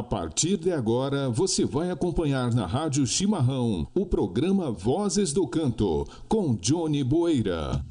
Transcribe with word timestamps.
A 0.00 0.02
partir 0.02 0.56
de 0.56 0.72
agora, 0.72 1.28
você 1.28 1.66
vai 1.66 1.90
acompanhar 1.90 2.54
na 2.54 2.64
Rádio 2.64 3.06
Chimarrão 3.06 3.86
o 3.94 4.06
programa 4.06 4.72
Vozes 4.72 5.30
do 5.30 5.46
Canto, 5.46 6.06
com 6.26 6.54
Johnny 6.54 7.04
Boeira. 7.04 7.84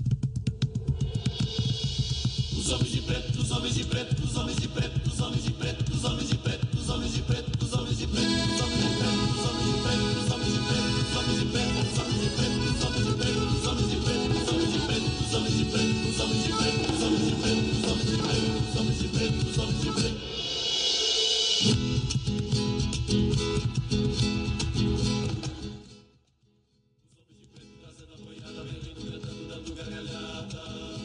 Os 2.58 2.72
homens 2.72 2.92
de 2.92 3.02
preto, 3.04 3.40
os 3.40 3.52
homens 3.52 3.76
de 3.76 3.84
preto, 3.84 4.24
os 4.24 4.36
homens 4.36 4.58
de 4.58 4.68
preto, 4.68 5.08
os 5.08 5.20
homens 5.20 5.44
de 5.44 5.52
preto, 5.52 5.94
os 5.94 6.04
homens 6.04 6.30
de 6.30 6.36
preto, 6.36 6.39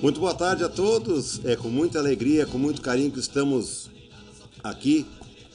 Muito 0.05 0.21
boa 0.21 0.35
tarde 0.35 0.63
a 0.63 0.69
todos. 0.69 1.43
É 1.47 1.57
com 1.57 1.71
muita 1.71 1.99
alegria, 1.99 2.45
com 2.45 2.59
muito 2.59 2.83
carinho 2.83 3.11
que 3.11 3.19
estamos 3.19 3.89
aqui 4.63 5.07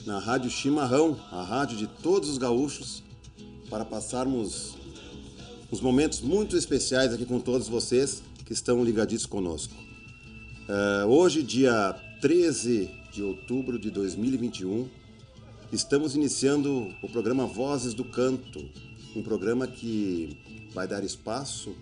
na 0.08 0.18
Rádio 0.18 0.50
Chimarrão, 0.50 1.20
a 1.32 1.44
rádio 1.44 1.78
de 1.78 1.86
todos 1.86 2.30
os 2.30 2.40
gaúchos, 2.40 3.04
para 3.70 3.86
passarmos 3.86 4.76
uns 5.72 5.80
momentos 5.80 6.22
muito 6.22 6.58
especiais 6.58 7.14
aqui 7.14 7.28
com 7.28 7.40
todos 7.40 7.70
vocês 7.70 8.24
que 8.44 8.52
estão 8.52 8.84
ligadinhos 8.84 9.28
conosco. 9.28 9.76
Uh, 10.68 11.06
hoje, 11.06 11.44
dia 11.44 11.94
13 12.20 12.90
de 13.14 13.22
outubro 13.22 13.78
de 13.78 13.92
2021, 13.92 14.90
estamos 15.72 16.16
iniciando 16.16 16.92
o 17.04 17.08
programa 17.08 17.46
Vozes 17.46 17.94
do 17.94 18.04
Canto, 18.04 18.68
um 19.16 19.22
programa 19.22 19.68
que 19.68 20.36
vai 20.74 20.88
dar 20.88 21.04
espaço 21.04 21.76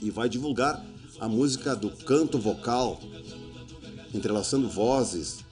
e 0.00 0.10
vai 0.10 0.30
divulgar 0.30 0.82
a 1.22 1.28
música 1.28 1.76
do 1.76 1.88
canto 1.88 2.36
vocal, 2.36 3.00
entrelaçando 4.12 4.68
vozes, 4.68 5.44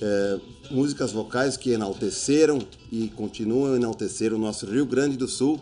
é, 0.00 0.40
músicas 0.70 1.10
vocais 1.10 1.56
que 1.56 1.70
enalteceram 1.70 2.60
e 2.92 3.08
continuam 3.08 3.72
a 3.72 3.76
enaltecer 3.76 4.32
o 4.32 4.38
nosso 4.38 4.66
Rio 4.66 4.86
Grande 4.86 5.16
do 5.16 5.26
Sul. 5.26 5.60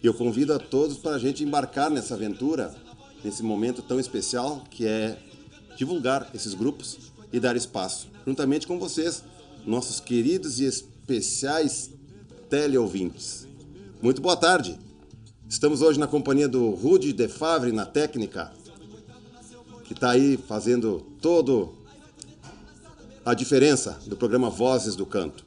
E 0.00 0.06
eu 0.06 0.14
convido 0.14 0.54
a 0.54 0.58
todos 0.60 0.98
para 0.98 1.16
a 1.16 1.18
gente 1.18 1.42
embarcar 1.42 1.90
nessa 1.90 2.14
aventura, 2.14 2.72
nesse 3.24 3.42
momento 3.42 3.82
tão 3.82 3.98
especial 3.98 4.62
que 4.70 4.86
é 4.86 5.18
divulgar 5.76 6.30
esses 6.32 6.54
grupos 6.54 6.96
e 7.32 7.40
dar 7.40 7.56
espaço, 7.56 8.06
juntamente 8.24 8.68
com 8.68 8.78
vocês, 8.78 9.24
nossos 9.66 9.98
queridos 9.98 10.60
e 10.60 10.64
especiais 10.64 11.90
teleouvintes. 12.48 13.48
Muito 14.00 14.22
boa 14.22 14.36
tarde! 14.36 14.87
Estamos 15.48 15.80
hoje 15.80 15.98
na 15.98 16.06
companhia 16.06 16.46
do 16.46 16.70
Rudy 16.70 17.10
De 17.10 17.26
Favre 17.26 17.72
na 17.72 17.86
técnica, 17.86 18.52
que 19.82 19.94
está 19.94 20.10
aí 20.10 20.36
fazendo 20.36 21.00
todo 21.22 21.72
a 23.24 23.32
diferença 23.32 23.98
do 24.06 24.14
programa 24.14 24.50
Vozes 24.50 24.94
do 24.94 25.06
Canto. 25.06 25.46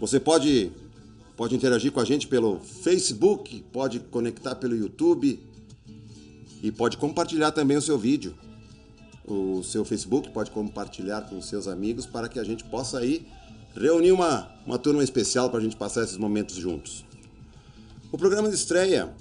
Você 0.00 0.18
pode 0.18 0.72
pode 1.36 1.54
interagir 1.54 1.92
com 1.92 2.00
a 2.00 2.04
gente 2.04 2.26
pelo 2.26 2.58
Facebook, 2.58 3.64
pode 3.72 4.00
conectar 4.00 4.56
pelo 4.56 4.74
YouTube 4.74 5.38
e 6.60 6.72
pode 6.72 6.96
compartilhar 6.96 7.52
também 7.52 7.76
o 7.76 7.82
seu 7.82 7.96
vídeo. 7.96 8.34
O 9.24 9.62
seu 9.62 9.84
Facebook 9.84 10.30
pode 10.30 10.50
compartilhar 10.50 11.22
com 11.22 11.40
seus 11.40 11.68
amigos 11.68 12.04
para 12.04 12.28
que 12.28 12.40
a 12.40 12.44
gente 12.44 12.64
possa 12.64 12.98
aí 12.98 13.24
reunir 13.76 14.10
uma, 14.10 14.50
uma 14.66 14.76
turma 14.76 15.04
especial 15.04 15.48
para 15.50 15.60
a 15.60 15.62
gente 15.62 15.76
passar 15.76 16.02
esses 16.02 16.16
momentos 16.16 16.56
juntos. 16.56 17.07
O 18.10 18.16
programa 18.16 18.48
de 18.48 18.54
estreia, 18.54 19.14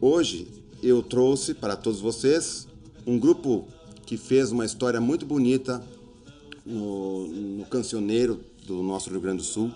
hoje 0.00 0.48
eu 0.82 1.02
trouxe 1.02 1.52
para 1.52 1.76
todos 1.76 2.00
vocês 2.00 2.66
um 3.06 3.18
grupo 3.18 3.68
que 4.06 4.16
fez 4.16 4.50
uma 4.50 4.64
história 4.64 4.98
muito 5.02 5.26
bonita 5.26 5.84
no, 6.64 7.26
no 7.26 7.66
cancioneiro 7.66 8.40
do 8.66 8.82
nosso 8.82 9.10
Rio 9.10 9.20
Grande 9.20 9.38
do 9.38 9.42
Sul. 9.42 9.70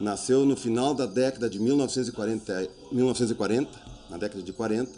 Nasceu 0.00 0.44
no 0.44 0.56
final 0.56 0.94
da 0.94 1.06
década 1.06 1.48
de 1.48 1.60
1940, 1.60 2.68
1940 2.90 3.70
na 4.10 4.16
década 4.16 4.42
de 4.42 4.52
40. 4.52 4.90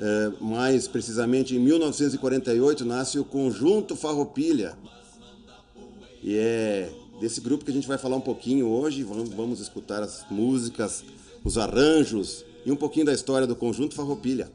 É, 0.00 0.32
mais 0.40 0.88
precisamente 0.88 1.54
em 1.54 1.58
1948 1.58 2.82
nasce 2.86 3.18
o 3.18 3.26
Conjunto 3.26 3.94
Farroupilha. 3.94 4.74
E 6.22 6.34
é 6.34 6.90
desse 7.20 7.42
grupo 7.42 7.62
que 7.62 7.70
a 7.70 7.74
gente 7.74 7.86
vai 7.86 7.98
falar 7.98 8.16
um 8.16 8.22
pouquinho 8.22 8.68
hoje. 8.68 9.02
Vamos, 9.02 9.28
vamos 9.28 9.60
escutar 9.60 10.02
as 10.02 10.24
músicas 10.30 11.04
os 11.44 11.58
arranjos 11.58 12.44
e 12.64 12.70
um 12.70 12.76
pouquinho 12.76 13.06
da 13.06 13.12
história 13.12 13.46
do 13.46 13.56
conjunto 13.56 13.94
Farroupilha. 13.94 14.50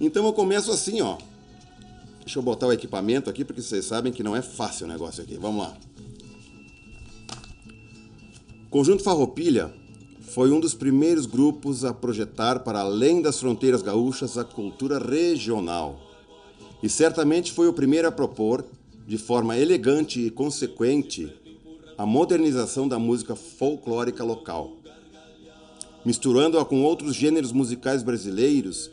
Então 0.00 0.24
eu 0.26 0.32
começo 0.32 0.70
assim, 0.70 1.00
ó. 1.00 1.16
Deixa 2.20 2.38
eu 2.38 2.42
botar 2.42 2.66
o 2.66 2.72
equipamento 2.72 3.30
aqui 3.30 3.44
porque 3.44 3.62
vocês 3.62 3.84
sabem 3.84 4.12
que 4.12 4.22
não 4.22 4.34
é 4.34 4.42
fácil 4.42 4.86
o 4.86 4.88
negócio 4.88 5.22
aqui. 5.22 5.36
Vamos 5.36 5.62
lá. 5.62 5.76
Conjunto 8.68 9.02
Farroupilha 9.02 9.72
foi 10.20 10.50
um 10.50 10.60
dos 10.60 10.74
primeiros 10.74 11.24
grupos 11.24 11.84
a 11.84 11.94
projetar 11.94 12.60
para 12.60 12.80
além 12.80 13.22
das 13.22 13.38
fronteiras 13.38 13.80
gaúchas 13.80 14.36
a 14.36 14.44
cultura 14.44 14.98
regional. 14.98 16.00
E 16.82 16.88
certamente 16.88 17.52
foi 17.52 17.68
o 17.68 17.72
primeiro 17.72 18.08
a 18.08 18.12
propor, 18.12 18.64
de 19.06 19.16
forma 19.16 19.56
elegante 19.56 20.20
e 20.20 20.30
consequente, 20.30 21.32
a 21.96 22.04
modernização 22.04 22.86
da 22.86 22.98
música 22.98 23.34
folclórica 23.34 24.22
local 24.24 24.76
misturando-a 26.06 26.64
com 26.64 26.84
outros 26.84 27.16
gêneros 27.16 27.50
musicais 27.50 28.04
brasileiros 28.04 28.88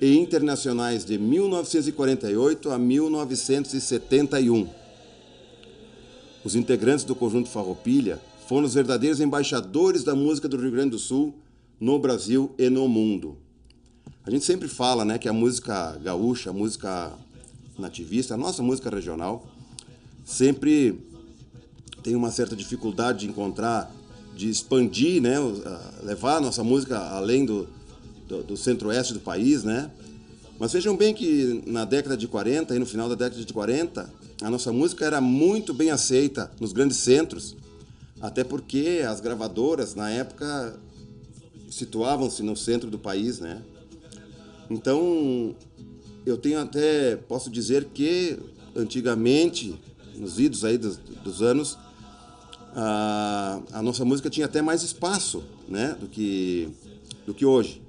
e 0.00 0.16
internacionais 0.16 1.04
de 1.04 1.18
1948 1.18 2.70
a 2.70 2.78
1971. 2.78 4.70
Os 6.42 6.56
integrantes 6.56 7.04
do 7.04 7.14
conjunto 7.14 7.50
Farroupilha 7.50 8.18
foram 8.48 8.66
os 8.66 8.72
verdadeiros 8.72 9.20
embaixadores 9.20 10.02
da 10.04 10.14
música 10.14 10.48
do 10.48 10.56
Rio 10.56 10.70
Grande 10.70 10.92
do 10.92 10.98
Sul 10.98 11.34
no 11.78 11.98
Brasil 11.98 12.50
e 12.56 12.70
no 12.70 12.88
mundo. 12.88 13.36
A 14.24 14.30
gente 14.30 14.46
sempre 14.46 14.66
fala 14.66 15.04
né, 15.04 15.18
que 15.18 15.28
a 15.28 15.34
música 15.34 15.98
gaúcha, 16.02 16.48
a 16.48 16.52
música 16.54 17.12
nativista, 17.78 18.32
a 18.32 18.38
nossa 18.38 18.62
música 18.62 18.88
regional, 18.88 19.46
sempre 20.24 20.98
tem 22.02 22.16
uma 22.16 22.30
certa 22.30 22.56
dificuldade 22.56 23.20
de 23.20 23.28
encontrar 23.28 23.94
de 24.34 24.48
expandir, 24.48 25.22
né, 25.22 25.36
levar 26.02 26.36
a 26.36 26.40
nossa 26.40 26.64
música 26.64 26.98
além 26.98 27.44
do, 27.44 27.68
do, 28.28 28.42
do 28.42 28.56
centro-oeste 28.56 29.12
do 29.14 29.20
país, 29.20 29.64
né? 29.64 29.90
Mas 30.58 30.72
vejam 30.72 30.96
bem 30.96 31.12
que 31.12 31.62
na 31.66 31.84
década 31.84 32.16
de 32.16 32.28
40 32.28 32.74
e 32.74 32.78
no 32.78 32.86
final 32.86 33.08
da 33.08 33.14
década 33.14 33.44
de 33.44 33.52
40, 33.52 34.10
a 34.42 34.50
nossa 34.50 34.72
música 34.72 35.04
era 35.04 35.20
muito 35.20 35.74
bem 35.74 35.90
aceita 35.90 36.50
nos 36.60 36.72
grandes 36.72 36.98
centros, 36.98 37.56
até 38.20 38.44
porque 38.44 39.04
as 39.06 39.20
gravadoras 39.20 39.94
na 39.94 40.10
época 40.10 40.78
situavam-se 41.70 42.42
no 42.42 42.56
centro 42.56 42.90
do 42.90 42.98
país, 42.98 43.40
né? 43.40 43.62
Então, 44.70 45.54
eu 46.24 46.36
tenho 46.36 46.60
até 46.60 47.16
posso 47.16 47.50
dizer 47.50 47.86
que 47.92 48.38
antigamente, 48.74 49.74
nos 50.16 50.38
idos 50.38 50.64
aí 50.64 50.78
dos, 50.78 50.96
dos 50.96 51.42
anos, 51.42 51.78
a, 52.74 53.60
a 53.72 53.82
nossa 53.82 54.04
música 54.04 54.28
tinha 54.28 54.46
até 54.46 54.60
mais 54.60 54.82
espaço 54.82 55.44
né, 55.68 55.96
do, 55.98 56.08
que, 56.08 56.68
do 57.26 57.32
que 57.32 57.46
hoje. 57.46 57.80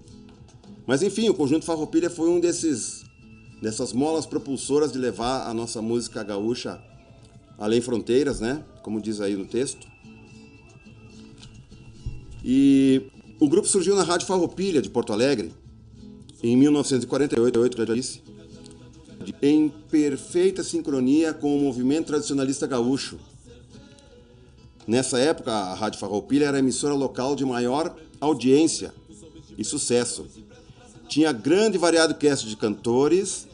Mas 0.85 1.01
enfim, 1.01 1.29
o 1.29 1.34
Conjunto 1.34 1.66
Farroupilha 1.66 2.09
foi 2.09 2.29
um 2.29 2.40
desses 2.40 3.03
dessas 3.62 3.94
molas 3.94 4.25
propulsoras 4.25 4.91
de 4.91 5.00
levar 5.00 5.50
a 5.50 5.53
nossa 5.53 5.81
música 5.81 6.22
gaúcha 6.22 6.79
além 7.57 7.81
fronteiras, 7.81 8.40
né? 8.40 8.63
Como 8.84 9.01
diz 9.01 9.22
aí 9.22 9.35
no 9.35 9.45
texto. 9.45 9.88
E 12.44 13.01
o 13.39 13.50
grupo 13.50 13.68
surgiu 13.68 13.95
na 13.95 14.04
Rádio 14.04 14.27
Farroupilha 14.27 14.81
de 14.81 14.89
Porto 14.89 15.13
Alegre 15.13 15.51
em 16.44 16.56
1948, 16.56 17.77
já 17.77 17.86
disse, 17.86 18.21
em 19.42 19.69
perfeita 19.89 20.63
sincronia 20.63 21.33
com 21.33 21.57
o 21.57 21.62
movimento 21.62 22.07
tradicionalista 22.07 22.68
gaúcho 22.68 23.18
Nessa 24.87 25.17
época, 25.17 25.51
a 25.51 25.73
Rádio 25.73 25.99
Farroupilha 25.99 26.45
era 26.45 26.57
a 26.57 26.59
emissora 26.59 26.93
local 26.93 27.35
de 27.35 27.43
maior 27.43 27.95
audiência 28.21 28.93
e 29.57 29.63
sucesso. 29.63 30.27
Tinha 31.07 31.31
grande 31.31 31.77
e 31.77 31.79
variado 31.79 32.15
cast 32.15 32.47
de 32.47 32.55
cantores 32.55 33.47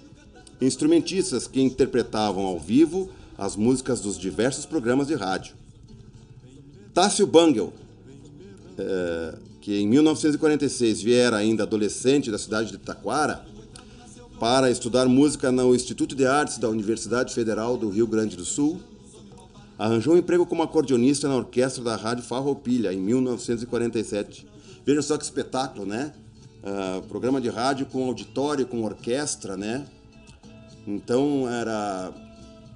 e 0.60 0.66
instrumentistas 0.66 1.48
que 1.48 1.62
interpretavam 1.62 2.46
ao 2.46 2.60
vivo 2.60 3.10
as 3.38 3.56
músicas 3.56 4.02
dos 4.02 4.18
diversos 4.18 4.66
programas 4.66 5.08
de 5.08 5.16
rádio. 5.16 5.56
Tássio 6.94 7.26
Bangel, 7.26 7.74
é, 8.78 9.36
que 9.62 9.80
em 9.80 9.88
1946 9.88 11.02
viera 11.02 11.38
ainda 11.38 11.64
adolescente 11.64 12.30
da 12.30 12.38
cidade 12.38 12.72
de 12.72 12.78
Taquara 12.78 13.46
para 14.40 14.70
estudar 14.70 15.08
música 15.08 15.52
no 15.52 15.74
Instituto 15.74 16.16
de 16.16 16.26
Artes 16.26 16.58
da 16.58 16.68
Universidade 16.68 17.34
Federal 17.34 17.78
do 17.78 17.90
Rio 17.90 18.08
Grande 18.08 18.36
do 18.36 18.44
Sul, 18.44 18.82
arranjou 19.82 20.14
um 20.14 20.18
emprego 20.18 20.46
como 20.46 20.62
acordeonista 20.62 21.28
na 21.28 21.36
orquestra 21.36 21.84
da 21.84 21.96
Rádio 21.96 22.24
Farroupilha, 22.24 22.94
em 22.94 23.00
1947. 23.00 24.48
Vejam 24.86 25.02
só 25.02 25.18
que 25.18 25.24
espetáculo, 25.24 25.88
né? 25.88 26.14
Uh, 26.62 27.02
programa 27.08 27.42
de 27.42 27.50
rádio 27.50 27.88
com 27.88 28.06
auditório, 28.06 28.68
com 28.68 28.84
orquestra, 28.84 29.58
né? 29.58 29.88
Então 30.86 31.50
era 31.50 32.14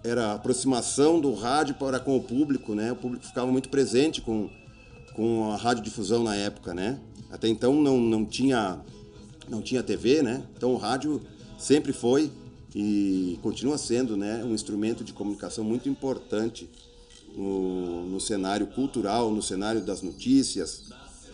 era 0.04 0.28
a 0.28 0.34
aproximação 0.34 1.20
do 1.20 1.34
rádio 1.36 1.76
para 1.76 2.00
com 2.00 2.18
o 2.18 2.22
público, 2.22 2.74
né? 2.74 2.92
O 2.92 2.96
público 2.96 3.26
ficava 3.26 3.52
muito 3.52 3.70
presente 3.70 4.22
com, 4.22 4.50
com 5.16 5.52
a 5.52 5.58
radiodifusão 5.58 6.24
na 6.24 6.36
época, 6.36 6.74
né? 6.74 7.00
Até 7.30 7.48
então 7.48 7.76
não, 7.82 8.00
não 8.00 8.26
tinha 8.26 8.80
não 9.48 9.62
tinha 9.62 9.84
TV, 9.84 10.24
né? 10.24 10.44
Então 10.58 10.74
o 10.74 10.78
rádio 10.78 11.22
sempre 11.58 11.94
foi 11.94 12.32
e 12.74 13.40
continua 13.42 13.78
sendo, 13.78 14.18
né, 14.18 14.44
um 14.44 14.54
instrumento 14.54 15.02
de 15.02 15.14
comunicação 15.14 15.64
muito 15.64 15.88
importante 15.88 16.70
no, 17.36 18.06
no 18.06 18.20
cenário 18.20 18.68
cultural, 18.68 19.32
no 19.32 19.42
cenário 19.42 19.82
das 19.82 20.02
notícias. 20.02 20.90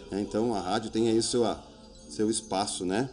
Né? 0.10 0.22
Então 0.22 0.54
a 0.54 0.60
rádio 0.60 0.90
tem 0.90 1.08
aí 1.08 1.22
seu 1.22 1.46
seu 2.10 2.30
espaço, 2.30 2.86
né? 2.86 3.10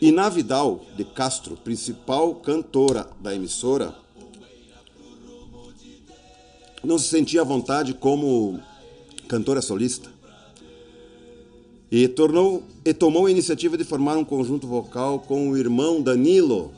E 0.00 0.10
na 0.10 0.28
Vidal 0.28 0.80
de 0.96 1.04
Castro, 1.04 1.56
principal 1.56 2.34
cantora 2.36 3.08
da 3.20 3.34
emissora, 3.34 3.94
não 6.82 6.98
se 6.98 7.08
sentia 7.08 7.42
à 7.42 7.44
vontade 7.44 7.92
como 7.94 8.58
cantora 9.28 9.60
solista 9.60 10.10
e 11.90 12.08
tornou 12.08 12.62
e 12.84 12.94
tomou 12.94 13.26
a 13.26 13.30
iniciativa 13.30 13.76
de 13.76 13.84
formar 13.84 14.16
um 14.16 14.24
conjunto 14.24 14.66
vocal 14.66 15.20
com 15.20 15.50
o 15.50 15.56
irmão 15.56 16.00
Danilo. 16.00 16.72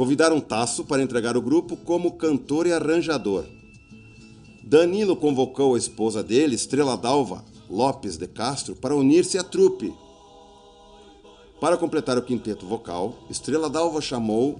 Convidaram 0.00 0.40
Tasso 0.40 0.82
para 0.82 1.02
entregar 1.02 1.36
o 1.36 1.42
grupo 1.42 1.76
como 1.76 2.12
cantor 2.12 2.66
e 2.66 2.72
arranjador. 2.72 3.44
Danilo 4.64 5.14
convocou 5.14 5.74
a 5.74 5.78
esposa 5.78 6.22
dele, 6.22 6.54
Estrela 6.54 6.96
Dalva 6.96 7.44
Lopes 7.68 8.16
de 8.16 8.26
Castro, 8.26 8.74
para 8.74 8.96
unir-se 8.96 9.36
à 9.36 9.44
trupe. 9.44 9.92
Para 11.60 11.76
completar 11.76 12.16
o 12.16 12.22
quinteto 12.22 12.64
vocal, 12.64 13.14
Estrela 13.28 13.68
Dalva 13.68 14.00
chamou 14.00 14.58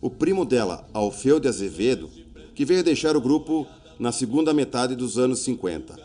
o 0.00 0.08
primo 0.08 0.44
dela, 0.44 0.88
Alfeu 0.94 1.40
de 1.40 1.48
Azevedo, 1.48 2.08
que 2.54 2.64
veio 2.64 2.84
deixar 2.84 3.16
o 3.16 3.20
grupo 3.20 3.66
na 3.98 4.12
segunda 4.12 4.54
metade 4.54 4.94
dos 4.94 5.18
anos 5.18 5.40
50. 5.40 5.98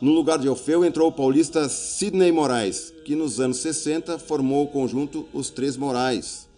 No 0.00 0.12
lugar 0.12 0.38
de 0.38 0.48
Alfeu 0.48 0.82
entrou 0.82 1.08
o 1.08 1.12
paulista 1.12 1.68
Sidney 1.68 2.32
Moraes, 2.32 2.90
que 3.04 3.14
nos 3.14 3.38
anos 3.38 3.58
60 3.58 4.18
formou 4.18 4.64
o 4.64 4.68
conjunto 4.68 5.28
Os 5.34 5.50
Três 5.50 5.76
Moraes, 5.76 6.50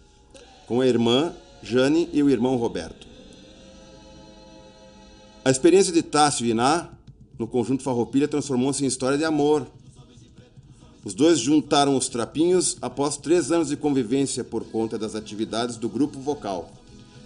com 0.67 0.81
a 0.81 0.87
irmã 0.87 1.33
Jane 1.61 2.09
e 2.11 2.21
o 2.21 2.29
irmão 2.29 2.55
Roberto. 2.55 3.07
A 5.43 5.51
experiência 5.51 5.93
de 5.93 6.01
Tássio 6.01 6.45
e 6.45 6.51
Iná 6.51 6.89
no 7.37 7.47
conjunto 7.47 7.83
Farroupilha 7.83 8.27
transformou-se 8.27 8.83
em 8.83 8.87
história 8.87 9.17
de 9.17 9.25
amor. 9.25 9.67
Os 11.03 11.13
dois 11.13 11.39
juntaram 11.39 11.95
os 11.95 12.09
trapinhos 12.09 12.77
após 12.81 13.17
três 13.17 13.51
anos 13.51 13.67
de 13.67 13.77
convivência 13.77 14.43
por 14.43 14.63
conta 14.65 14.97
das 14.97 15.15
atividades 15.15 15.77
do 15.77 15.87
grupo 15.87 16.19
vocal. 16.19 16.71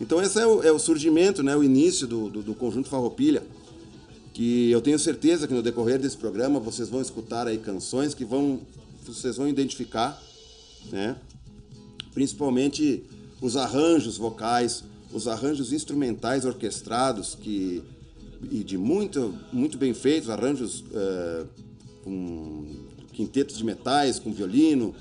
Então 0.02 0.22
esse 0.22 0.40
é 0.40 0.46
o, 0.46 0.64
é 0.64 0.72
o 0.72 0.80
surgimento, 0.80 1.42
né, 1.42 1.56
o 1.56 1.64
início 1.64 2.08
do, 2.08 2.30
do, 2.30 2.42
do 2.42 2.54
conjunto 2.54 2.90
Farroupilha 2.90 3.44
que 4.40 4.72
eu 4.72 4.80
tenho 4.80 4.98
certeza 4.98 5.50
que 5.50 5.54
no 5.54 5.62
decorrer 5.62 6.00
desse 6.00 6.16
programa 6.16 6.62
vocês 6.62 6.88
vão 6.88 7.02
escutar 7.02 7.46
aí 7.46 7.58
canções 7.58 8.14
que 8.14 8.24
vão 8.24 8.62
vocês 9.06 9.36
vão 9.36 9.50
identificar, 9.50 10.18
né? 10.90 11.18
Principalmente 12.14 13.04
os 13.42 13.56
arranjos 13.56 14.18
vocais, 14.18 14.84
os 15.12 15.28
arranjos 15.28 15.74
instrumentais 15.74 16.46
orquestrados 16.46 17.36
que 17.36 17.84
e 18.52 18.64
de 18.64 18.78
muito 18.78 19.36
muito 19.52 19.78
bem 19.78 19.94
feitos, 19.94 20.30
arranjos 20.30 20.82
uh, 20.82 21.48
com 22.04 22.66
quintetos 23.12 23.58
de 23.58 23.66
metais, 23.66 24.18
com 24.18 24.32
violino, 24.32 24.96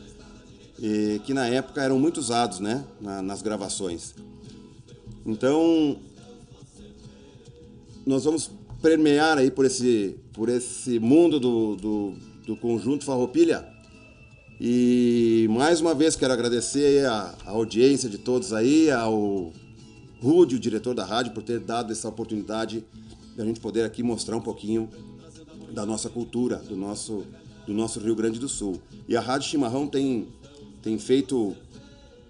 e, 0.80 1.20
que 1.24 1.32
na 1.32 1.46
época 1.46 1.82
eram 1.82 1.98
muito 1.98 2.18
usados, 2.18 2.58
né? 2.58 2.84
Na, 3.00 3.22
nas 3.22 3.42
gravações. 3.42 4.14
Então 5.24 5.98
nós 8.04 8.24
vamos 8.24 8.50
permear 8.80 9.38
aí 9.38 9.50
por 9.50 9.64
esse, 9.64 10.16
por 10.32 10.48
esse 10.48 10.98
mundo 10.98 11.38
do, 11.38 11.76
do, 11.76 12.14
do 12.46 12.56
conjunto 12.56 13.04
Farroupilha. 13.04 13.77
E 14.60 15.46
mais 15.50 15.80
uma 15.80 15.94
vez 15.94 16.16
quero 16.16 16.32
agradecer 16.32 17.06
a, 17.06 17.34
a 17.46 17.50
audiência 17.50 18.08
de 18.08 18.18
todos 18.18 18.52
aí, 18.52 18.90
ao 18.90 19.52
Rude, 20.20 20.56
o 20.56 20.58
diretor 20.58 20.94
da 20.94 21.04
rádio, 21.04 21.32
por 21.32 21.44
ter 21.44 21.60
dado 21.60 21.92
essa 21.92 22.08
oportunidade 22.08 22.84
de 23.36 23.40
a 23.40 23.44
gente 23.44 23.60
poder 23.60 23.84
aqui 23.84 24.02
mostrar 24.02 24.36
um 24.36 24.40
pouquinho 24.40 24.88
da 25.72 25.86
nossa 25.86 26.08
cultura, 26.08 26.56
do 26.56 26.74
nosso, 26.74 27.24
do 27.66 27.72
nosso 27.72 28.00
Rio 28.00 28.16
Grande 28.16 28.40
do 28.40 28.48
Sul. 28.48 28.80
E 29.08 29.16
a 29.16 29.20
Rádio 29.20 29.48
Chimarrão 29.48 29.86
tem, 29.86 30.26
tem 30.82 30.98
feito 30.98 31.54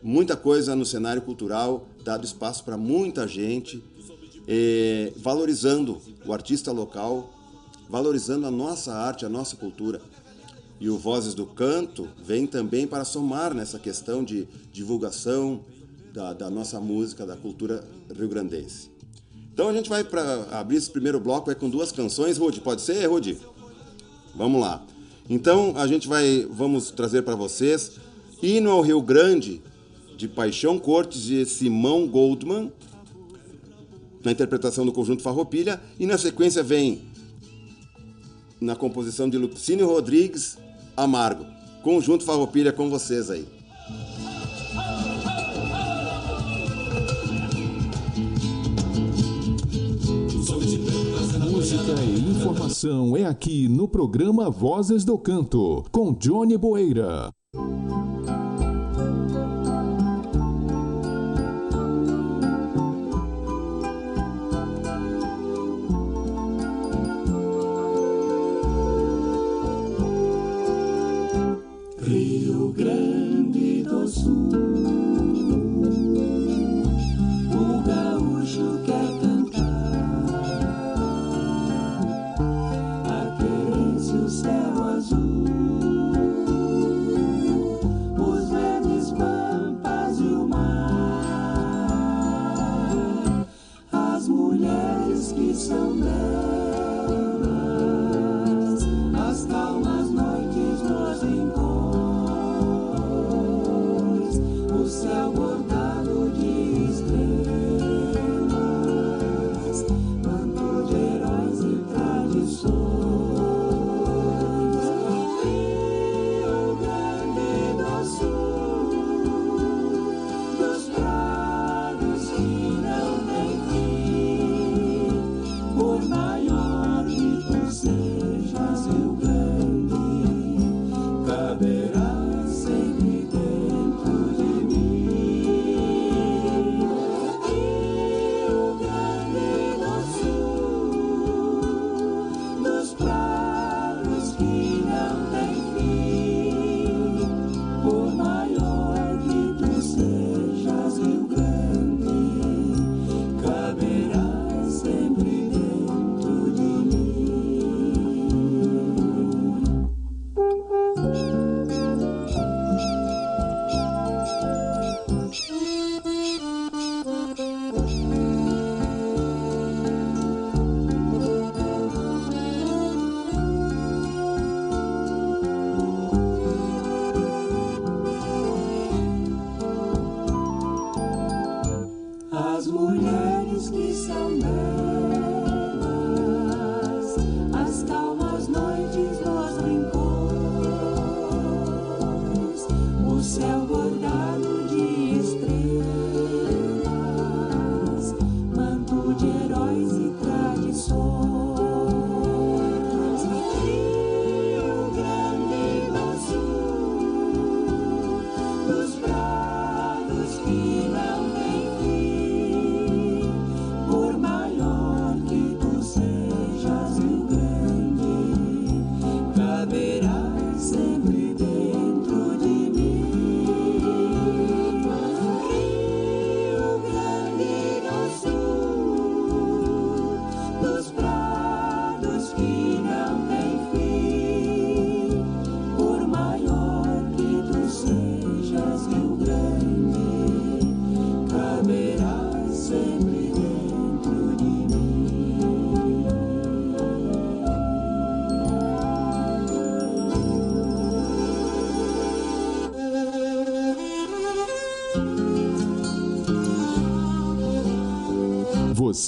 muita 0.03 0.37
coisa 0.37 0.77
no 0.77 0.85
cenário 0.85 1.23
cultural, 1.23 1.89
dado 2.05 2.27
espaço 2.27 2.63
para 2.63 2.77
muita 2.77 3.27
gente 3.27 3.83
é, 4.47 5.13
valorizando 5.17 5.99
o 6.27 6.33
artista 6.33 6.73
local, 6.73 7.33
valorizando 7.89 8.47
a 8.47 8.51
nossa 8.51 8.93
arte, 8.95 9.25
a 9.25 9.31
nossa 9.31 9.57
cultura. 9.57 10.01
E 10.81 10.89
o 10.89 10.97
Vozes 10.97 11.35
do 11.35 11.45
Canto 11.45 12.09
vem 12.23 12.47
também 12.47 12.87
para 12.87 13.05
somar 13.05 13.53
nessa 13.53 13.79
questão 13.79 14.23
de 14.23 14.47
divulgação 14.73 15.65
da, 16.13 16.33
da 16.33 16.51
nossa 16.51 16.81
música, 16.81 17.27
da 17.27 17.37
cultura 17.37 17.85
rio-grandense. 18.15 18.91
Então 19.53 19.69
a 19.69 19.73
gente 19.73 19.89
vai 19.89 20.05
para 20.05 20.47
abrir 20.53 20.77
esse 20.77 20.91
primeiro 20.91 21.19
bloco 21.19 21.51
é 21.51 21.55
com 21.55 21.69
duas 21.69 21.91
canções, 21.91 22.39
Rude. 22.39 22.61
Pode 22.61 22.81
ser, 22.81 23.05
Rude? 23.07 23.39
Vamos 24.35 24.61
lá. 24.61 24.85
Então 25.29 25.75
a 25.77 25.87
gente 25.87 26.07
vai, 26.07 26.47
vamos 26.49 26.91
trazer 26.91 27.23
para 27.23 27.35
vocês 27.35 27.93
Hino 28.41 28.71
ao 28.71 28.83
Rio 28.83 29.03
Grande, 29.03 29.61
de 30.17 30.29
Paixão 30.29 30.79
Cortes 30.79 31.29
e 31.29 31.45
Simão 31.45 32.07
Goldman, 32.07 32.73
na 34.25 34.31
interpretação 34.31 34.87
do 34.87 34.93
conjunto 34.93 35.23
Farroupilha, 35.23 35.81
e 35.99 36.07
na 36.07 36.17
sequência 36.17 36.63
vem 36.63 37.03
na 38.61 38.77
composição 38.77 39.29
de 39.29 39.37
Lucínio 39.39 39.87
Rodrigues, 39.87 40.57
Amargo. 40.99 41.47
Conjunto 41.83 42.25
Farroupilha 42.25 42.73
com 42.73 42.91
vocês 42.91 43.31
aí. 43.31 43.47
Música 51.51 52.03
e 52.03 52.31
informação 52.31 53.17
é 53.17 53.25
aqui 53.25 53.69
no 53.69 53.87
programa 53.87 54.51
Vozes 54.51 55.05
do 55.05 55.19
Canto, 55.19 55.85
com 55.93 56.13
Johnny 56.13 56.57
Boeira. 56.57 57.31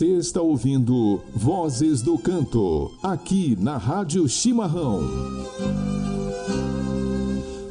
Você 0.00 0.16
está 0.16 0.40
ouvindo 0.40 1.21
Vozes 1.35 2.00
do 2.00 2.16
Canto, 2.16 2.90
aqui 3.02 3.54
na 3.61 3.76
Rádio 3.76 4.26
Chimarrão. 4.26 5.00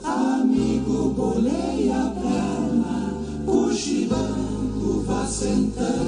Amigo, 0.03 1.09
bolei 1.09 1.89
a 1.91 2.13
perna, 2.21 3.15
banco, 4.07 5.01
vá 5.07 5.25
sentando, 5.25 5.98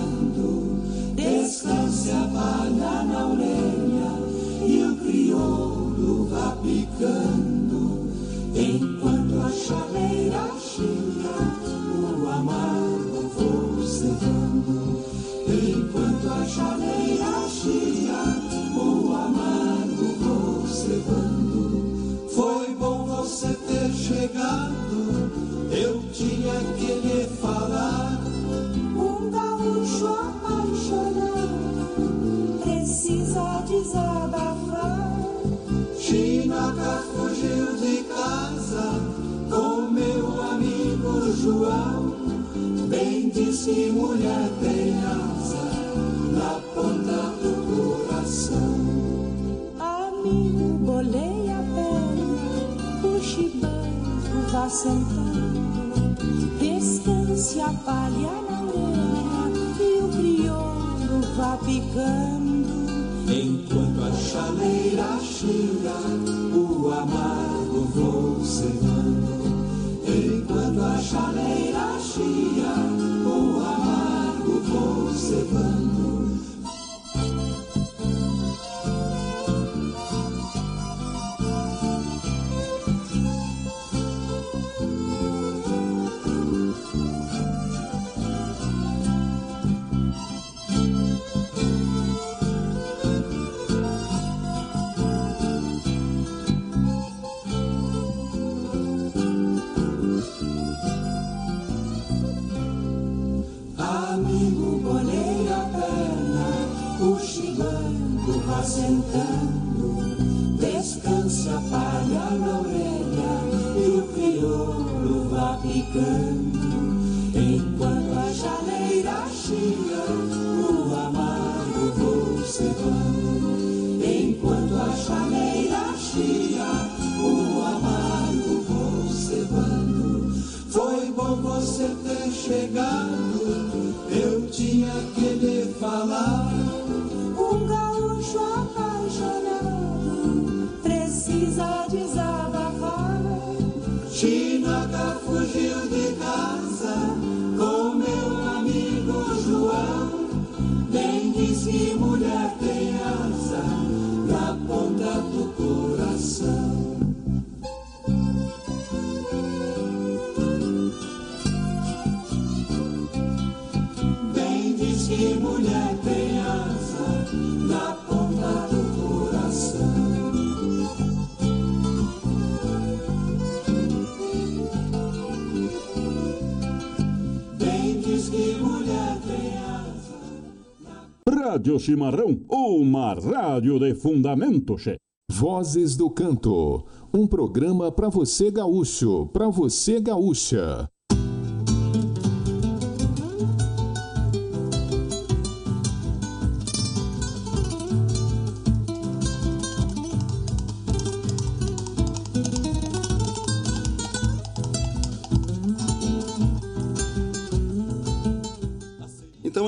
Rádio 181.28 181.80
Chimarrão, 181.80 182.42
uma 182.50 183.14
rádio 183.14 183.80
de 183.80 183.94
fundamento, 183.94 184.76
che. 184.78 184.98
Vozes 185.32 185.96
do 185.96 186.10
Canto, 186.10 186.84
um 187.14 187.28
programa 187.28 187.92
para 187.92 188.10
você 188.10 188.50
gaúcho, 188.50 189.28
para 189.28 189.48
você 189.48 190.02
gaúcha. 190.02 190.90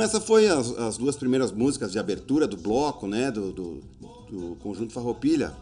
Essa 0.03 0.19
foi 0.19 0.47
as, 0.47 0.77
as 0.77 0.97
duas 0.97 1.15
primeiras 1.15 1.51
músicas 1.51 1.91
de 1.91 1.99
abertura 1.99 2.47
do 2.47 2.57
bloco, 2.57 3.07
né, 3.07 3.31
do, 3.31 3.51
do, 3.51 3.81
do 4.29 4.55
Conjunto 4.57 4.93
Farroupilha. 4.93 5.53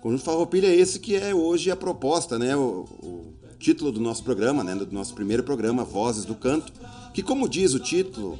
Conjunto 0.00 0.22
Farroupilha 0.22 0.66
é 0.66 0.74
esse 0.74 0.98
que 0.98 1.16
é 1.16 1.34
hoje 1.34 1.70
a 1.70 1.76
proposta, 1.76 2.38
né, 2.38 2.54
o, 2.54 2.84
o 3.02 3.32
título 3.58 3.90
do 3.90 4.00
nosso 4.00 4.22
programa, 4.22 4.62
né, 4.62 4.74
do 4.74 4.86
nosso 4.92 5.14
primeiro 5.14 5.42
programa, 5.42 5.84
Vozes 5.84 6.24
do 6.24 6.34
Canto, 6.34 6.72
que 7.14 7.22
como 7.22 7.48
diz 7.48 7.72
o 7.72 7.80
título, 7.80 8.38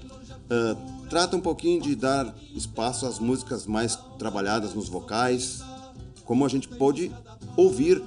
ah, 0.51 0.77
trata 1.09 1.37
um 1.37 1.41
pouquinho 1.41 1.81
de 1.81 1.95
dar 1.95 2.35
espaço 2.55 3.07
às 3.07 3.19
músicas 3.19 3.67
mais 3.67 3.99
trabalhadas 4.19 4.75
nos 4.75 4.89
vocais, 4.89 5.63
como 6.25 6.45
a 6.45 6.49
gente 6.49 6.69
pôde 6.69 7.11
ouvir 7.57 8.03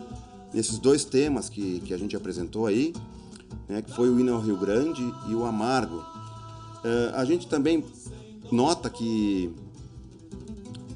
nesses 0.54 0.78
dois 0.78 1.04
temas 1.04 1.50
que, 1.50 1.80
que 1.82 1.94
a 1.94 1.98
gente 1.98 2.16
apresentou 2.16 2.66
aí, 2.66 2.94
né, 3.68 3.82
que 3.82 3.92
foi 3.92 4.10
o 4.10 4.20
Hino 4.20 4.34
ao 4.34 4.42
Rio 4.42 4.58
Grande 4.58 5.02
e 5.28 5.36
o 5.36 5.46
Amargo. 5.46 6.04
Eh, 6.88 7.12
a 7.14 7.26
gente 7.26 7.48
também 7.48 7.84
nota 8.50 8.90
que 8.90 9.52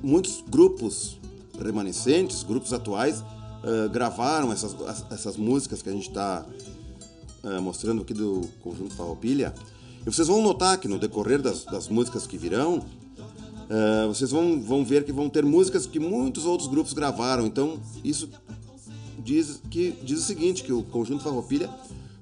muitos 0.01 0.41
grupos 0.49 1.19
remanescentes, 1.61 2.43
grupos 2.43 2.71
atuais, 2.71 3.21
eh, 3.63 3.89
gravaram 3.89 4.53
essas, 4.53 4.73
as- 4.83 5.05
essas 5.11 5.35
músicas 5.37 5.81
que 5.81 5.89
a 5.89 5.91
gente 5.91 6.07
está 6.07 6.45
mostrando 7.63 8.03
aqui 8.03 8.13
do 8.13 8.47
Conjunto 8.61 8.93
Farroupilha. 8.93 9.51
E 10.05 10.05
vocês 10.11 10.27
vão 10.27 10.43
notar 10.43 10.77
que 10.79 10.87
no 10.87 10.99
decorrer 10.99 11.41
das, 11.41 11.65
das 11.65 11.87
músicas 11.89 12.27
que 12.27 12.37
virão, 12.37 12.83
eh, 13.67 14.05
vocês 14.07 14.29
vão, 14.29 14.61
vão 14.61 14.85
ver 14.85 15.03
que 15.03 15.11
vão 15.11 15.27
ter 15.27 15.43
músicas 15.43 15.87
que 15.87 15.99
muitos 15.99 16.45
outros 16.45 16.69
grupos 16.69 16.93
gravaram. 16.93 17.47
Então, 17.47 17.79
isso 18.03 18.29
diz, 19.23 19.59
que, 19.71 19.91
diz 20.03 20.19
o 20.19 20.23
seguinte, 20.23 20.63
que 20.63 20.71
o 20.71 20.83
Conjunto 20.83 21.23
Farroupilha 21.23 21.67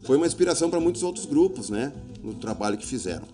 foi 0.04 0.16
uma 0.16 0.26
inspiração 0.26 0.70
para 0.70 0.80
muitos 0.80 1.04
outros 1.04 1.26
grupos, 1.26 1.70
né? 1.70 1.92
No 2.24 2.34
trabalho 2.34 2.78
que 2.78 2.86
fizeram. 2.86 3.28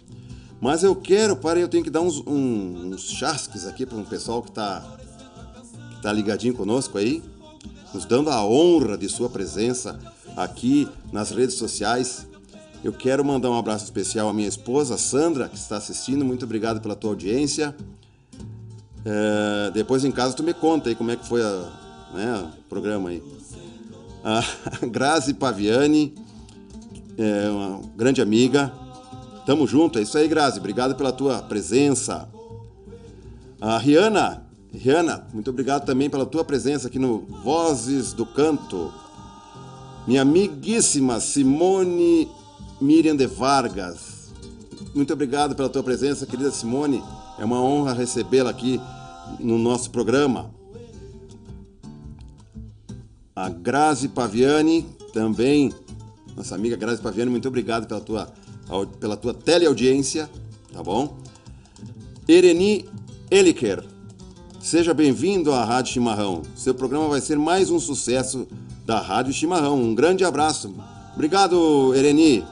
Mas 0.61 0.83
eu 0.83 0.95
quero, 0.95 1.35
para 1.35 1.59
eu 1.59 1.67
tenho 1.67 1.83
que 1.83 1.89
dar 1.89 2.01
uns, 2.01 2.19
um- 2.25 2.91
uns 2.93 3.09
chasques 3.09 3.65
aqui 3.67 3.85
para 3.85 3.97
um 3.97 4.03
pessoal 4.03 4.41
que 4.41 4.49
está 4.49 4.83
que 5.95 6.01
tá 6.01 6.11
ligadinho 6.11 6.53
conosco 6.53 6.97
aí, 6.97 7.21
nos 7.93 8.05
dando 8.05 8.29
a 8.29 8.43
honra 8.45 8.97
de 8.97 9.07
sua 9.09 9.29
presença 9.29 9.99
aqui 10.35 10.87
nas 11.11 11.31
redes 11.31 11.55
sociais. 11.55 12.27
Eu 12.83 12.93
quero 12.93 13.23
mandar 13.25 13.49
um 13.49 13.57
abraço 13.57 13.85
especial 13.85 14.29
à 14.29 14.33
minha 14.33 14.47
esposa, 14.47 14.97
Sandra, 14.97 15.49
que 15.49 15.57
está 15.57 15.77
assistindo. 15.77 16.23
Muito 16.23 16.45
obrigado 16.45 16.79
pela 16.81 16.95
tua 16.95 17.11
audiência. 17.11 17.75
É, 19.03 19.71
depois 19.71 20.03
em 20.03 20.11
casa 20.11 20.35
tu 20.35 20.43
me 20.43 20.53
conta 20.53 20.89
aí 20.89 20.95
como 20.95 21.11
é 21.11 21.15
que 21.15 21.27
foi 21.27 21.41
a, 21.41 21.71
né, 22.13 22.51
o 22.59 22.63
programa 22.69 23.09
aí. 23.09 23.21
A 24.23 24.43
Grazi 24.87 25.33
Paviani, 25.33 26.13
é 27.17 27.49
uma 27.49 27.81
grande 27.95 28.21
amiga. 28.21 28.71
Tamo 29.45 29.67
junto, 29.67 29.99
é 29.99 30.01
isso 30.01 30.17
aí, 30.17 30.27
Grazi. 30.27 30.59
Obrigado 30.59 30.95
pela 30.95 31.11
tua 31.11 31.41
presença. 31.41 32.27
A 33.61 33.77
Rihanna, 33.77 34.45
Rihanna, 34.73 35.27
muito 35.33 35.49
obrigado 35.49 35.85
também 35.85 36.09
pela 36.09 36.25
tua 36.25 36.43
presença 36.43 36.87
aqui 36.87 36.99
no 36.99 37.19
Vozes 37.43 38.11
do 38.11 38.25
Canto. 38.25 38.91
Minha 40.07 40.23
amiguíssima 40.23 41.19
Simone 41.19 42.27
Miriam 42.81 43.15
de 43.15 43.25
Vargas. 43.25 44.31
Muito 44.93 45.13
obrigado 45.13 45.55
pela 45.55 45.69
tua 45.69 45.83
presença, 45.83 46.25
querida 46.25 46.51
Simone. 46.51 47.03
É 47.39 47.45
uma 47.45 47.61
honra 47.61 47.93
recebê-la 47.93 48.49
aqui 48.49 48.79
no 49.39 49.57
nosso 49.57 49.91
programa. 49.91 50.51
A 53.35 53.49
Grazi 53.49 54.07
Paviani, 54.07 54.85
também, 55.13 55.73
nossa 56.35 56.55
amiga 56.55 56.75
Grazi 56.75 57.01
Paviani, 57.01 57.31
muito 57.31 57.47
obrigado 57.47 57.87
pela 57.87 57.99
tua, 57.99 58.31
pela 58.99 59.15
tua 59.15 59.33
teleaudiência, 59.33 60.29
tá 60.73 60.81
bom? 60.81 61.17
Ereni 62.27 62.85
Eliker, 63.29 63.83
seja 64.59 64.93
bem-vindo 64.93 65.51
à 65.53 65.63
Rádio 65.63 65.93
Chimarrão. 65.93 66.41
Seu 66.55 66.73
programa 66.73 67.07
vai 67.07 67.21
ser 67.21 67.37
mais 67.37 67.69
um 67.69 67.79
sucesso 67.79 68.47
da 68.85 68.99
Rádio 68.99 69.33
Chimarrão. 69.33 69.79
Um 69.79 69.93
grande 69.93 70.23
abraço. 70.23 70.73
Obrigado, 71.13 71.93
Ereni. 71.93 72.43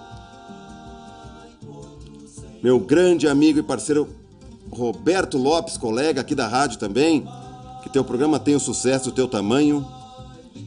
Meu 2.62 2.80
grande 2.80 3.28
amigo 3.28 3.60
e 3.60 3.64
parceiro 3.64 4.08
Roberto 4.72 5.38
Lopes, 5.38 5.78
colega 5.78 6.22
aqui 6.22 6.34
da 6.34 6.48
rádio 6.48 6.80
também, 6.80 7.28
que 7.84 7.90
teu 7.90 8.04
programa 8.04 8.40
tem 8.40 8.56
o 8.56 8.60
sucesso 8.60 9.12
teu 9.12 9.28
tamanho. 9.28 9.86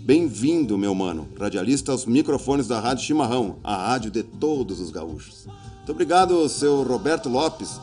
Bem-vindo, 0.06 0.78
meu 0.78 0.94
mano, 0.94 1.26
radialista 1.36 1.90
aos 1.90 2.06
microfones 2.06 2.68
da 2.68 2.78
Rádio 2.78 3.04
Chimarrão, 3.04 3.56
a 3.64 3.88
rádio 3.88 4.08
de 4.08 4.22
todos 4.22 4.78
os 4.78 4.92
gaúchos. 4.92 5.48
Muito 5.78 5.90
obrigado, 5.90 6.48
seu 6.48 6.84
Roberto 6.84 7.28
Lopes. 7.28 7.80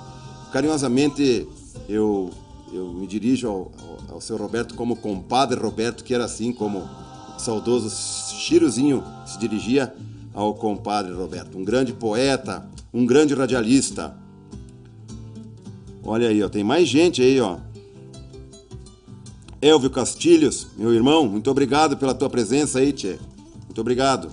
Carinhosamente, 0.54 1.46
eu, 1.90 2.30
eu 2.72 2.94
me 2.94 3.06
dirijo 3.08 3.50
ao, 3.50 3.72
ao, 4.08 4.16
ao 4.16 4.22
seu 4.22 4.38
Roberto 4.38 4.74
como 4.74 4.96
compadre 4.96 5.60
Roberto, 5.60 6.02
que 6.02 6.14
era 6.14 6.24
assim 6.24 6.54
como 6.54 6.80
o 7.36 7.40
saudoso 7.40 7.90
Chirozinho 8.38 9.04
se 9.26 9.38
dirigia 9.38 9.94
ao 10.34 10.54
compadre 10.54 11.12
Roberto. 11.12 11.58
Um 11.58 11.66
grande 11.66 11.92
poeta, 11.92 12.66
um 12.94 13.06
grande 13.06 13.34
radialista. 13.34 14.16
Olha 16.02 16.30
aí, 16.30 16.42
ó, 16.42 16.48
tem 16.48 16.64
mais 16.64 16.88
gente 16.88 17.22
aí, 17.22 17.42
ó. 17.42 17.58
Elvio 19.64 19.90
Castilhos, 19.90 20.68
meu 20.78 20.94
irmão, 20.94 21.26
muito 21.26 21.50
obrigado 21.50 21.96
pela 21.96 22.14
tua 22.14 22.30
presença 22.30 22.80
aí, 22.80 22.92
Tchê. 22.92 23.18
Muito 23.64 23.80
obrigado. 23.80 24.30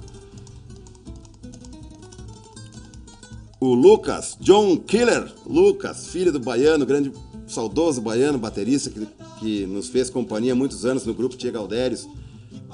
O 3.60 3.72
Lucas, 3.72 4.36
John 4.40 4.76
Killer, 4.76 5.32
Lucas, 5.46 6.08
filho 6.08 6.32
do 6.32 6.40
baiano, 6.40 6.84
grande, 6.84 7.12
saudoso 7.46 8.00
baiano, 8.00 8.38
baterista, 8.38 8.90
que, 8.90 9.06
que 9.38 9.66
nos 9.66 9.88
fez 9.88 10.10
companhia 10.10 10.52
há 10.52 10.56
muitos 10.56 10.84
anos 10.84 11.06
no 11.06 11.14
grupo 11.14 11.36
Tia 11.36 11.52
Galdérios. 11.52 12.08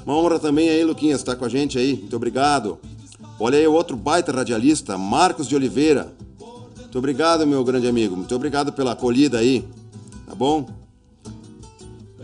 Uma 0.07 0.17
honra 0.17 0.39
também 0.39 0.71
aí, 0.71 0.83
Luquinhas, 0.83 1.21
estar 1.21 1.33
tá 1.33 1.39
com 1.39 1.45
a 1.45 1.51
gente 1.51 1.79
aí. 1.79 1.97
Muito 1.97 2.17
obrigado. 2.17 2.79
Olha 3.39 3.59
aí 3.59 3.67
o 3.67 3.75
outro 3.75 3.99
baita 3.99 4.33
radialista, 4.33 4.97
Marcos 4.97 5.47
de 5.47 5.55
Oliveira. 5.55 6.11
Muito 6.79 6.97
obrigado, 6.97 7.47
meu 7.47 7.63
grande 7.63 7.87
amigo. 7.87 8.17
Muito 8.17 8.35
obrigado 8.35 8.73
pela 8.73 8.93
acolhida 8.93 9.37
aí. 9.37 9.63
Tá 10.27 10.35
bom? 10.35 10.86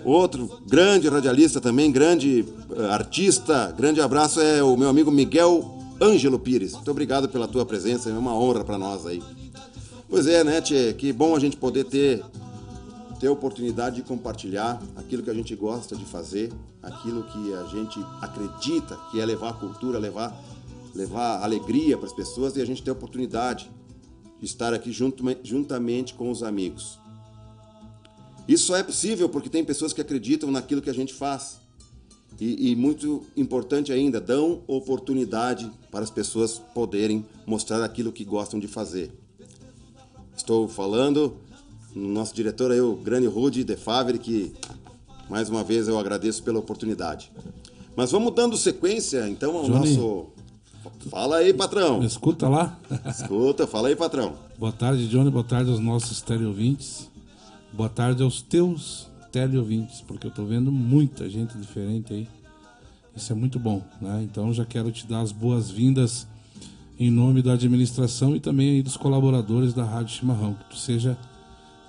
Outro 0.04 0.60
grande 0.66 1.08
radialista 1.08 1.60
também, 1.60 1.90
grande 1.90 2.44
uh, 2.70 2.86
artista, 2.90 3.72
grande 3.76 4.00
abraço 4.00 4.40
é 4.40 4.62
o 4.62 4.76
meu 4.76 4.88
amigo 4.88 5.10
Miguel 5.10 5.78
Ângelo 6.00 6.38
Pires. 6.38 6.72
Muito 6.72 6.90
obrigado 6.90 7.28
pela 7.28 7.46
tua 7.46 7.64
presença, 7.64 8.10
é 8.10 8.12
uma 8.12 8.36
honra 8.36 8.64
para 8.64 8.76
nós 8.76 9.06
aí. 9.06 9.22
Pois 10.08 10.26
é, 10.26 10.42
né, 10.42 10.60
Tchê? 10.60 10.92
Que 10.92 11.12
bom 11.12 11.36
a 11.36 11.38
gente 11.38 11.56
poder 11.56 11.84
ter, 11.84 12.22
ter 13.20 13.28
a 13.28 13.32
oportunidade 13.32 13.96
de 13.96 14.02
compartilhar 14.02 14.82
aquilo 14.96 15.22
que 15.22 15.30
a 15.30 15.34
gente 15.34 15.54
gosta 15.54 15.94
de 15.94 16.04
fazer, 16.04 16.52
aquilo 16.82 17.22
que 17.22 17.54
a 17.54 17.64
gente 17.64 18.04
acredita 18.20 18.98
que 19.10 19.20
é 19.20 19.24
levar 19.24 19.52
cultura, 19.54 19.98
levar, 19.98 20.36
levar 20.94 21.42
alegria 21.42 21.96
para 21.96 22.06
as 22.06 22.12
pessoas 22.12 22.56
e 22.56 22.60
a 22.60 22.66
gente 22.66 22.82
ter 22.82 22.90
a 22.90 22.94
oportunidade 22.94 23.70
de 24.40 24.44
estar 24.44 24.74
aqui 24.74 24.90
junto, 24.90 25.24
juntamente 25.44 26.12
com 26.14 26.28
os 26.28 26.42
amigos. 26.42 26.98
Isso 28.46 28.66
só 28.66 28.76
é 28.76 28.82
possível 28.82 29.28
porque 29.28 29.48
tem 29.48 29.64
pessoas 29.64 29.92
que 29.92 30.00
acreditam 30.00 30.50
naquilo 30.50 30.82
que 30.82 30.90
a 30.90 30.94
gente 30.94 31.14
faz. 31.14 31.60
E, 32.40 32.70
e, 32.70 32.76
muito 32.76 33.24
importante 33.36 33.92
ainda, 33.92 34.20
dão 34.20 34.62
oportunidade 34.66 35.70
para 35.90 36.02
as 36.02 36.10
pessoas 36.10 36.58
poderem 36.74 37.24
mostrar 37.46 37.84
aquilo 37.84 38.10
que 38.10 38.24
gostam 38.24 38.58
de 38.58 38.66
fazer. 38.66 39.12
Estou 40.36 40.66
falando 40.66 41.36
no 41.94 42.08
nosso 42.08 42.34
diretor 42.34 42.72
aí, 42.72 42.80
o 42.80 42.96
grande 42.96 43.26
Rudy 43.26 43.62
De 43.62 43.76
Favre, 43.76 44.18
que 44.18 44.52
mais 45.28 45.48
uma 45.48 45.62
vez 45.62 45.88
eu 45.88 45.98
agradeço 45.98 46.42
pela 46.42 46.58
oportunidade. 46.58 47.30
Mas 47.94 48.10
vamos 48.10 48.34
dando 48.34 48.56
sequência 48.56 49.28
então 49.28 49.56
ao 49.56 49.64
Johnny, 49.64 49.96
nosso. 49.96 50.26
Fala 51.10 51.36
aí, 51.36 51.52
patrão. 51.52 52.02
Escuta 52.02 52.48
lá. 52.48 52.78
Escuta, 53.06 53.66
fala 53.66 53.88
aí, 53.88 53.94
patrão. 53.94 54.34
Boa 54.58 54.72
tarde, 54.72 55.06
Johnny. 55.08 55.30
Boa 55.30 55.44
tarde 55.44 55.70
aos 55.70 55.78
nossos 55.78 56.20
teleouvintes. 56.22 57.11
Boa 57.72 57.88
tarde 57.88 58.22
aos 58.22 58.42
teus 58.42 59.10
teleouvintes, 59.32 60.02
porque 60.02 60.26
eu 60.26 60.30
tô 60.30 60.44
vendo 60.44 60.70
muita 60.70 61.28
gente 61.30 61.56
diferente 61.56 62.12
aí. 62.12 62.28
Isso 63.16 63.32
é 63.32 63.34
muito 63.34 63.58
bom, 63.58 63.82
né? 63.98 64.20
Então 64.22 64.52
já 64.52 64.64
quero 64.64 64.92
te 64.92 65.06
dar 65.06 65.20
as 65.20 65.32
boas-vindas 65.32 66.26
em 66.98 67.10
nome 67.10 67.40
da 67.40 67.54
administração 67.54 68.36
e 68.36 68.40
também 68.40 68.72
aí 68.72 68.82
dos 68.82 68.98
colaboradores 68.98 69.72
da 69.72 69.84
Rádio 69.84 70.14
Chimarrão, 70.14 70.52
que 70.52 70.70
tu 70.70 70.76
seja 70.76 71.16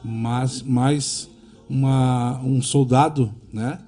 mais, 0.01 0.61
mais 0.61 1.29
uma, 1.69 2.39
um 2.39 2.61
soldado, 2.61 3.33
né? 3.51 3.79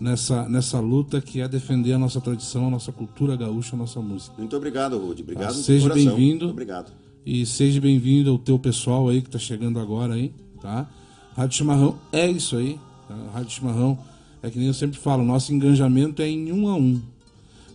Nessa, 0.00 0.48
nessa 0.48 0.80
luta 0.80 1.20
que 1.20 1.40
é 1.40 1.48
defender 1.48 1.92
a 1.92 1.98
nossa 1.98 2.20
tradição, 2.20 2.66
a 2.66 2.70
nossa 2.70 2.90
cultura 2.90 3.36
gaúcha, 3.36 3.76
a 3.76 3.78
nossa 3.78 4.00
música. 4.00 4.34
Muito 4.36 4.54
obrigado, 4.56 4.98
Rude. 4.98 5.22
Obrigado. 5.22 5.54
Tá? 5.54 5.54
Seja 5.54 5.88
bem-vindo. 5.94 6.50
Obrigado. 6.50 6.92
E 7.24 7.46
seja 7.46 7.80
bem-vindo 7.80 8.30
ao 8.30 8.38
teu 8.38 8.58
pessoal 8.58 9.08
aí 9.08 9.22
que 9.22 9.28
está 9.28 9.38
chegando 9.38 9.78
agora 9.78 10.14
aí, 10.14 10.34
tá? 10.60 10.88
Rádio 11.36 11.58
Chimarrão 11.58 11.96
é 12.10 12.30
isso 12.30 12.56
aí. 12.56 12.80
Tá? 13.06 13.14
Rádio 13.34 13.50
Chimarrão 13.50 13.98
é 14.42 14.50
que 14.50 14.58
nem 14.58 14.68
eu 14.68 14.74
sempre 14.74 14.98
falo, 14.98 15.24
nosso 15.24 15.52
engajamento 15.52 16.22
é 16.22 16.28
em 16.28 16.50
um 16.50 16.68
a 16.68 16.74
um. 16.74 17.00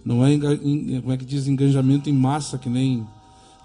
Não 0.04 0.26
é, 0.26 0.34
em, 0.34 1.00
como 1.02 1.14
é 1.14 1.18
que 1.18 1.26
diz, 1.26 1.48
engajamento 1.48 2.10
em 2.10 2.14
massa, 2.14 2.58
que 2.58 2.70
nem 2.70 3.06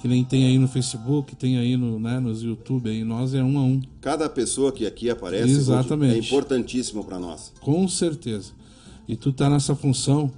que 0.01 0.07
nem 0.07 0.23
tem 0.23 0.45
aí 0.45 0.59
no 0.59 0.69
Facebook, 0.69 1.35
tem 1.35 1.57
aí 1.57 1.75
no, 1.75 1.99
né, 1.99 2.21
nos 2.21 2.43
YouTube, 2.43 2.91
aí 2.91 3.03
nós 3.03 3.33
é 3.33 3.43
um 3.43 3.59
a 3.59 3.63
um. 3.63 3.81
Cada 4.03 4.29
pessoa 4.29 4.71
que 4.71 4.87
aqui 4.87 5.09
aparece 5.09 5.51
Exatamente. 5.51 6.15
é 6.15 6.19
importantíssimo 6.19 7.03
para 7.03 7.19
nós. 7.19 7.51
Com 7.63 7.89
certeza. 7.89 8.53
E 9.09 9.17
tu 9.17 9.33
tá 9.33 9.49
nessa 9.49 9.75
função, 9.75 10.31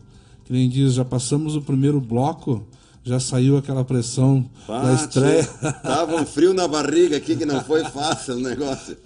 que 0.44 0.53
nem 0.53 0.68
diz, 0.68 0.94
já 0.94 1.05
passamos 1.05 1.57
o 1.57 1.61
primeiro 1.61 2.01
bloco, 2.01 2.64
já 3.04 3.18
saiu 3.18 3.56
aquela 3.56 3.84
pressão 3.84 4.48
Bate, 4.66 4.87
da 4.87 4.94
estreia. 4.94 5.44
Tava 5.82 6.16
um 6.16 6.26
frio 6.26 6.52
na 6.52 6.68
barriga 6.68 7.16
aqui 7.16 7.37
que 7.37 7.46
não 7.46 7.62
foi 7.62 7.84
fácil 7.84 8.37
o 8.37 8.40
negócio. 8.40 8.96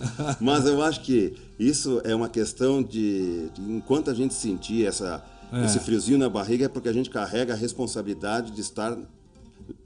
Mas 0.40 0.66
eu 0.66 0.82
acho 0.82 1.00
que 1.02 1.34
isso 1.58 2.00
é 2.04 2.14
uma 2.14 2.28
questão 2.28 2.82
de, 2.82 3.48
de 3.50 3.62
enquanto 3.62 4.10
a 4.10 4.14
gente 4.14 4.34
sentir 4.34 4.86
essa, 4.86 5.22
é. 5.52 5.64
esse 5.64 5.78
friozinho 5.78 6.18
na 6.18 6.28
barriga, 6.28 6.64
é 6.66 6.68
porque 6.68 6.88
a 6.88 6.92
gente 6.92 7.10
carrega 7.10 7.52
a 7.52 7.56
responsabilidade 7.56 8.50
de 8.50 8.60
estar 8.60 8.96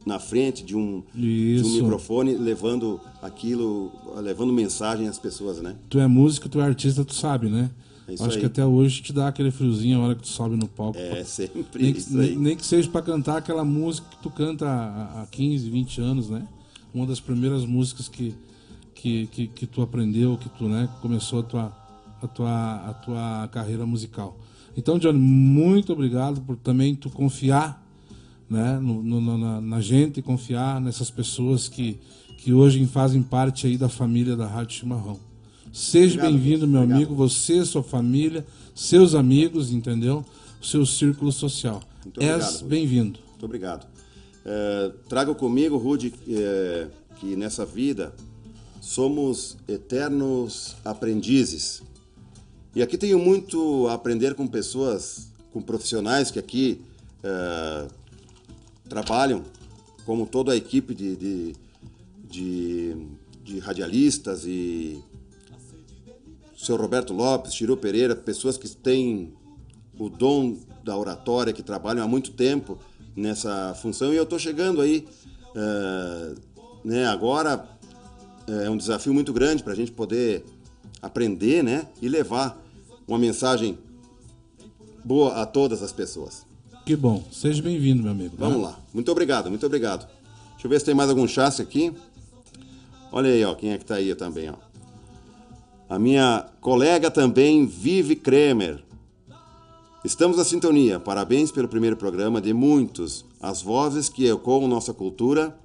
na 0.05 0.19
frente 0.19 0.65
de 0.65 0.77
um, 0.77 1.03
de 1.13 1.63
um, 1.65 1.83
microfone 1.83 2.37
levando 2.37 3.01
aquilo, 3.21 3.93
levando 4.17 4.53
mensagem 4.53 5.09
às 5.09 5.19
pessoas, 5.19 5.61
né? 5.61 5.77
Tu 5.91 5.99
é 5.99 6.07
músico, 6.07 6.49
tu 6.49 6.61
é 6.61 6.65
artista, 6.65 7.05
tu 7.05 7.15
sabe, 7.15 7.49
né? 7.49 7.71
É 8.09 8.15
Acho 8.15 8.25
aí. 8.25 8.41
que 8.41 8.47
até 8.47 8.65
hoje 8.65 9.03
te 9.03 9.13
dá 9.13 9.29
aquele 9.29 9.51
friozinho 9.51 10.01
a 10.01 10.05
hora 10.05 10.15
que 10.15 10.23
tu 10.23 10.29
sobe 10.29 10.57
no 10.57 10.69
palco. 10.69 10.99
É, 10.99 11.25
sempre 11.25 11.83
nem, 11.83 11.93
isso 11.93 12.19
aí. 12.19 12.37
Nem 12.37 12.57
que 12.57 12.65
seja 12.65 12.89
para 12.89 13.03
cantar 13.03 13.39
aquela 13.39 13.65
música 13.65 14.07
que 14.09 14.23
tu 14.23 14.31
canta 14.31 14.67
há 14.67 15.27
15, 15.31 15.69
20 15.69 16.01
anos, 16.01 16.31
né? 16.31 16.47
Uma 16.95 17.07
das 17.07 17.19
primeiras 17.19 17.65
músicas 17.67 18.09
que, 18.09 18.35
que, 18.95 19.27
que, 19.27 19.47
que 19.49 19.67
tu 19.67 19.83
aprendeu, 19.83 20.39
que 20.39 20.49
tu 20.49 20.69
né, 20.69 20.89
começou 21.03 21.41
a 21.41 21.43
tua, 21.43 21.77
a, 22.23 22.27
tua, 22.29 22.75
a 22.91 22.95
tua 22.95 23.49
carreira 23.49 23.85
musical. 23.85 24.39
Então, 24.77 24.99
Johnny, 24.99 25.19
muito 25.19 25.93
obrigado 25.93 26.41
por 26.43 26.57
também 26.57 26.95
tu 26.95 27.11
confiar 27.11 27.85
né, 28.49 28.79
no, 28.79 29.03
no, 29.03 29.39
na, 29.39 29.61
na, 29.61 29.81
gente, 29.81 30.23
confiar 30.23 30.81
nessas 30.81 31.11
pessoas 31.11 31.69
que, 31.69 31.99
que 32.39 32.53
hoje 32.53 32.85
fazem 32.87 33.23
parte 33.23 33.67
aí 33.67 33.77
da 33.77 33.89
família 33.89 34.37
da 34.37 34.47
Rádio 34.47 34.77
Chimarrão. 34.77 35.19
Seja 35.77 36.23
bem-vindo, 36.23 36.67
meu 36.67 36.81
obrigado. 36.81 36.97
amigo, 36.97 37.15
você, 37.15 37.63
sua 37.63 37.83
família, 37.83 38.47
seus 38.75 39.15
amigos, 39.15 39.71
entendeu? 39.71 40.25
O 40.59 40.65
seu 40.65 40.87
círculo 40.87 41.31
social. 41.31 41.83
És 42.19 42.63
bem-vindo. 42.63 43.21
Muito 43.29 43.45
obrigado. 43.45 43.87
É, 44.43 44.91
trago 45.07 45.35
comigo, 45.35 45.77
Rude, 45.77 46.15
é, 46.31 46.89
que 47.17 47.37
nessa 47.37 47.67
vida 47.67 48.15
somos 48.81 49.59
eternos 49.69 50.77
aprendizes. 50.83 51.83
E 52.75 52.81
aqui 52.81 52.97
tenho 52.97 53.19
muito 53.19 53.87
a 53.89 53.93
aprender 53.93 54.35
com 54.35 54.47
pessoas, 54.47 55.31
com 55.53 55.61
profissionais 55.61 56.31
que 56.31 56.39
aqui 56.39 56.81
é, 57.23 57.87
trabalham, 58.89 59.45
como 60.07 60.25
toda 60.25 60.53
a 60.53 60.57
equipe 60.57 60.95
de, 60.95 61.17
de, 61.17 61.57
de, 62.31 62.97
de 63.45 63.59
radialistas 63.59 64.47
e 64.47 65.05
senhor 66.57 66.81
Roberto 66.81 67.13
Lopes, 67.13 67.55
Chiru 67.55 67.77
Pereira, 67.77 68.17
pessoas 68.17 68.57
que 68.57 68.69
têm 68.69 69.33
o 69.99 70.09
dom 70.09 70.57
da 70.83 70.97
oratória, 70.97 71.53
que 71.53 71.63
trabalham 71.63 72.05
há 72.05 72.09
muito 72.09 72.33
tempo 72.33 72.79
nessa 73.15 73.75
função, 73.75 74.13
e 74.13 74.17
eu 74.17 74.25
estou 74.25 74.39
chegando 74.39 74.81
aí, 74.81 75.07
é, 75.55 76.35
né, 76.85 77.07
agora 77.07 77.69
é 78.65 78.71
um 78.71 78.77
desafio 78.77 79.13
muito 79.13 79.33
grande 79.33 79.63
para 79.63 79.73
a 79.73 79.77
gente 79.77 79.91
poder 79.91 80.45
aprender, 81.03 81.63
né, 81.63 81.87
e 82.01 82.09
levar 82.09 82.63
uma 83.07 83.19
mensagem 83.19 83.79
boa 85.05 85.35
a 85.35 85.47
todas 85.47 85.83
as 85.83 85.93
pessoas. 85.93 86.45
Que 86.85 86.95
bom. 86.95 87.25
Seja 87.33 87.63
bem-vindo, 87.63 88.03
meu 88.03 88.13
amigo. 88.13 88.37
Vamos 88.39 88.63
lá. 88.63 88.79
Muito 88.93 89.11
obrigado, 89.11 89.51
muito 89.51 89.67
obrigado. 89.67 90.09
Deixa 90.53 90.67
eu 90.67 90.71
ver 90.71 90.79
se 90.79 90.85
tem 90.87 90.95
mais 90.95 91.11
algum 91.11 91.27
chassi 91.27 91.61
aqui. 91.63 91.93
Olha 93.11 93.31
aí, 93.31 93.45
ó, 93.45 93.55
quem 93.55 93.73
é 93.73 93.79
que 93.79 93.85
tá 93.85 93.97
aí 93.97 94.15
também, 94.15 94.51
ó. 94.51 94.55
A 95.89 96.01
minha 96.01 96.45
colega 96.61 97.13
também, 97.13 97.65
Vive 97.65 98.17
Kremer. 98.17 98.83
Estamos 100.05 100.37
na 100.37 100.45
sintonia. 100.45 100.99
Parabéns 100.99 101.53
pelo 101.53 101.69
primeiro 101.69 101.97
programa 101.97 102.41
de 102.41 102.53
muitos. 102.53 103.25
As 103.41 103.63
vozes 103.63 104.09
que 104.09 104.29
ecoam 104.29 104.67
nossa 104.67 104.93
cultura 104.93 105.57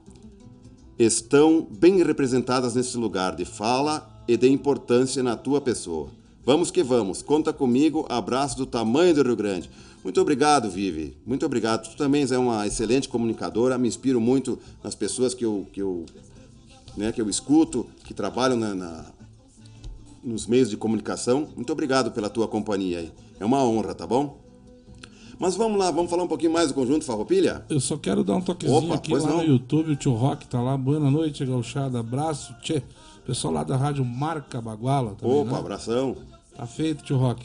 estão 0.99 1.67
bem 1.71 2.03
representadas 2.03 2.75
nesse 2.75 2.97
lugar 2.97 3.35
de 3.35 3.45
fala 3.45 4.23
e 4.27 4.37
de 4.37 4.47
importância 4.47 5.23
na 5.23 5.35
tua 5.35 5.59
pessoa. 5.59 6.09
Vamos 6.45 6.69
que 6.69 6.83
vamos. 6.83 7.23
Conta 7.23 7.51
comigo. 7.51 8.05
Abraço 8.07 8.57
do 8.57 8.67
tamanho 8.67 9.15
do 9.15 9.23
Rio 9.23 9.35
Grande. 9.35 9.71
Muito 10.03 10.21
obrigado, 10.21 10.69
Vivi. 10.69 11.17
Muito 11.25 11.43
obrigado. 11.47 11.89
Tu 11.89 11.97
também 11.97 12.27
é 12.29 12.37
uma 12.37 12.67
excelente 12.67 13.09
comunicadora. 13.09 13.75
Me 13.75 13.87
inspiro 13.87 14.21
muito 14.21 14.59
nas 14.83 14.93
pessoas 14.93 15.33
que 15.33 15.43
eu, 15.43 15.65
que 15.73 15.81
eu, 15.81 16.05
né, 16.95 17.11
que 17.11 17.19
eu 17.19 17.27
escuto, 17.27 17.87
que 18.03 18.13
trabalham 18.13 18.57
na, 18.57 18.75
na, 18.75 19.05
nos 20.23 20.45
meios 20.47 20.69
de 20.69 20.77
comunicação. 20.77 21.47
Muito 21.55 21.71
obrigado 21.71 22.11
pela 22.11 22.29
tua 22.29 22.47
companhia 22.47 22.99
aí. 22.99 23.11
É 23.39 23.45
uma 23.45 23.63
honra, 23.63 23.93
tá 23.95 24.05
bom? 24.05 24.39
Mas 25.39 25.55
vamos 25.55 25.79
lá, 25.79 25.89
vamos 25.89 26.09
falar 26.11 26.23
um 26.23 26.27
pouquinho 26.27 26.53
mais 26.53 26.67
do 26.67 26.75
conjunto 26.75 27.03
Farroupilha? 27.03 27.65
Eu 27.67 27.79
só 27.79 27.97
quero 27.97 28.23
dar 28.23 28.35
um 28.35 28.41
toquezinho 28.41 28.77
Opa, 28.85 28.95
aqui 28.95 29.11
lá 29.13 29.27
não. 29.27 29.37
no 29.37 29.43
YouTube, 29.43 29.91
o 29.91 29.95
tio 29.95 30.13
Rock 30.13 30.47
tá 30.47 30.61
lá. 30.61 30.77
Boa 30.77 30.99
noite, 30.99 31.43
gauchada. 31.45 31.99
Abraço, 31.99 32.53
tchê. 32.61 32.83
Pessoal 33.25 33.53
lá 33.53 33.63
da 33.63 33.75
rádio 33.75 34.05
Marca 34.05 34.61
Baguala 34.61 35.15
também, 35.15 35.37
Opa, 35.41 35.51
né? 35.53 35.57
abração. 35.59 36.15
Tá 36.55 36.67
feito, 36.67 37.03
tio 37.03 37.17
Rock. 37.17 37.43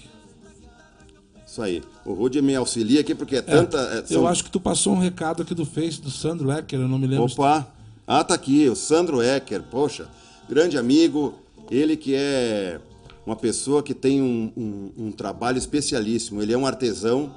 Isso 1.46 1.62
aí. 1.62 1.82
O 2.04 2.12
Rudy 2.12 2.42
me 2.42 2.54
auxilia 2.54 3.00
aqui 3.00 3.14
porque 3.14 3.36
é 3.36 3.42
tanta. 3.42 3.78
é, 3.78 3.98
Eu 4.00 4.06
são- 4.06 4.26
acho 4.26 4.44
que 4.44 4.50
tu 4.50 4.60
passou 4.60 4.92
um 4.92 4.98
recado 4.98 5.42
aqui 5.42 5.54
do 5.54 5.64
Face 5.64 6.00
do 6.00 6.10
Sandro 6.10 6.46
Lecker, 6.48 6.80
eu 6.80 6.88
não 6.88 6.98
me 6.98 7.06
lembro. 7.06 7.24
Opa! 7.32 7.66
Ah, 8.06 8.22
tá 8.22 8.34
aqui, 8.34 8.68
o 8.68 8.76
Sandro 8.76 9.22
Ecker, 9.22 9.62
poxa, 9.62 10.06
grande 10.48 10.76
amigo, 10.78 11.34
ele 11.70 11.96
que 11.96 12.14
é 12.14 12.80
uma 13.26 13.36
pessoa 13.36 13.82
que 13.82 13.92
tem 13.94 14.22
um, 14.22 14.52
um- 14.56 15.06
um 15.06 15.12
trabalho 15.12 15.58
especialíssimo, 15.58 16.40
ele 16.42 16.52
é 16.52 16.58
um 16.58 16.66
artesão, 16.66 17.32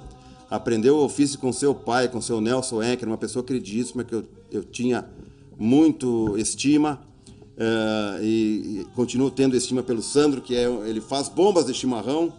aprendeu 0.49 0.97
o 0.97 1.03
ofício 1.03 1.39
com 1.39 1.51
seu 1.51 1.73
pai, 1.73 2.07
com 2.07 2.21
seu 2.21 2.39
Nelson 2.39 2.81
Ecker, 2.83 3.07
uma 3.07 3.17
pessoa 3.17 3.43
queridíssima 3.43 4.03
que 4.03 4.13
eu, 4.13 4.23
eu 4.51 4.63
tinha 4.63 5.05
muito 5.57 6.37
estima 6.37 6.99
eh, 7.57 8.19
e, 8.21 8.81
e 8.81 8.87
continuo 8.95 9.29
tendo 9.29 9.55
estima 9.55 9.83
pelo 9.83 10.01
Sandro, 10.01 10.41
que 10.41 10.55
é, 10.55 10.63
ele 10.87 11.01
faz 11.01 11.27
bombas 11.27 11.65
de 11.65 11.73
chimarrão, 11.73 12.31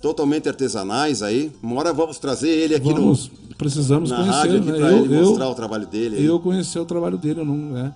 totalmente 0.00 0.48
artesanais 0.48 1.22
aí. 1.22 1.52
Uma 1.62 1.76
hora 1.80 1.92
vamos 1.92 2.18
trazer 2.18 2.48
ele 2.48 2.74
aqui 2.74 2.92
Vamos, 2.92 3.30
no, 3.48 3.54
precisamos 3.56 4.10
na 4.10 4.16
conhecer, 4.16 4.32
rádio 4.38 4.56
aqui 4.58 4.72
né? 4.72 4.78
para 4.78 4.92
ele 4.94 5.14
eu, 5.16 5.24
mostrar 5.24 5.48
o 5.48 5.54
trabalho 5.54 5.86
dele. 5.86 6.16
aí. 6.16 6.24
eu 6.24 6.40
conheci 6.40 6.78
o 6.78 6.84
trabalho 6.84 7.18
dele, 7.18 7.40
eu 7.40 7.44
não. 7.44 7.76
É, 7.76 7.82
Uma 7.82 7.92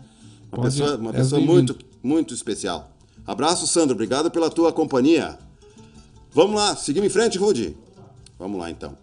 Pode- 0.51 0.65
pessoa, 0.79 0.97
uma 0.97 1.11
é 1.11 1.13
pessoa 1.15 1.41
muito, 1.41 1.77
muito 2.03 2.35
especial. 2.35 2.91
Abraço, 3.27 3.67
Sandro. 3.67 3.95
Obrigado 3.95 4.31
pela 4.31 4.49
tua 4.49 4.73
companhia. 4.73 5.39
Vamos 6.31 6.57
lá, 6.57 6.77
seguimos 6.77 7.09
em 7.09 7.11
frente, 7.11 7.39
Rudy. 7.39 7.77
Vamos 8.39 8.61
lá, 8.61 8.71
então. 8.71 8.97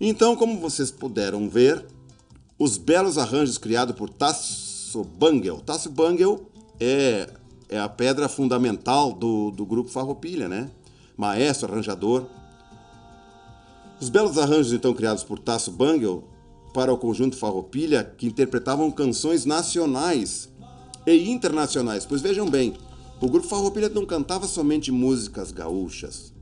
Então, 0.00 0.36
como 0.36 0.58
vocês 0.58 0.90
puderam 0.90 1.48
ver, 1.48 1.84
os 2.58 2.76
belos 2.76 3.16
arranjos 3.16 3.56
criados 3.56 3.94
por 3.94 4.10
Tasso 4.10 5.04
Bangel. 5.04 5.60
Tasso 5.60 5.88
Bangel 5.88 6.50
é, 6.80 7.30
é 7.68 7.78
a 7.78 7.88
pedra 7.88 8.28
fundamental 8.28 9.12
do, 9.12 9.50
do 9.50 9.64
grupo 9.64 9.90
Farroupilha, 9.90 10.48
né? 10.48 10.70
Maestro, 11.16 11.72
arranjador. 11.72 12.26
Os 14.00 14.08
belos 14.08 14.36
arranjos, 14.38 14.72
então, 14.72 14.92
criados 14.92 15.24
por 15.24 15.38
Tasso 15.38 15.70
Bangel 15.70 16.24
para 16.74 16.92
o 16.92 16.98
conjunto 16.98 17.36
Farroupilha, 17.36 18.04
que 18.04 18.26
interpretavam 18.26 18.90
canções 18.90 19.44
nacionais 19.44 20.48
e 21.06 21.30
internacionais. 21.30 22.04
Pois 22.04 22.20
vejam 22.20 22.48
bem, 22.48 22.74
o 23.20 23.28
grupo 23.28 23.48
Farroupilha 23.48 23.88
não 23.88 24.06
cantava 24.06 24.46
somente 24.46 24.92
músicas 24.92 25.50
gaúchas. 25.50 26.32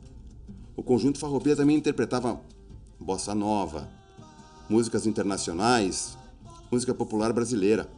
O 0.76 0.82
conjunto 0.82 1.18
Farroupilha 1.18 1.56
também 1.56 1.76
interpretava 1.76 2.40
bossa 3.00 3.34
nova, 3.34 3.88
músicas 4.68 5.06
internacionais, 5.06 6.18
música 6.70 6.92
popular 6.92 7.32
brasileira. 7.32 7.88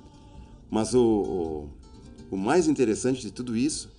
Mas 0.70 0.94
o, 0.94 1.00
o, 1.00 1.68
o 2.30 2.36
mais 2.36 2.68
interessante 2.68 3.20
de 3.20 3.32
tudo 3.32 3.56
isso, 3.56 3.90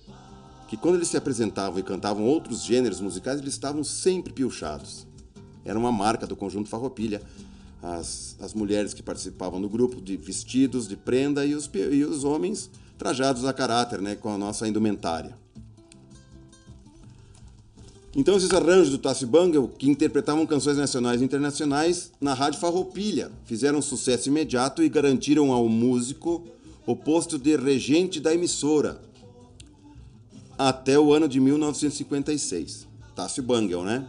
que 0.66 0.78
quando 0.78 0.94
eles 0.94 1.08
se 1.08 1.16
apresentavam 1.16 1.78
e 1.78 1.82
cantavam 1.82 2.24
outros 2.24 2.64
gêneros 2.64 3.00
musicais, 3.00 3.38
eles 3.38 3.52
estavam 3.52 3.84
sempre 3.84 4.32
piochados. 4.32 5.06
Era 5.62 5.78
uma 5.78 5.92
marca 5.92 6.26
do 6.26 6.34
conjunto 6.36 6.70
Farroupilha. 6.70 7.20
As, 7.82 8.36
as 8.40 8.54
mulheres 8.54 8.94
que 8.94 9.02
participavam 9.02 9.60
do 9.60 9.68
grupo 9.68 10.00
de 10.00 10.16
vestidos 10.16 10.86
de 10.86 10.96
prenda 10.96 11.44
e 11.44 11.54
os, 11.54 11.68
e 11.74 12.04
os 12.04 12.24
homens 12.24 12.70
trajados 13.00 13.46
a 13.46 13.52
caráter, 13.54 13.98
né, 14.02 14.14
com 14.14 14.28
a 14.28 14.36
nossa 14.36 14.68
indumentária. 14.68 15.34
Então 18.14 18.36
esses 18.36 18.52
arranjos 18.52 18.90
do 18.90 18.98
Tassi 18.98 19.24
Bangel, 19.24 19.68
que 19.68 19.88
interpretavam 19.88 20.44
canções 20.44 20.76
nacionais 20.76 21.22
e 21.22 21.24
internacionais 21.24 22.12
na 22.20 22.34
Rádio 22.34 22.60
Farroupilha, 22.60 23.32
fizeram 23.46 23.80
sucesso 23.80 24.28
imediato 24.28 24.82
e 24.82 24.88
garantiram 24.90 25.50
ao 25.50 25.66
músico 25.66 26.46
o 26.84 26.94
posto 26.94 27.38
de 27.38 27.56
regente 27.56 28.20
da 28.20 28.34
emissora 28.34 29.00
até 30.58 30.98
o 30.98 31.14
ano 31.14 31.26
de 31.26 31.40
1956. 31.40 32.86
Tassi 33.16 33.40
Bangel, 33.40 33.82
né? 33.82 34.06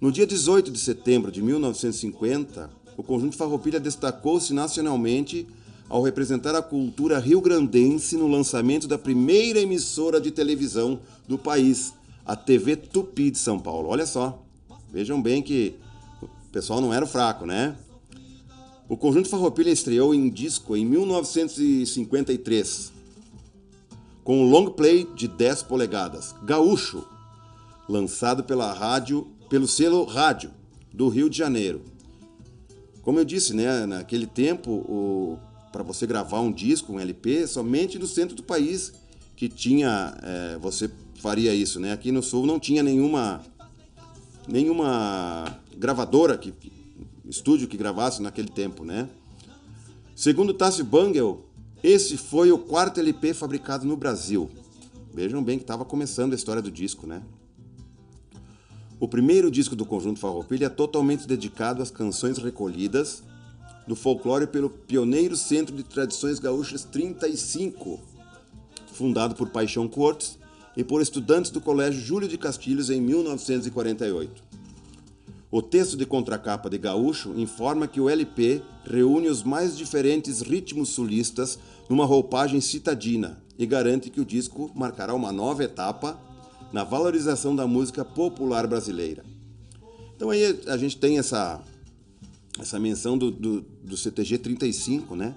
No 0.00 0.10
dia 0.10 0.26
18 0.26 0.72
de 0.72 0.78
setembro 0.80 1.30
de 1.30 1.40
1950, 1.40 2.68
o 2.96 3.02
conjunto 3.04 3.36
Farroupilha 3.36 3.78
destacou-se 3.78 4.52
nacionalmente 4.52 5.46
ao 5.88 6.02
representar 6.02 6.54
a 6.54 6.62
cultura 6.62 7.18
rio-grandense 7.18 8.16
no 8.16 8.28
lançamento 8.28 8.86
da 8.86 8.98
primeira 8.98 9.60
emissora 9.60 10.20
de 10.20 10.30
televisão 10.30 11.00
do 11.26 11.38
país, 11.38 11.94
a 12.26 12.36
TV 12.36 12.76
Tupi 12.76 13.30
de 13.30 13.38
São 13.38 13.58
Paulo. 13.58 13.88
Olha 13.88 14.04
só, 14.04 14.44
vejam 14.92 15.22
bem 15.22 15.42
que 15.42 15.74
o 16.20 16.28
pessoal 16.52 16.80
não 16.80 16.92
era 16.92 17.06
fraco, 17.06 17.46
né? 17.46 17.76
O 18.88 18.96
conjunto 18.96 19.28
Farroupilha 19.28 19.70
estreou 19.70 20.14
em 20.14 20.30
disco 20.30 20.76
em 20.76 20.84
1953 20.84 22.98
com 24.28 24.42
um 24.42 24.50
long 24.50 24.70
play 24.70 25.08
de 25.14 25.26
10 25.26 25.62
polegadas, 25.62 26.34
Gaúcho, 26.42 27.02
lançado 27.88 28.44
pela 28.44 28.74
rádio, 28.74 29.26
pelo 29.48 29.66
selo 29.66 30.04
Rádio 30.04 30.50
do 30.92 31.08
Rio 31.08 31.30
de 31.30 31.38
Janeiro. 31.38 31.80
Como 33.00 33.18
eu 33.18 33.24
disse, 33.24 33.54
né, 33.54 33.86
naquele 33.86 34.26
tempo, 34.26 35.38
para 35.72 35.82
você 35.82 36.06
gravar 36.06 36.40
um 36.40 36.52
disco, 36.52 36.92
um 36.92 37.00
LP, 37.00 37.46
somente 37.46 37.98
no 37.98 38.06
centro 38.06 38.34
do 38.34 38.42
país 38.42 38.92
que 39.36 39.48
tinha, 39.48 40.16
é, 40.22 40.58
você 40.58 40.90
faria 41.14 41.54
isso, 41.54 41.78
né? 41.78 41.92
Aqui 41.92 42.10
no 42.10 42.22
sul 42.22 42.46
não 42.46 42.58
tinha 42.58 42.82
nenhuma 42.82 43.40
nenhuma 44.48 45.60
gravadora 45.76 46.38
que, 46.38 46.52
estúdio 47.28 47.68
que 47.68 47.76
gravasse 47.76 48.22
naquele 48.22 48.48
tempo, 48.48 48.84
né? 48.84 49.08
Segundo 50.16 50.54
Tassi 50.54 50.82
Bangel, 50.82 51.44
esse 51.82 52.16
foi 52.16 52.50
o 52.50 52.58
quarto 52.58 52.98
LP 52.98 53.34
fabricado 53.34 53.86
no 53.86 53.96
Brasil. 53.96 54.50
Vejam 55.12 55.42
bem 55.42 55.58
que 55.58 55.64
estava 55.64 55.84
começando 55.84 56.32
a 56.32 56.36
história 56.36 56.62
do 56.62 56.70
disco, 56.70 57.06
né? 57.06 57.22
O 58.98 59.06
primeiro 59.06 59.50
disco 59.50 59.76
do 59.76 59.86
conjunto 59.86 60.18
Farroupilha 60.18 60.66
é 60.66 60.70
totalmente 60.70 61.28
dedicado 61.28 61.82
às 61.82 61.90
canções 61.90 62.38
recolhidas 62.38 63.22
do 63.88 63.96
folclore 63.96 64.46
pelo 64.46 64.68
pioneiro 64.68 65.34
Centro 65.34 65.74
de 65.74 65.82
Tradições 65.82 66.38
Gaúchas 66.38 66.84
35, 66.84 67.98
fundado 68.92 69.34
por 69.34 69.48
Paixão 69.48 69.88
Cortes 69.88 70.38
e 70.76 70.84
por 70.84 71.00
estudantes 71.00 71.50
do 71.50 71.58
Colégio 71.58 71.98
Júlio 71.98 72.28
de 72.28 72.36
Castilhos 72.36 72.90
em 72.90 73.00
1948. 73.00 74.44
O 75.50 75.62
texto 75.62 75.96
de 75.96 76.04
contracapa 76.04 76.68
de 76.68 76.76
Gaúcho 76.76 77.32
informa 77.34 77.88
que 77.88 77.98
o 77.98 78.10
LP 78.10 78.60
reúne 78.84 79.28
os 79.28 79.42
mais 79.42 79.74
diferentes 79.74 80.42
ritmos 80.42 80.90
sulistas 80.90 81.58
numa 81.88 82.04
roupagem 82.04 82.60
citadina 82.60 83.42
e 83.58 83.64
garante 83.64 84.10
que 84.10 84.20
o 84.20 84.24
disco 84.26 84.70
marcará 84.74 85.14
uma 85.14 85.32
nova 85.32 85.64
etapa 85.64 86.20
na 86.70 86.84
valorização 86.84 87.56
da 87.56 87.66
música 87.66 88.04
popular 88.04 88.66
brasileira. 88.66 89.24
Então 90.14 90.28
aí 90.28 90.60
a 90.66 90.76
gente 90.76 90.98
tem 90.98 91.18
essa, 91.18 91.62
essa 92.58 92.78
menção 92.78 93.16
do, 93.16 93.30
do, 93.30 93.60
do 93.60 93.96
CTG 93.96 94.38
35, 94.38 95.14
né? 95.14 95.34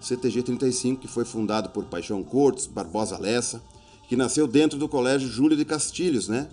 CTG 0.00 0.42
35 0.42 1.00
que 1.00 1.06
foi 1.08 1.24
fundado 1.24 1.70
por 1.70 1.86
Paixão 1.86 2.22
Cortes, 2.22 2.66
Barbosa 2.66 3.18
Lessa, 3.18 3.62
que 4.08 4.16
nasceu 4.16 4.46
dentro 4.46 4.78
do 4.78 4.88
Colégio 4.88 5.28
Júlio 5.28 5.56
de 5.56 5.64
Castilhos, 5.64 6.28
né? 6.28 6.46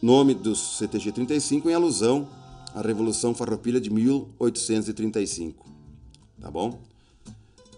Nome 0.00 0.32
do 0.34 0.56
CTG 0.56 1.12
35 1.12 1.68
em 1.68 1.74
alusão 1.74 2.26
à 2.74 2.80
Revolução 2.80 3.34
Farroupilha 3.34 3.78
de 3.80 3.90
1835. 3.90 5.70
Tá 6.40 6.50
bom? 6.50 6.80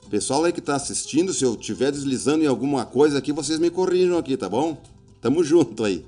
Pessoal 0.09 0.45
aí 0.45 0.53
que 0.53 0.61
está 0.61 0.77
assistindo, 0.77 1.35
se 1.35 1.45
eu 1.45 1.55
estiver 1.55 1.91
deslizando 1.91 2.45
em 2.45 2.47
alguma 2.47 2.87
coisa 2.87 3.19
aqui, 3.19 3.33
vocês 3.33 3.59
me 3.59 3.71
corrijam 3.71 4.17
aqui, 4.17 4.37
tá 4.37 4.49
bom? 4.49 4.81
Tamo 5.21 5.43
junto 5.43 5.83
aí. 5.85 6.05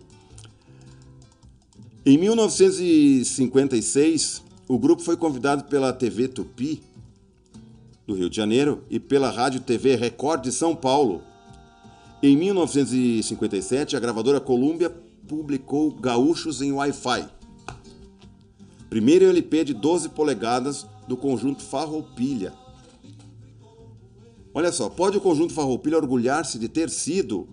Em 2.05 2.17
1956, 2.17 4.46
o 4.69 4.79
grupo 4.79 5.03
foi 5.03 5.17
convidado 5.17 5.65
pela 5.65 5.93
TV 5.93 6.27
Tupi, 6.27 6.83
do 8.07 8.15
Rio 8.15 8.29
de 8.29 8.37
Janeiro, 8.37 8.83
e 8.91 8.99
pela 8.99 9.31
Rádio 9.31 9.61
TV 9.61 9.95
Record 9.97 10.43
de 10.43 10.53
São 10.53 10.75
Paulo. 10.75 11.23
Em 12.23 12.37
1957, 12.37 13.97
a 13.97 14.01
gravadora 14.01 14.41
Columbia 14.41 14.91
publicou 15.29 15.91
Gaúchos 15.93 16.63
em 16.63 16.73
Wi-Fi. 16.73 17.29
Primeiro 18.89 19.27
LP 19.27 19.65
de 19.65 19.75
12 19.75 20.09
polegadas 20.11 20.87
do 21.07 21.17
conjunto 21.17 21.63
Farroupilha. 21.63 22.53
Olha 24.55 24.73
só, 24.73 24.89
pode 24.89 25.19
o 25.19 25.21
conjunto 25.21 25.53
Farroupilha 25.53 25.99
orgulhar-se 25.99 26.59
de 26.59 26.69
ter 26.69 26.89
sido 26.91 27.47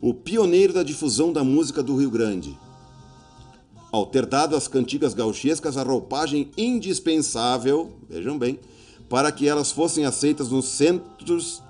o 0.00 0.14
pioneiro 0.14 0.72
da 0.72 0.82
difusão 0.82 1.32
da 1.32 1.44
música 1.44 1.82
do 1.82 1.94
Rio 1.96 2.10
Grande. 2.10 2.58
Ao 3.92 4.06
ter 4.06 4.24
dado 4.24 4.56
às 4.56 4.66
cantigas 4.66 5.12
gauchescas 5.12 5.76
a 5.76 5.82
roupagem 5.82 6.50
indispensável, 6.56 7.92
vejam 8.08 8.38
bem, 8.38 8.58
para 9.06 9.30
que 9.30 9.46
elas 9.46 9.70
fossem 9.70 10.06
aceitas 10.06 10.48
nos 10.48 10.64
centros 10.64 11.62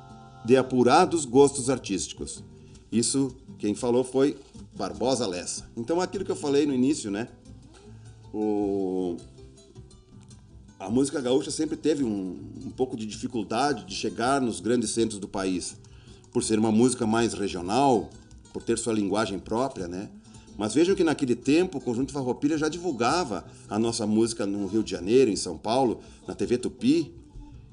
de 0.45 0.57
apurados 0.57 1.25
gostos 1.25 1.69
artísticos. 1.69 2.45
Isso 2.93 3.35
quem 3.59 3.75
falou 3.75 4.05
foi 4.05 4.39
Barbosa 4.77 5.27
Lessa. 5.27 5.69
Então 5.77 6.01
aquilo 6.01 6.25
que 6.25 6.31
eu 6.31 6.37
falei 6.37 6.65
no 6.65 6.73
início, 6.73 7.11
né? 7.11 7.27
O... 8.33 9.17
A 10.79 10.89
música 10.89 11.21
gaúcha 11.21 11.51
sempre 11.51 11.77
teve 11.77 12.05
um, 12.05 12.39
um 12.65 12.71
pouco 12.71 12.97
de 12.97 13.05
dificuldade 13.05 13.85
de 13.85 13.97
chegar 13.97 14.41
nos 14.41 14.61
grandes 14.61 14.91
centros 14.91 15.19
do 15.19 15.27
país, 15.27 15.77
por 16.33 16.45
ser 16.45 16.57
uma 16.57 16.71
música 16.71 17.05
mais 17.05 17.35
regional, 17.35 18.11
por 18.53 18.63
ter 18.63 18.79
sua 18.79 18.93
linguagem 18.93 19.41
própria, 19.41 19.89
né? 19.89 20.09
Mas 20.63 20.75
vejam 20.75 20.95
que 20.95 21.03
naquele 21.03 21.35
tempo 21.35 21.79
o 21.79 21.81
Conjunto 21.81 22.13
Farroupilha 22.13 22.57
já 22.57 22.69
divulgava 22.69 23.45
a 23.69 23.81
nossa 23.81 24.07
música 24.07 24.47
no 24.47 24.65
Rio 24.69 24.85
de 24.85 24.93
Janeiro, 24.93 25.29
em 25.29 25.35
São 25.35 25.59
Paulo, 25.59 26.01
na 26.25 26.37
TV 26.37 26.57
Tupi, 26.57 27.13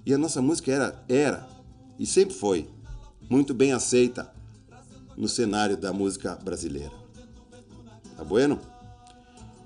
e 0.03 0.11
a 0.11 0.17
nossa 0.17 0.41
música 0.41 0.71
era, 0.71 1.05
era 1.07 1.47
e 1.99 2.05
sempre 2.07 2.33
foi 2.33 2.67
muito 3.29 3.53
bem 3.53 3.73
aceita 3.73 4.33
no 5.15 5.27
cenário 5.27 5.77
da 5.77 5.93
música 5.93 6.33
brasileira. 6.43 6.91
Tá 8.17 8.23
bueno? 8.23 8.59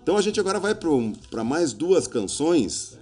Então 0.02 0.18
a 0.18 0.22
gente 0.22 0.38
agora 0.42 0.60
vai 0.60 0.76
para 0.76 1.46
mais 1.46 1.72
duas 1.72 2.08
canções, 2.08 3.00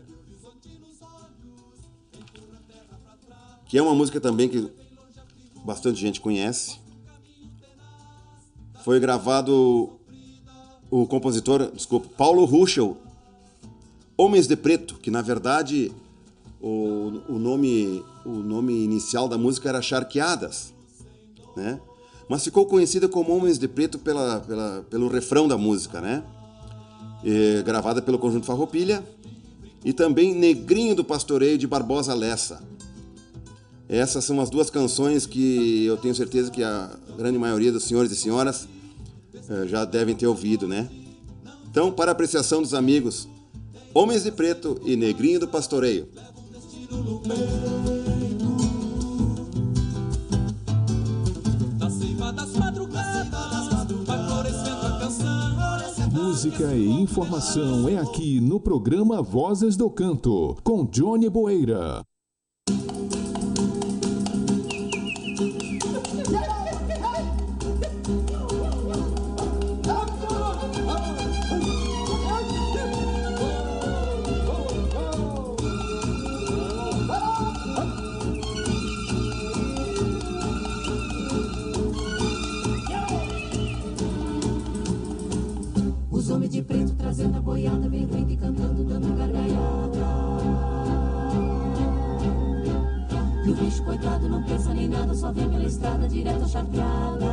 que 3.66 3.76
é 3.76 3.82
uma 3.82 3.96
música 3.96 4.22
também 4.22 4.48
que 4.48 4.72
bastante 5.66 6.00
gente 6.00 6.22
conhece. 6.22 6.80
Foi 8.84 9.00
gravado 9.00 10.00
o 10.92 11.08
compositor, 11.08 11.72
desculpa, 11.72 12.10
Paulo 12.18 12.44
Ruschel, 12.44 12.98
Homens 14.18 14.46
de 14.46 14.58
Preto, 14.58 14.96
que 14.96 15.10
na 15.10 15.22
verdade 15.22 15.90
o, 16.62 17.22
o, 17.30 17.40
nome, 17.40 18.04
o 18.26 18.30
nome 18.30 18.84
inicial 18.84 19.28
da 19.30 19.38
música 19.38 19.70
era 19.70 19.82
Charqueadas, 19.82 20.74
né? 21.56 21.80
Mas 22.28 22.44
ficou 22.44 22.66
conhecida 22.66 23.08
como 23.08 23.36
Homens 23.36 23.58
de 23.58 23.68
Preto 23.68 23.98
pela, 23.98 24.42
pela, 24.42 24.86
pelo 24.90 25.08
refrão 25.08 25.48
da 25.48 25.58
música, 25.58 26.02
né? 26.02 26.24
E, 27.24 27.64
gravada 27.64 28.02
pelo 28.02 28.20
Conjunto 28.20 28.46
Farroupilha 28.46 29.04
e 29.84 29.94
também 29.94 30.36
Negrinho 30.36 30.94
do 30.94 31.04
Pastoreio 31.04 31.58
de 31.58 31.68
Barbosa 31.68 32.14
Lessa. 32.14 32.62
Essas 33.88 34.24
são 34.24 34.40
as 34.40 34.50
duas 34.50 34.70
canções 34.70 35.26
que 35.26 35.86
eu 35.86 35.98
tenho 35.98 36.14
certeza 36.14 36.52
que 36.52 36.64
a 36.64 36.92
grande 37.18 37.38
maioria 37.38 37.72
dos 37.72 37.86
senhores 37.86 38.12
e 38.12 38.16
senhoras 38.16 38.68
já 39.68 39.86
devem 39.86 40.16
ter 40.16 40.28
ouvido, 40.28 40.68
né? 40.68 40.90
Então, 41.70 41.92
para 41.92 42.12
apreciação 42.12 42.62
dos 42.62 42.74
amigos, 42.74 43.28
Homens 43.94 44.24
de 44.24 44.32
Preto 44.32 44.80
e 44.86 44.96
Negrinho 44.96 45.40
do 45.40 45.48
Pastoreio. 45.48 46.08
Música 56.12 56.74
e 56.74 56.90
informação 56.90 57.88
é 57.88 57.98
aqui 57.98 58.40
no 58.40 58.60
programa 58.60 59.22
Vozes 59.22 59.76
do 59.76 59.90
Canto, 59.90 60.58
com 60.64 60.86
Johnny 60.86 61.30
Boeira. 61.30 62.04
Fazendo 87.12 87.40
a 87.40 87.42
boiada, 87.42 87.90
vem 87.90 88.06
rindo 88.06 88.32
e 88.32 88.38
cantando, 88.38 88.86
dando 88.86 89.18
gargalhada. 89.18 89.98
E 93.46 93.50
o 93.50 93.56
bicho, 93.56 93.84
coitado, 93.84 94.30
não 94.30 94.42
pensa 94.44 94.74
nem 94.74 94.88
nada, 94.88 95.14
só 95.14 95.30
vem 95.34 95.50
pela 95.50 95.66
estrada 95.66 96.08
direto 96.08 96.48
chateada. 96.48 97.20
Deus, 97.20 97.31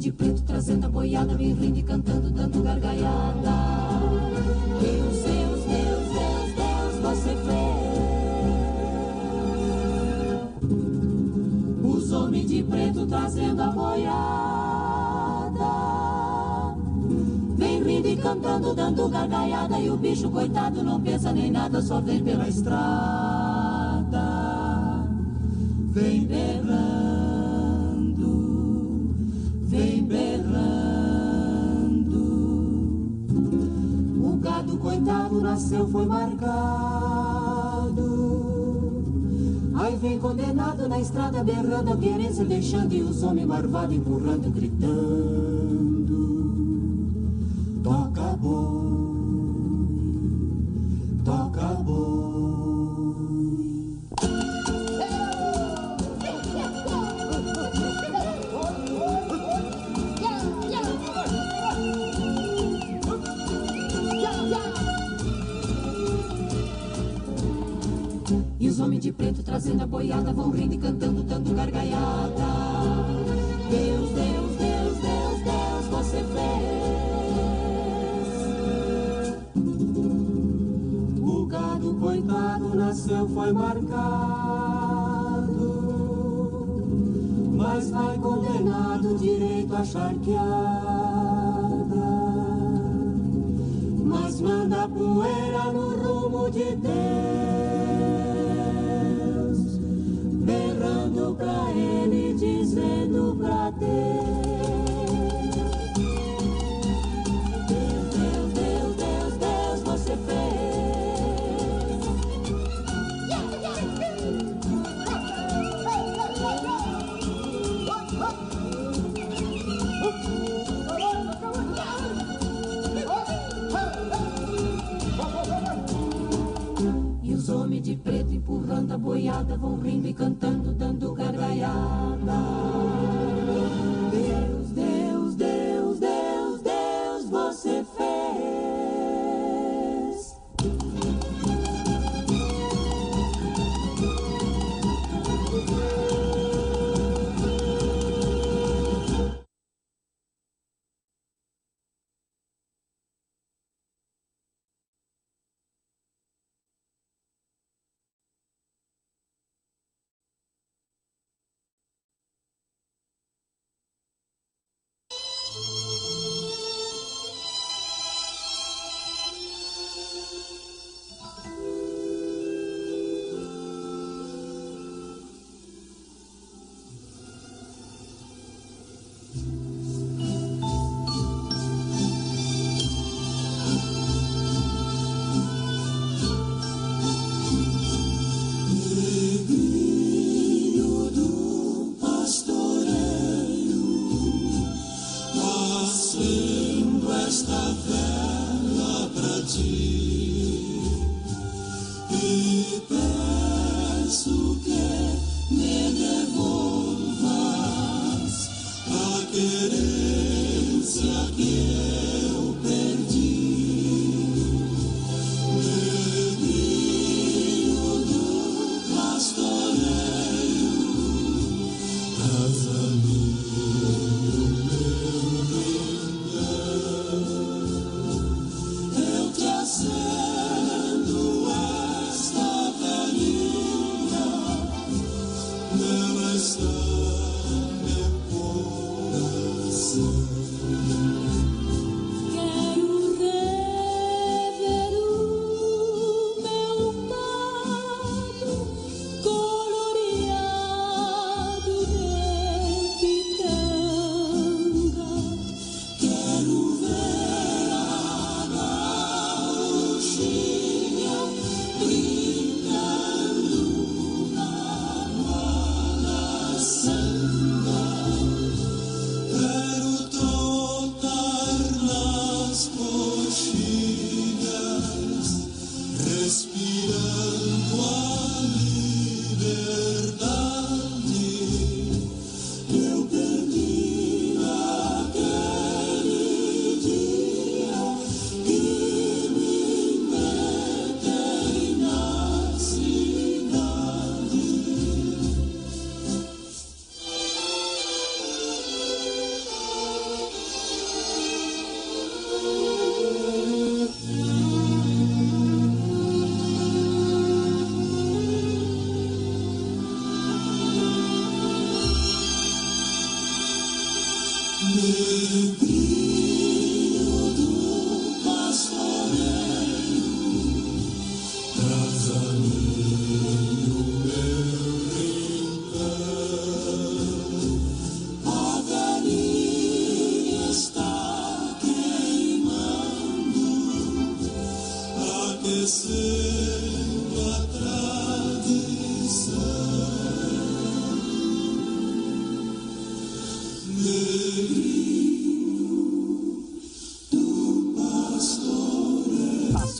de 0.00 0.10
preto 0.10 0.42
trazendo 0.44 0.86
a 0.86 0.88
boiada, 0.88 1.34
vem 1.34 1.52
rindo 1.52 1.78
e 1.78 1.82
cantando, 1.82 2.30
dando 2.30 2.62
gargalhada. 2.62 3.50
Deus, 4.80 5.18
Deus, 5.18 5.60
Deus, 5.66 6.08
Deus, 6.16 6.54
Deus, 6.56 6.94
você 7.02 7.36
fez. 7.36 7.60
Os 11.84 12.12
homens 12.12 12.48
de 12.48 12.62
preto 12.62 13.06
trazendo 13.06 13.60
a 13.60 13.66
boiada. 13.66 14.00
Vem 17.58 17.82
rindo 17.82 18.08
e 18.08 18.16
cantando, 18.16 18.74
dando 18.74 19.06
gargalhada. 19.06 19.78
E 19.78 19.90
o 19.90 19.98
bicho, 19.98 20.30
coitado, 20.30 20.82
não 20.82 20.98
pensa 20.98 21.30
nem 21.30 21.50
nada, 21.50 21.82
só 21.82 22.00
vem 22.00 22.24
pela 22.24 22.48
estrada. 22.48 23.29
Nasceu, 35.60 35.86
foi 35.88 36.06
marcado. 36.06 36.40
Aí 39.74 39.96
vem 39.96 40.18
condenado 40.18 40.88
na 40.88 40.98
estrada 40.98 41.44
berrando 41.44 41.92
a 41.92 41.96
querência 41.96 42.44
deixando 42.44 42.92
e 42.92 43.02
os 43.02 43.22
homens 43.22 43.46
marvados 43.46 43.94
empurrando, 43.94 44.50
gritando. 44.50 46.10
Toca 47.82 48.36
boi, 48.36 48.69
fazendo 69.60 69.82
a 69.82 69.86
boiada, 69.86 70.32
vão 70.32 70.50
rindo 70.50 70.74
e 70.74 70.78
cantando, 70.78 71.22
dando 71.22 71.54
gargalhada. 71.54 72.46
Deus, 73.68 74.10
Deus, 74.10 74.56
Deus, 74.56 74.96
Deus, 74.96 75.42
Deus, 75.44 75.86
você 75.90 76.24
fez. 76.24 76.80
O 81.20 81.44
gado 81.44 81.94
coitado 82.00 82.74
nasceu, 82.74 83.28
foi 83.28 83.52
marcado, 83.52 83.90
mas 87.52 87.90
vai 87.90 88.16
condenado 88.16 89.18
direito 89.18 89.74
a 89.74 89.84
charquear. 89.84 90.59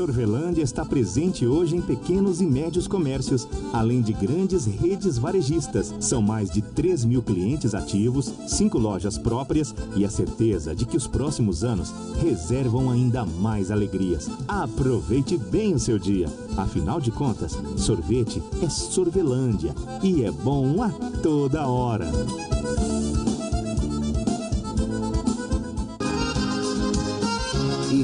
Sorvelândia 0.00 0.62
está 0.62 0.82
presente 0.82 1.46
hoje 1.46 1.76
em 1.76 1.82
pequenos 1.82 2.40
e 2.40 2.46
médios 2.46 2.88
comércios, 2.88 3.46
além 3.70 4.00
de 4.00 4.14
grandes 4.14 4.64
redes 4.64 5.18
varejistas. 5.18 5.94
São 6.00 6.22
mais 6.22 6.50
de 6.50 6.62
3 6.62 7.04
mil 7.04 7.22
clientes 7.22 7.74
ativos, 7.74 8.32
cinco 8.46 8.78
lojas 8.78 9.18
próprias 9.18 9.74
e 9.94 10.02
a 10.02 10.08
certeza 10.08 10.74
de 10.74 10.86
que 10.86 10.96
os 10.96 11.06
próximos 11.06 11.62
anos 11.62 11.92
reservam 12.18 12.90
ainda 12.90 13.26
mais 13.26 13.70
alegrias. 13.70 14.30
Aproveite 14.48 15.36
bem 15.36 15.74
o 15.74 15.78
seu 15.78 15.98
dia. 15.98 16.28
Afinal 16.56 16.98
de 16.98 17.10
contas, 17.10 17.58
sorvete 17.76 18.42
é 18.62 18.70
Sorvelândia 18.70 19.74
e 20.02 20.24
é 20.24 20.30
bom 20.30 20.82
a 20.82 20.88
toda 21.22 21.66
hora. 21.66 22.10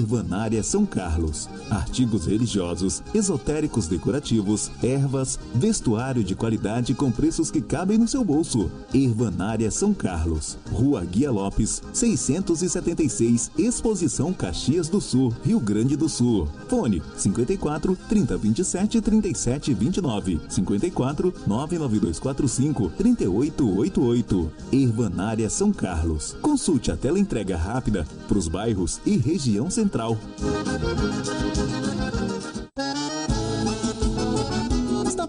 Ervanária 0.06 0.62
São 0.62 0.86
Carlos. 0.86 1.48
Artigos 1.68 2.26
religiosos, 2.26 3.02
esotéricos 3.12 3.88
decorativos, 3.88 4.70
ervas, 4.80 5.36
vestuário 5.52 6.22
de 6.22 6.36
qualidade 6.36 6.94
com 6.94 7.10
preços 7.10 7.50
que 7.50 7.60
cabem 7.60 7.98
no 7.98 8.06
seu 8.06 8.24
bolso. 8.24 8.70
Ervanária 8.94 9.68
São 9.68 9.92
Carlos. 9.92 10.56
Rua 10.70 11.04
Guia 11.04 11.32
Lopes, 11.32 11.82
676, 11.92 13.50
Exposição 13.58 14.32
Caxias 14.32 14.88
do 14.88 15.00
Sul, 15.00 15.34
Rio 15.44 15.58
Grande 15.58 15.96
do 15.96 16.08
Sul. 16.08 16.48
Fone 16.68 17.02
54 17.16 17.98
3027 18.08 19.00
3729. 19.00 20.40
54 20.48 21.34
99245 21.48 22.90
3888. 22.90 24.52
Ervanária 24.72 25.50
São 25.50 25.72
Carlos. 25.72 26.36
Consulte 26.40 26.92
a 26.92 26.96
tela 26.96 27.18
entrega 27.18 27.56
rápida 27.56 28.06
para 28.28 28.38
os 28.38 28.46
bairros 28.46 29.00
e 29.04 29.16
região 29.16 29.68
central. 29.68 29.95
Está 29.96 30.08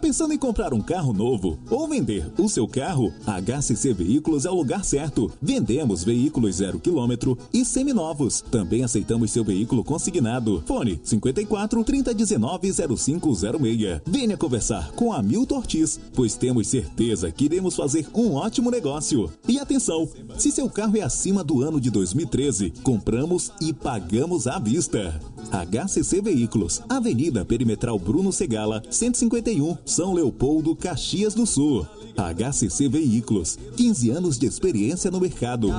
pensando 0.08 0.34
em 0.34 0.38
comprar 0.38 0.74
um 0.74 0.80
carro 0.80 1.12
novo 1.12 1.60
ou 1.70 1.86
vender 1.86 2.32
o 2.38 2.48
seu 2.48 2.66
carro? 2.66 3.12
HCC 3.26 3.92
Veículos 3.92 4.46
é 4.46 4.50
o 4.50 4.56
lugar 4.56 4.86
certo. 4.86 5.30
Vendemos 5.42 6.02
veículos 6.02 6.56
zero 6.56 6.80
quilômetro 6.80 7.38
e 7.54 7.66
seminovos. 7.66 8.40
Também 8.40 8.86
aceitamos 8.86 9.32
seu 9.32 9.44
veículo 9.44 9.84
consignado. 9.84 10.64
Fone 10.66 10.98
54 11.04 11.84
3019 11.84 12.72
0506. 12.96 14.02
Venha 14.06 14.38
conversar 14.38 14.94
com 14.94 15.12
a 15.12 15.22
Milton 15.22 15.58
Ortiz, 15.58 16.00
pois 16.14 16.36
temos 16.36 16.70
certeza 16.70 17.30
que 17.30 17.44
iremos 17.44 17.76
fazer 17.76 18.08
um 18.16 18.36
ótimo 18.36 18.72
negócio. 18.72 19.30
E 19.46 19.60
atenção, 19.60 20.08
se 20.38 20.54
seu 20.54 20.70
carro 20.70 20.96
é 20.96 21.02
acima 21.02 21.44
do 21.44 21.62
ano 21.62 21.82
de 21.82 21.92
2013, 21.92 22.72
compramos 22.82 23.52
e 23.60 23.74
pagamos 23.74 24.48
à 24.48 24.58
vista. 24.58 25.20
HCC 25.52 26.22
Veículos, 26.22 26.82
Avenida 26.88 27.44
Perimetral 27.44 28.00
Bruno 28.00 28.32
Segala, 28.32 28.82
151, 28.90 29.78
São 29.98 30.14
Leopoldo, 30.14 30.76
Caxias 30.76 31.34
do 31.34 31.48
Sul. 31.48 31.84
HCC 32.16 32.88
Veículos, 32.88 33.58
15 33.76 34.12
anos 34.12 34.38
de 34.38 34.46
experiência 34.46 35.10
no 35.10 35.20
mercado. 35.20 35.70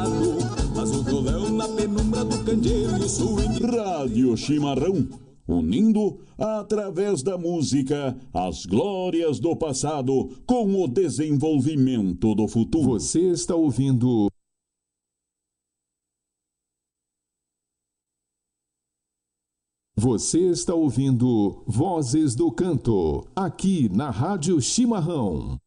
Rádio 3.62 4.36
Chimarrão, 4.36 5.06
unindo 5.46 6.18
através 6.36 7.22
da 7.22 7.38
música 7.38 8.16
as 8.34 8.66
glórias 8.66 9.38
do 9.38 9.54
passado 9.54 10.30
com 10.44 10.82
o 10.82 10.88
desenvolvimento 10.88 12.34
do 12.34 12.48
futuro. 12.48 12.98
Você 12.98 13.20
está 13.20 13.54
ouvindo. 13.54 14.28
Você 20.00 20.38
está 20.38 20.72
ouvindo 20.72 21.60
Vozes 21.66 22.36
do 22.36 22.52
Canto, 22.52 23.26
aqui 23.34 23.88
na 23.92 24.10
Rádio 24.10 24.60
Chimarrão. 24.62 25.58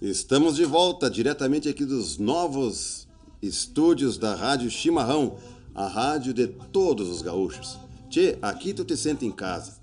Estamos 0.00 0.54
de 0.54 0.64
volta 0.64 1.10
diretamente 1.10 1.68
aqui 1.68 1.84
dos 1.84 2.18
novos 2.18 3.08
estúdios 3.42 4.16
da 4.16 4.36
Rádio 4.36 4.70
Chimarrão, 4.70 5.36
a 5.78 5.86
rádio 5.86 6.34
de 6.34 6.48
todos 6.48 7.08
os 7.08 7.22
gaúchos. 7.22 7.78
Tchê, 8.10 8.36
aqui 8.42 8.74
tu 8.74 8.84
te 8.84 8.96
sente 8.96 9.24
em 9.24 9.30
casa. 9.30 9.74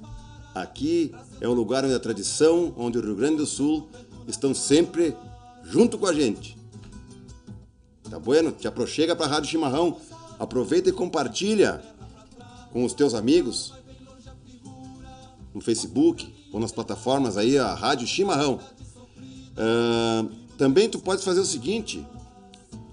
Aqui 0.54 1.16
é 1.40 1.48
o 1.48 1.54
lugar 1.54 1.86
onde 1.86 1.94
a 1.94 2.00
tradição, 2.00 2.74
onde 2.76 2.98
o 2.98 3.02
Rio 3.02 3.16
Grande 3.16 3.38
do 3.38 3.46
Sul 3.46 3.88
estão 4.28 4.54
sempre 4.54 5.16
junto 5.64 5.98
com 5.98 6.06
a 6.06 6.14
gente. 6.14 6.58
Tá 8.10 8.20
bueno? 8.20 8.52
Te 8.52 8.68
aproxega 8.68 9.16
para 9.16 9.26
a 9.26 9.30
Rádio 9.30 9.52
Chimarrão. 9.52 9.98
Aproveita 10.38 10.90
e 10.90 10.92
compartilha 10.92 11.82
com 12.74 12.84
os 12.84 12.92
teus 12.92 13.14
amigos 13.14 13.74
no 15.54 15.62
Facebook 15.62 16.36
ou 16.52 16.60
nas 16.60 16.74
plataformas 16.74 17.38
aí 17.38 17.58
a 17.58 17.74
Rádio 17.74 18.06
Chimarrão. 18.06 18.60
Ah, 19.56 20.26
também 20.58 20.90
tu 20.90 21.00
pode 21.00 21.24
fazer 21.24 21.40
o 21.40 21.46
seguinte, 21.46 22.06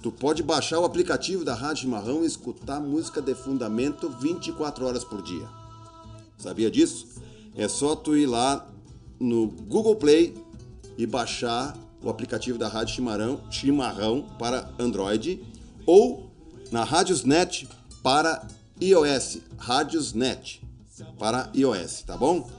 tu 0.03 0.11
pode 0.11 0.43
baixar 0.43 0.81
o 0.81 0.85
aplicativo 0.85 1.45
da 1.45 1.55
Rádio 1.55 1.83
Chimarrão 1.83 2.25
e 2.25 2.27
escutar 2.27 2.81
música 2.81 3.23
de 3.23 3.35
fundamento 3.37 4.11
24 4.11 4.85
horas 4.85 5.05
por 5.05 5.23
dia. 5.23 5.49
Sabia 6.37 6.69
disso? 6.69 7.07
É 7.55 7.69
só 7.69 7.95
tu 7.95 8.17
ir 8.17 8.27
lá 8.27 8.67
no 9.21 9.47
Google 9.47 9.95
Play 9.95 10.35
e 10.99 11.07
baixar 11.07 11.77
o 12.03 12.11
aplicativo 12.11 12.59
da 12.59 12.67
Rádio 12.67 12.97
Chimarrão, 12.97 13.41
Chimarrão 13.49 14.27
para 14.41 14.69
Android 14.77 15.41
ou 15.87 16.29
na 16.73 16.83
Radiosnet 16.83 17.69
para 18.03 18.45
iOS, 18.81 19.39
Radiosnet 19.57 20.61
para 21.17 21.49
iOS, 21.55 22.03
tá 22.03 22.17
bom? 22.17 22.51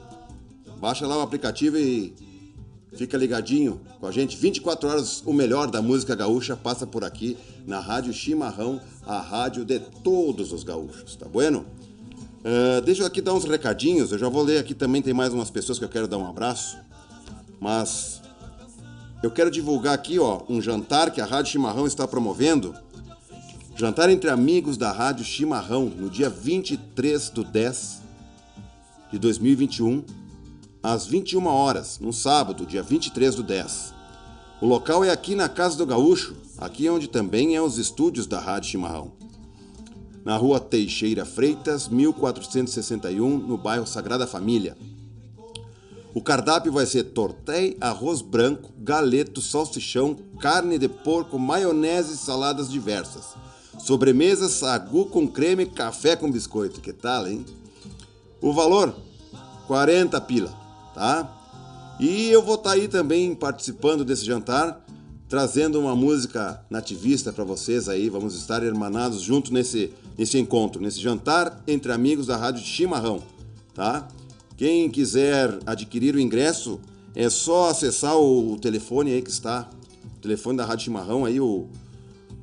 Baixa 0.80 1.06
lá 1.06 1.18
o 1.18 1.20
aplicativo 1.20 1.76
e 1.76 2.14
Fica 2.96 3.16
ligadinho 3.16 3.80
com 3.98 4.06
a 4.06 4.12
gente. 4.12 4.36
24 4.36 4.88
horas, 4.88 5.22
o 5.26 5.32
melhor 5.32 5.70
da 5.70 5.82
música 5.82 6.14
gaúcha 6.14 6.56
passa 6.56 6.86
por 6.86 7.04
aqui 7.04 7.36
na 7.66 7.80
Rádio 7.80 8.12
Chimarrão, 8.12 8.80
a 9.04 9.20
rádio 9.20 9.64
de 9.64 9.80
todos 9.80 10.52
os 10.52 10.62
gaúchos, 10.62 11.16
tá 11.16 11.26
bueno? 11.26 11.66
Uh, 12.40 12.80
deixa 12.82 13.02
eu 13.02 13.06
aqui 13.06 13.20
dar 13.20 13.34
uns 13.34 13.44
recadinhos. 13.44 14.12
Eu 14.12 14.18
já 14.18 14.28
vou 14.28 14.42
ler 14.42 14.58
aqui 14.58 14.74
também, 14.74 15.02
tem 15.02 15.12
mais 15.12 15.32
umas 15.32 15.50
pessoas 15.50 15.78
que 15.78 15.84
eu 15.84 15.88
quero 15.88 16.06
dar 16.06 16.18
um 16.18 16.26
abraço. 16.26 16.76
Mas 17.58 18.22
eu 19.22 19.30
quero 19.30 19.50
divulgar 19.50 19.94
aqui, 19.94 20.18
ó, 20.18 20.42
um 20.48 20.60
jantar 20.60 21.10
que 21.10 21.20
a 21.20 21.24
Rádio 21.24 21.52
Chimarrão 21.52 21.86
está 21.86 22.06
promovendo. 22.06 22.74
Jantar 23.76 24.08
entre 24.08 24.30
amigos 24.30 24.76
da 24.76 24.92
Rádio 24.92 25.24
Chimarrão, 25.24 25.86
no 25.86 26.08
dia 26.08 26.30
23 26.30 27.30
do 27.30 27.42
10 27.42 28.02
de 29.10 29.18
2021 29.18 30.23
às 30.84 31.06
21 31.06 31.46
horas, 31.46 31.98
no 31.98 32.12
sábado, 32.12 32.66
dia 32.66 32.82
23 32.82 33.36
do 33.36 33.42
10. 33.42 33.94
O 34.60 34.66
local 34.66 35.02
é 35.02 35.08
aqui 35.08 35.34
na 35.34 35.48
Casa 35.48 35.78
do 35.78 35.86
Gaúcho, 35.86 36.36
aqui 36.58 36.90
onde 36.90 37.08
também 37.08 37.56
é 37.56 37.62
os 37.62 37.78
estúdios 37.78 38.26
da 38.26 38.38
Rádio 38.38 38.68
Chimarrão. 38.68 39.12
Na 40.26 40.36
rua 40.36 40.60
Teixeira 40.60 41.24
Freitas, 41.24 41.88
1461, 41.88 43.38
no 43.38 43.56
bairro 43.56 43.86
Sagrada 43.86 44.26
Família. 44.26 44.76
O 46.12 46.20
cardápio 46.20 46.70
vai 46.70 46.84
ser 46.84 47.04
tortei, 47.04 47.78
arroz 47.80 48.20
branco, 48.20 48.70
galeto, 48.78 49.40
salsichão, 49.40 50.14
carne 50.38 50.76
de 50.76 50.88
porco, 50.88 51.38
maionese 51.38 52.12
e 52.12 52.18
saladas 52.18 52.70
diversas. 52.70 53.34
Sobremesa, 53.78 54.50
sagu 54.50 55.06
com 55.06 55.26
creme, 55.26 55.64
café 55.64 56.14
com 56.14 56.30
biscoito. 56.30 56.82
Que 56.82 56.92
tal, 56.92 57.26
hein? 57.26 57.42
O 58.38 58.52
valor? 58.52 58.94
40 59.66 60.20
pila 60.20 60.63
tá? 60.94 61.28
E 61.98 62.30
eu 62.30 62.42
vou 62.42 62.56
estar 62.56 62.72
aí 62.72 62.88
também 62.88 63.34
participando 63.34 64.04
desse 64.04 64.24
jantar, 64.24 64.84
trazendo 65.28 65.80
uma 65.80 65.94
música 65.94 66.64
nativista 66.70 67.32
para 67.32 67.44
vocês 67.44 67.88
aí. 67.88 68.08
Vamos 68.08 68.34
estar 68.34 68.62
hermanados 68.62 69.20
junto 69.20 69.52
nesse, 69.52 69.92
nesse 70.16 70.38
encontro, 70.38 70.80
nesse 70.80 71.00
jantar 71.00 71.62
entre 71.66 71.92
amigos 71.92 72.26
da 72.26 72.36
Rádio 72.36 72.64
Chimarrão, 72.64 73.22
tá? 73.74 74.08
Quem 74.56 74.88
quiser 74.88 75.58
adquirir 75.66 76.14
o 76.14 76.20
ingresso, 76.20 76.80
é 77.14 77.28
só 77.28 77.70
acessar 77.70 78.16
o, 78.16 78.56
telefone 78.58 79.12
aí 79.12 79.22
que 79.22 79.30
está, 79.30 79.68
o 80.16 80.20
telefone 80.20 80.56
da 80.56 80.64
Rádio 80.64 80.84
Chimarrão 80.84 81.24
aí, 81.24 81.40
o 81.40 81.66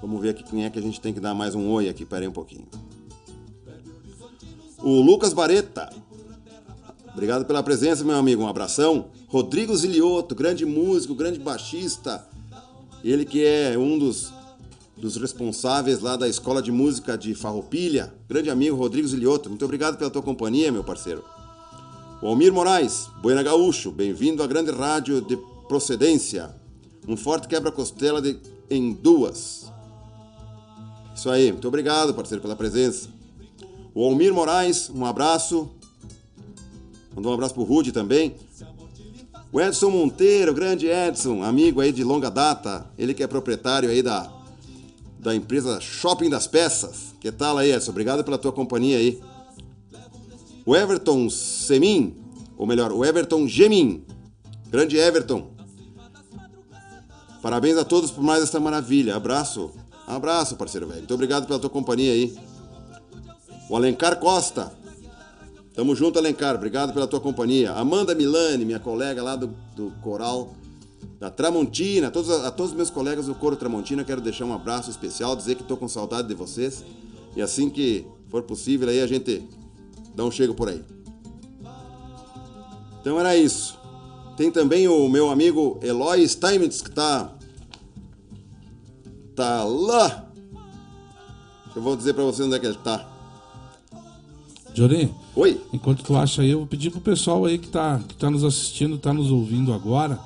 Vamos 0.00 0.22
ver 0.22 0.30
aqui 0.30 0.42
quem 0.42 0.64
é 0.64 0.70
que 0.70 0.78
a 0.78 0.82
gente 0.82 0.98
tem 0.98 1.12
que 1.12 1.20
dar 1.20 1.34
mais 1.34 1.54
um 1.54 1.68
oi 1.68 1.90
aqui. 1.90 2.06
Pera 2.06 2.22
aí 2.22 2.28
um 2.28 2.32
pouquinho. 2.32 2.66
O 4.78 5.02
Lucas 5.02 5.34
Bareta. 5.34 5.94
Obrigado 7.12 7.44
pela 7.44 7.62
presença, 7.62 8.02
meu 8.02 8.16
amigo. 8.16 8.42
Um 8.42 8.48
abração. 8.48 9.10
Rodrigo 9.26 9.76
Zilioto, 9.76 10.34
grande 10.34 10.64
músico, 10.64 11.14
grande 11.14 11.38
baixista. 11.38 12.26
Ele 13.04 13.26
que 13.26 13.44
é 13.44 13.76
um 13.76 13.98
dos, 13.98 14.32
dos 14.96 15.16
responsáveis 15.16 16.00
lá 16.00 16.16
da 16.16 16.26
Escola 16.26 16.62
de 16.62 16.72
Música 16.72 17.18
de 17.18 17.34
Farroupilha. 17.34 18.14
Grande 18.26 18.48
amigo 18.48 18.74
Rodrigo 18.74 19.06
Zilioto. 19.06 19.50
Muito 19.50 19.66
obrigado 19.66 19.98
pela 19.98 20.08
tua 20.08 20.22
companhia, 20.22 20.72
meu 20.72 20.82
parceiro. 20.82 21.22
Almir 22.22 22.52
Moraes, 22.52 23.08
Buena 23.22 23.42
Gaúcho, 23.42 23.90
bem-vindo 23.92 24.42
à 24.42 24.46
grande 24.46 24.70
rádio 24.70 25.20
de 25.20 25.36
procedência. 25.68 26.54
Um 27.06 27.16
forte 27.16 27.46
quebra-costela 27.48 28.20
de- 28.20 28.38
em 28.68 28.92
duas. 28.92 29.70
Isso 31.14 31.30
aí, 31.30 31.52
muito 31.52 31.66
obrigado, 31.68 32.12
parceiro, 32.14 32.42
pela 32.42 32.56
presença. 32.56 33.08
O 33.94 34.04
Almir 34.04 34.32
Moraes, 34.34 34.90
um 34.90 35.04
abraço. 35.04 35.70
Mandou 37.14 37.32
um 37.32 37.34
abraço 37.34 37.54
pro 37.54 37.62
Rude 37.64 37.92
também. 37.92 38.34
O 39.50 39.60
Edson 39.60 39.90
Monteiro, 39.90 40.52
grande 40.52 40.86
Edson, 40.86 41.42
amigo 41.42 41.80
aí 41.80 41.90
de 41.92 42.04
longa 42.04 42.30
data. 42.30 42.86
Ele 42.98 43.14
que 43.14 43.22
é 43.22 43.26
proprietário 43.26 43.88
aí 43.88 44.02
da, 44.02 44.30
da 45.18 45.34
empresa 45.34 45.80
Shopping 45.80 46.28
das 46.28 46.46
Peças. 46.46 47.14
Que 47.20 47.32
tal 47.32 47.56
aí, 47.56 47.72
Edson? 47.72 47.90
Obrigado 47.90 48.22
pela 48.22 48.36
tua 48.38 48.52
companhia 48.52 48.98
aí. 48.98 49.20
O 50.68 50.76
Everton 50.76 51.30
Semin, 51.30 52.14
ou 52.58 52.66
melhor, 52.66 52.92
o 52.92 53.02
Everton 53.02 53.48
Gemin. 53.48 54.04
Grande 54.68 54.98
Everton. 54.98 55.48
Parabéns 57.40 57.78
a 57.78 57.86
todos 57.86 58.10
por 58.10 58.22
mais 58.22 58.42
esta 58.42 58.60
maravilha. 58.60 59.16
Abraço. 59.16 59.70
Abraço, 60.06 60.56
parceiro 60.56 60.86
velho. 60.86 60.98
Muito 60.98 61.14
obrigado 61.14 61.46
pela 61.46 61.58
tua 61.58 61.70
companhia 61.70 62.12
aí. 62.12 62.36
O 63.70 63.76
Alencar 63.76 64.20
Costa. 64.20 64.70
Tamo 65.74 65.96
junto, 65.96 66.18
Alencar. 66.18 66.56
Obrigado 66.56 66.92
pela 66.92 67.06
tua 67.06 67.18
companhia. 67.18 67.72
Amanda 67.72 68.14
Milani, 68.14 68.66
minha 68.66 68.78
colega 68.78 69.22
lá 69.22 69.36
do, 69.36 69.46
do 69.74 69.90
coral 70.02 70.54
da 71.18 71.30
Tramontina. 71.30 72.08
A 72.08 72.10
todos, 72.10 72.30
a 72.30 72.50
todos 72.50 72.72
os 72.72 72.76
meus 72.76 72.90
colegas 72.90 73.24
do 73.24 73.34
Coro 73.34 73.56
Tramontina, 73.56 74.04
quero 74.04 74.20
deixar 74.20 74.44
um 74.44 74.52
abraço 74.52 74.90
especial, 74.90 75.34
dizer 75.34 75.54
que 75.54 75.64
tô 75.64 75.78
com 75.78 75.88
saudade 75.88 76.28
de 76.28 76.34
vocês. 76.34 76.84
E 77.34 77.40
assim 77.40 77.70
que 77.70 78.04
for 78.28 78.42
possível, 78.42 78.90
aí 78.90 79.00
a 79.00 79.06
gente 79.06 79.48
dá 80.18 80.24
um 80.24 80.32
chego 80.32 80.52
por 80.52 80.68
aí. 80.68 80.82
Então 83.00 83.20
era 83.20 83.36
isso. 83.36 83.78
Tem 84.36 84.50
também 84.50 84.88
o 84.88 85.08
meu 85.08 85.30
amigo 85.30 85.78
Eloy 85.80 86.26
Steinmetz, 86.26 86.82
que 86.82 86.90
tá. 86.90 87.32
Tá 89.36 89.62
lá. 89.62 90.28
Eu 91.74 91.80
vou 91.80 91.96
dizer 91.96 92.14
pra 92.14 92.24
você 92.24 92.42
onde 92.42 92.56
é 92.56 92.58
que 92.58 92.66
ele 92.66 92.78
tá. 92.78 93.08
Johnny, 94.74 95.14
Oi? 95.36 95.60
enquanto 95.72 96.02
tu 96.02 96.16
acha 96.16 96.42
aí, 96.42 96.50
eu 96.50 96.58
vou 96.58 96.66
pedir 96.66 96.90
pro 96.90 97.00
pessoal 97.00 97.44
aí 97.44 97.56
que 97.58 97.68
tá, 97.68 98.00
que 98.06 98.14
tá 98.14 98.30
nos 98.30 98.44
assistindo, 98.44 98.98
tá 98.98 99.12
nos 99.12 99.30
ouvindo 99.30 99.72
agora, 99.72 100.18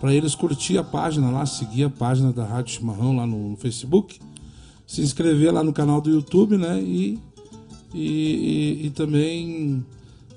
para 0.00 0.14
eles 0.14 0.34
curtir 0.34 0.78
a 0.78 0.84
página 0.84 1.30
lá, 1.30 1.44
seguir 1.44 1.84
a 1.84 1.90
página 1.90 2.32
da 2.32 2.44
Rádio 2.44 2.74
Chimarrão 2.74 3.16
lá 3.16 3.26
no, 3.26 3.50
no 3.50 3.56
Facebook, 3.56 4.18
se 4.86 5.02
inscrever 5.02 5.52
lá 5.52 5.62
no 5.62 5.72
canal 5.72 6.00
do 6.00 6.10
YouTube, 6.10 6.56
né? 6.56 6.80
E, 6.80 7.18
e, 7.94 8.80
e, 8.82 8.86
e 8.86 8.90
também 8.90 9.84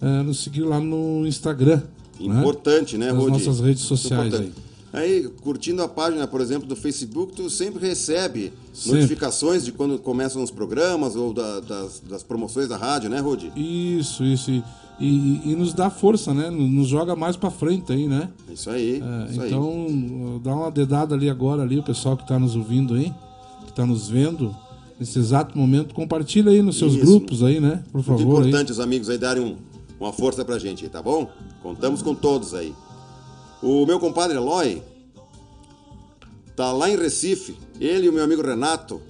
é, 0.01 0.23
nos 0.23 0.39
seguir 0.43 0.61
lá 0.63 0.79
no 0.79 1.25
Instagram. 1.27 1.77
né? 2.19 2.39
Importante, 2.39 2.97
né, 2.97 3.07
Nas 3.11 3.17
Rodi? 3.17 3.31
nossas 3.31 3.59
redes 3.59 3.83
sociais 3.83 4.27
importante. 4.33 4.53
Aí, 4.93 5.27
curtindo 5.41 5.81
a 5.83 5.89
página, 5.89 6.25
por 6.25 6.39
exemplo, 6.39 6.65
do 6.65 6.75
Facebook, 6.75 7.33
tu 7.33 7.49
sempre 7.49 7.85
recebe 7.85 8.53
Sempre. 8.73 9.01
notificações 9.01 9.65
de 9.65 9.73
quando 9.73 9.99
começam 9.99 10.41
os 10.41 10.49
programas 10.49 11.17
ou 11.17 11.33
da- 11.33 11.59
das, 11.59 12.01
das 12.09 12.23
promoções 12.23 12.69
da 12.69 12.77
rádio, 12.77 13.09
né, 13.09 13.19
Rudi? 13.19 13.51
Isso, 13.57 14.23
isso. 14.23 14.49
E, 14.51 14.63
e, 14.97 15.41
e 15.51 15.55
nos 15.57 15.73
dá 15.73 15.89
força, 15.89 16.33
né? 16.33 16.49
Nos 16.49 16.87
joga 16.87 17.13
mais 17.13 17.35
pra 17.35 17.51
frente 17.51 17.91
aí, 17.91 18.07
né? 18.07 18.29
Isso 18.49 18.69
aí, 18.69 19.01
É, 19.03 19.31
isso 19.31 19.41
aí. 19.41 19.47
então, 19.49 20.39
dá 20.41 20.55
uma 20.55 20.71
dedada 20.71 21.13
ali 21.13 21.29
agora, 21.29 21.63
ali, 21.63 21.77
o 21.77 21.83
pessoal 21.83 22.15
que 22.15 22.23
está 22.23 22.39
nos 22.39 22.55
ouvindo 22.55 22.93
aí, 22.93 23.11
que 23.65 23.71
está 23.71 23.85
nos 23.85 24.07
vendo, 24.07 24.55
nesse 24.99 25.19
exato 25.19 25.57
momento, 25.57 25.93
compartilha 25.93 26.51
aí 26.51 26.61
nos 26.61 26.77
seus 26.77 26.93
Isso. 26.93 27.05
grupos 27.05 27.43
aí, 27.43 27.59
né? 27.59 27.83
Por 27.91 27.95
Muito 28.05 28.05
favor. 28.05 28.41
aí. 28.41 28.47
importante 28.47 28.71
os 28.71 28.79
amigos 28.79 29.09
aí 29.09 29.17
darem 29.17 29.43
um- 29.43 29.57
uma 29.99 30.11
força 30.13 30.43
pra 30.45 30.57
gente, 30.59 30.83
aí, 30.85 30.89
tá 30.89 31.01
bom? 31.01 31.29
Contamos 31.61 32.01
com 32.01 32.13
todos 32.15 32.53
aí. 32.53 32.73
O 33.61 33.85
meu 33.85 33.99
compadre 33.99 34.37
Eloy 34.37 34.81
tá 36.55 36.71
lá 36.71 36.89
em 36.89 36.95
Recife, 36.95 37.55
ele 37.79 38.05
e 38.05 38.09
o 38.09 38.13
meu 38.13 38.23
amigo 38.23 38.41
Renato, 38.41 39.01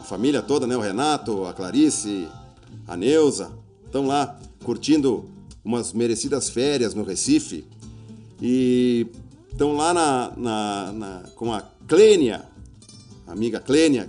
a 0.00 0.04
família 0.04 0.42
toda, 0.42 0.66
né? 0.66 0.76
O 0.76 0.80
Renato, 0.80 1.44
a 1.44 1.52
Clarice, 1.52 2.26
a 2.86 2.96
Neuza, 2.96 3.50
estão 3.84 4.06
lá 4.06 4.38
curtindo 4.64 5.28
umas 5.64 5.92
merecidas 5.92 6.48
férias 6.48 6.94
no 6.94 7.02
Recife 7.04 7.64
e 8.40 9.06
estão 9.50 9.72
lá 9.76 9.92
na, 9.94 10.32
na- 10.36 10.92
na- 10.92 11.22
com 11.34 11.52
a 11.52 11.62
Clênia, 11.86 12.44
amiga 13.26 13.60
Clênia, 13.60 14.08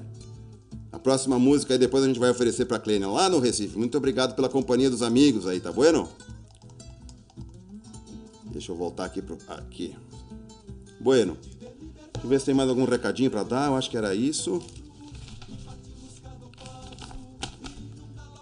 a 0.91 0.99
próxima 0.99 1.37
música 1.37 1.73
aí 1.73 1.77
depois 1.79 2.03
a 2.03 2.07
gente 2.07 2.19
vai 2.19 2.29
oferecer 2.29 2.65
pra 2.65 2.79
Clênia 2.79 3.07
lá 3.07 3.29
no 3.29 3.39
Recife. 3.39 3.77
Muito 3.77 3.97
obrigado 3.97 4.35
pela 4.35 4.49
companhia 4.49 4.89
dos 4.89 5.01
amigos 5.01 5.47
aí, 5.47 5.59
tá 5.59 5.71
bueno? 5.71 6.07
Deixa 8.45 8.71
eu 8.71 8.75
voltar 8.75 9.05
aqui 9.05 9.21
pro. 9.21 9.37
Aqui. 9.47 9.95
Bueno. 10.99 11.37
Deixa 12.13 12.25
eu 12.25 12.29
ver 12.29 12.39
se 12.39 12.45
tem 12.47 12.55
mais 12.55 12.69
algum 12.69 12.85
recadinho 12.85 13.29
pra 13.29 13.43
dar. 13.43 13.67
Eu 13.67 13.75
acho 13.75 13.89
que 13.89 13.97
era 13.97 14.15
isso. 14.15 14.61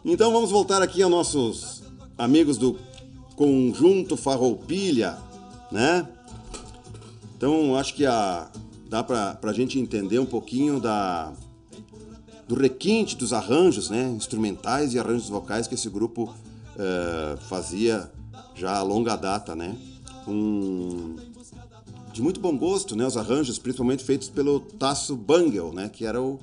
Então 0.06 0.32
vamos 0.32 0.52
voltar 0.52 0.82
aqui 0.82 1.02
aos 1.02 1.12
nossos 1.12 1.84
amigos 2.18 2.58
do 2.58 2.80
Conjunto 3.36 4.16
Farroupilha, 4.16 5.18
né? 5.72 6.08
Então 7.36 7.76
acho 7.76 7.96
que 7.96 8.06
a, 8.06 8.50
dá 8.88 9.04
pra, 9.04 9.34
pra 9.36 9.52
gente 9.52 9.80
entender 9.80 10.20
um 10.20 10.26
pouquinho 10.26 10.80
da, 10.80 11.34
do 12.48 12.56
requinte 12.56 13.16
dos 13.16 13.34
arranjos, 13.34 13.90
né, 13.90 14.10
instrumentais 14.16 14.94
e 14.94 15.00
arranjos 15.00 15.30
vocais 15.30 15.68
que 15.68 15.74
esse 15.74 15.90
grupo 15.90 16.34
eh, 16.78 17.38
fazia 17.50 18.12
já 18.54 18.78
a 18.78 18.84
longa 18.84 19.16
data, 19.16 19.56
né, 19.56 19.76
um, 20.28 21.16
de 22.14 22.22
muito 22.22 22.40
bom 22.40 22.56
gosto, 22.58 22.96
né, 22.96 23.06
os 23.06 23.18
arranjos, 23.18 23.58
principalmente 23.58 24.04
feitos 24.04 24.30
pelo 24.30 24.60
Tasso 24.60 25.16
Bangel, 25.16 25.74
né, 25.74 25.90
que 25.90 26.06
era 26.06 26.22
o, 26.22 26.40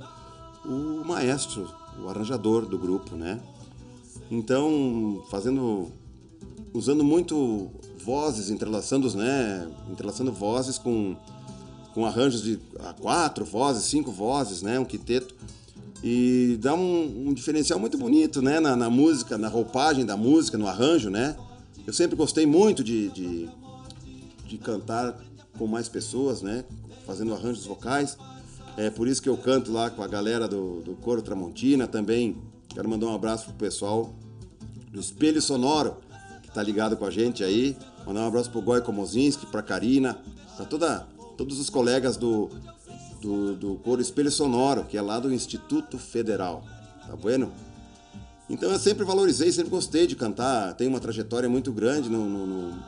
o 0.64 1.04
maestro, 1.04 1.72
o 2.02 2.08
arranjador 2.08 2.66
do 2.66 2.78
grupo, 2.78 3.14
né. 3.14 3.40
Então, 4.30 5.22
fazendo, 5.30 5.92
usando 6.74 7.04
muito 7.04 7.70
vozes, 7.98 8.50
entrelaçando, 8.50 9.14
né, 9.16 9.70
entrelaçando 9.90 10.32
vozes 10.32 10.78
com 10.78 11.16
com 11.94 12.06
arranjos 12.06 12.42
de 12.42 12.58
ah, 12.80 12.94
quatro 12.98 13.44
vozes, 13.44 13.84
cinco 13.84 14.10
vozes, 14.10 14.62
né, 14.62 14.78
um 14.78 14.84
quiteto 14.84 15.34
e 16.02 16.58
dá 16.60 16.74
um, 16.74 17.28
um 17.28 17.32
diferencial 17.32 17.78
muito 17.78 17.96
bonito, 17.96 18.42
né, 18.42 18.58
na, 18.58 18.74
na 18.74 18.90
música, 18.90 19.38
na 19.38 19.48
roupagem 19.48 20.04
da 20.04 20.16
música, 20.16 20.58
no 20.58 20.66
arranjo, 20.66 21.08
né. 21.08 21.36
Eu 21.86 21.92
sempre 21.92 22.16
gostei 22.16 22.44
muito 22.44 22.82
de, 22.82 23.08
de, 23.10 23.48
de 24.46 24.58
cantar 24.58 25.16
com 25.56 25.66
mais 25.66 25.88
pessoas, 25.88 26.42
né, 26.42 26.64
fazendo 27.06 27.32
arranjos 27.32 27.66
vocais. 27.66 28.16
É 28.76 28.90
por 28.90 29.06
isso 29.06 29.22
que 29.22 29.28
eu 29.28 29.36
canto 29.36 29.70
lá 29.70 29.90
com 29.90 30.02
a 30.02 30.08
galera 30.08 30.48
do, 30.48 30.80
do 30.80 30.94
Coro 30.94 31.22
Tramontina 31.22 31.86
também. 31.86 32.36
Quero 32.74 32.88
mandar 32.88 33.06
um 33.06 33.14
abraço 33.14 33.46
pro 33.46 33.54
pessoal 33.54 34.14
do 34.90 34.98
Espelho 34.98 35.42
Sonoro, 35.42 35.98
que 36.42 36.50
tá 36.50 36.62
ligado 36.62 36.96
com 36.96 37.04
a 37.04 37.10
gente 37.10 37.44
aí. 37.44 37.76
Mandar 38.06 38.22
um 38.22 38.26
abraço 38.26 38.50
pro 38.50 38.62
Goi 38.62 38.80
Komozinski, 38.80 39.46
pra 39.46 39.62
Karina, 39.62 40.18
pra 40.56 40.64
toda 40.64 41.06
todos 41.36 41.58
os 41.58 41.70
colegas 41.70 42.16
do, 42.16 42.50
do, 43.22 43.54
do 43.54 43.74
Coro 43.76 44.02
Espelho 44.02 44.30
Sonoro, 44.30 44.84
que 44.84 44.98
é 44.98 45.02
lá 45.02 45.20
do 45.20 45.32
Instituto 45.32 45.96
Federal. 45.96 46.64
Tá 47.06 47.14
bueno? 47.14 47.52
Então 48.50 48.70
eu 48.70 48.78
sempre 48.78 49.04
valorizei, 49.04 49.50
sempre 49.52 49.70
gostei 49.70 50.06
de 50.06 50.16
cantar. 50.16 50.74
Tenho 50.74 50.90
uma 50.90 51.00
trajetória 51.00 51.48
muito 51.48 51.72
grande 51.72 52.10
no, 52.10 52.28
no, 52.28 52.46
no, 52.46 52.78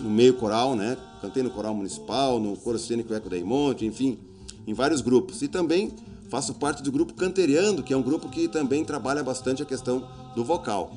no 0.00 0.10
meio 0.10 0.34
coral, 0.34 0.74
né? 0.74 0.96
Cantei 1.20 1.42
no 1.42 1.50
coral 1.50 1.74
municipal, 1.74 2.40
no 2.40 2.56
coro 2.56 2.78
cênico 2.78 3.12
Eco 3.12 3.28
da 3.28 3.36
enfim, 3.36 4.18
em 4.66 4.72
vários 4.72 5.02
grupos. 5.02 5.42
E 5.42 5.48
também 5.48 5.92
faço 6.30 6.54
parte 6.54 6.82
do 6.82 6.90
grupo 6.90 7.14
Canteriando, 7.14 7.82
que 7.82 7.92
é 7.92 7.96
um 7.96 8.02
grupo 8.02 8.28
que 8.28 8.48
também 8.48 8.84
trabalha 8.84 9.22
bastante 9.22 9.62
a 9.62 9.66
questão 9.66 10.08
do 10.34 10.42
vocal. 10.42 10.96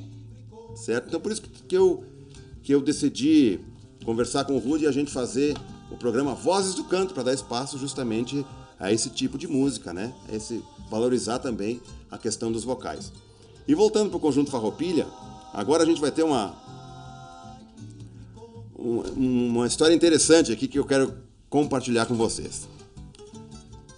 Certo? 0.75 1.07
Então 1.07 1.19
por 1.19 1.31
isso 1.31 1.41
que 1.41 1.75
eu, 1.75 2.03
que 2.63 2.73
eu 2.73 2.81
decidi 2.81 3.59
conversar 4.05 4.45
com 4.45 4.55
o 4.55 4.59
Rude 4.59 4.85
e 4.85 4.87
a 4.87 4.91
gente 4.91 5.11
fazer 5.11 5.55
o 5.91 5.97
programa 5.97 6.33
Vozes 6.33 6.73
do 6.75 6.83
Canto 6.85 7.13
para 7.13 7.23
dar 7.23 7.33
espaço 7.33 7.77
justamente 7.77 8.45
a 8.79 8.91
esse 8.91 9.09
tipo 9.09 9.37
de 9.37 9.47
música, 9.47 9.93
né? 9.93 10.13
A 10.31 10.35
esse 10.35 10.63
valorizar 10.89 11.39
também 11.39 11.81
a 12.09 12.17
questão 12.17 12.51
dos 12.51 12.63
vocais. 12.63 13.11
E 13.67 13.75
voltando 13.75 14.09
para 14.09 14.17
o 14.17 14.19
conjunto 14.19 14.49
Farroupilha, 14.49 15.07
agora 15.53 15.83
a 15.83 15.85
gente 15.85 16.01
vai 16.01 16.11
ter 16.11 16.23
uma 16.23 16.55
uma 18.81 19.67
história 19.67 19.93
interessante 19.93 20.53
aqui 20.53 20.67
que 20.67 20.79
eu 20.79 20.85
quero 20.85 21.13
compartilhar 21.49 22.05
com 22.05 22.15
vocês. 22.15 22.67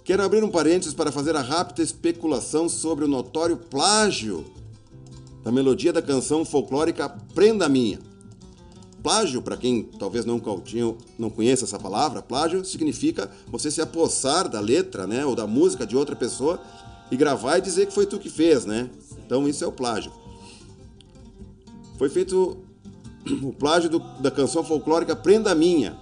Quero 0.04 0.24
abrir 0.24 0.42
um 0.42 0.50
parênteses 0.50 0.92
para 0.92 1.12
fazer 1.12 1.36
a 1.36 1.40
rápida 1.40 1.82
especulação 1.82 2.68
sobre 2.68 3.04
o 3.04 3.08
notório 3.08 3.56
plágio 3.56 4.44
da 5.44 5.52
melodia 5.52 5.92
da 5.92 6.02
canção 6.02 6.44
folclórica 6.44 7.08
Prenda 7.08 7.68
Minha. 7.68 8.00
Plágio, 9.02 9.42
para 9.42 9.56
quem 9.56 9.82
talvez 9.98 10.24
não, 10.24 10.40
não 11.18 11.30
conheça 11.30 11.64
essa 11.64 11.78
palavra, 11.78 12.22
plágio 12.22 12.64
significa 12.64 13.30
você 13.48 13.70
se 13.70 13.80
apossar 13.80 14.48
da 14.48 14.60
letra, 14.60 15.06
né, 15.06 15.26
ou 15.26 15.34
da 15.34 15.46
música 15.46 15.84
de 15.84 15.96
outra 15.96 16.14
pessoa 16.14 16.60
e 17.10 17.16
gravar 17.16 17.58
e 17.58 17.60
dizer 17.60 17.86
que 17.86 17.92
foi 17.92 18.06
tu 18.06 18.18
que 18.18 18.30
fez, 18.30 18.64
né? 18.64 18.88
Então 19.26 19.48
isso 19.48 19.64
é 19.64 19.66
o 19.66 19.72
plágio. 19.72 20.12
Foi 21.98 22.08
feito 22.08 22.58
o 23.42 23.52
plágio 23.52 23.90
do, 23.90 23.98
da 23.98 24.30
canção 24.30 24.64
folclórica 24.64 25.14
Prenda 25.14 25.54
Minha. 25.54 25.96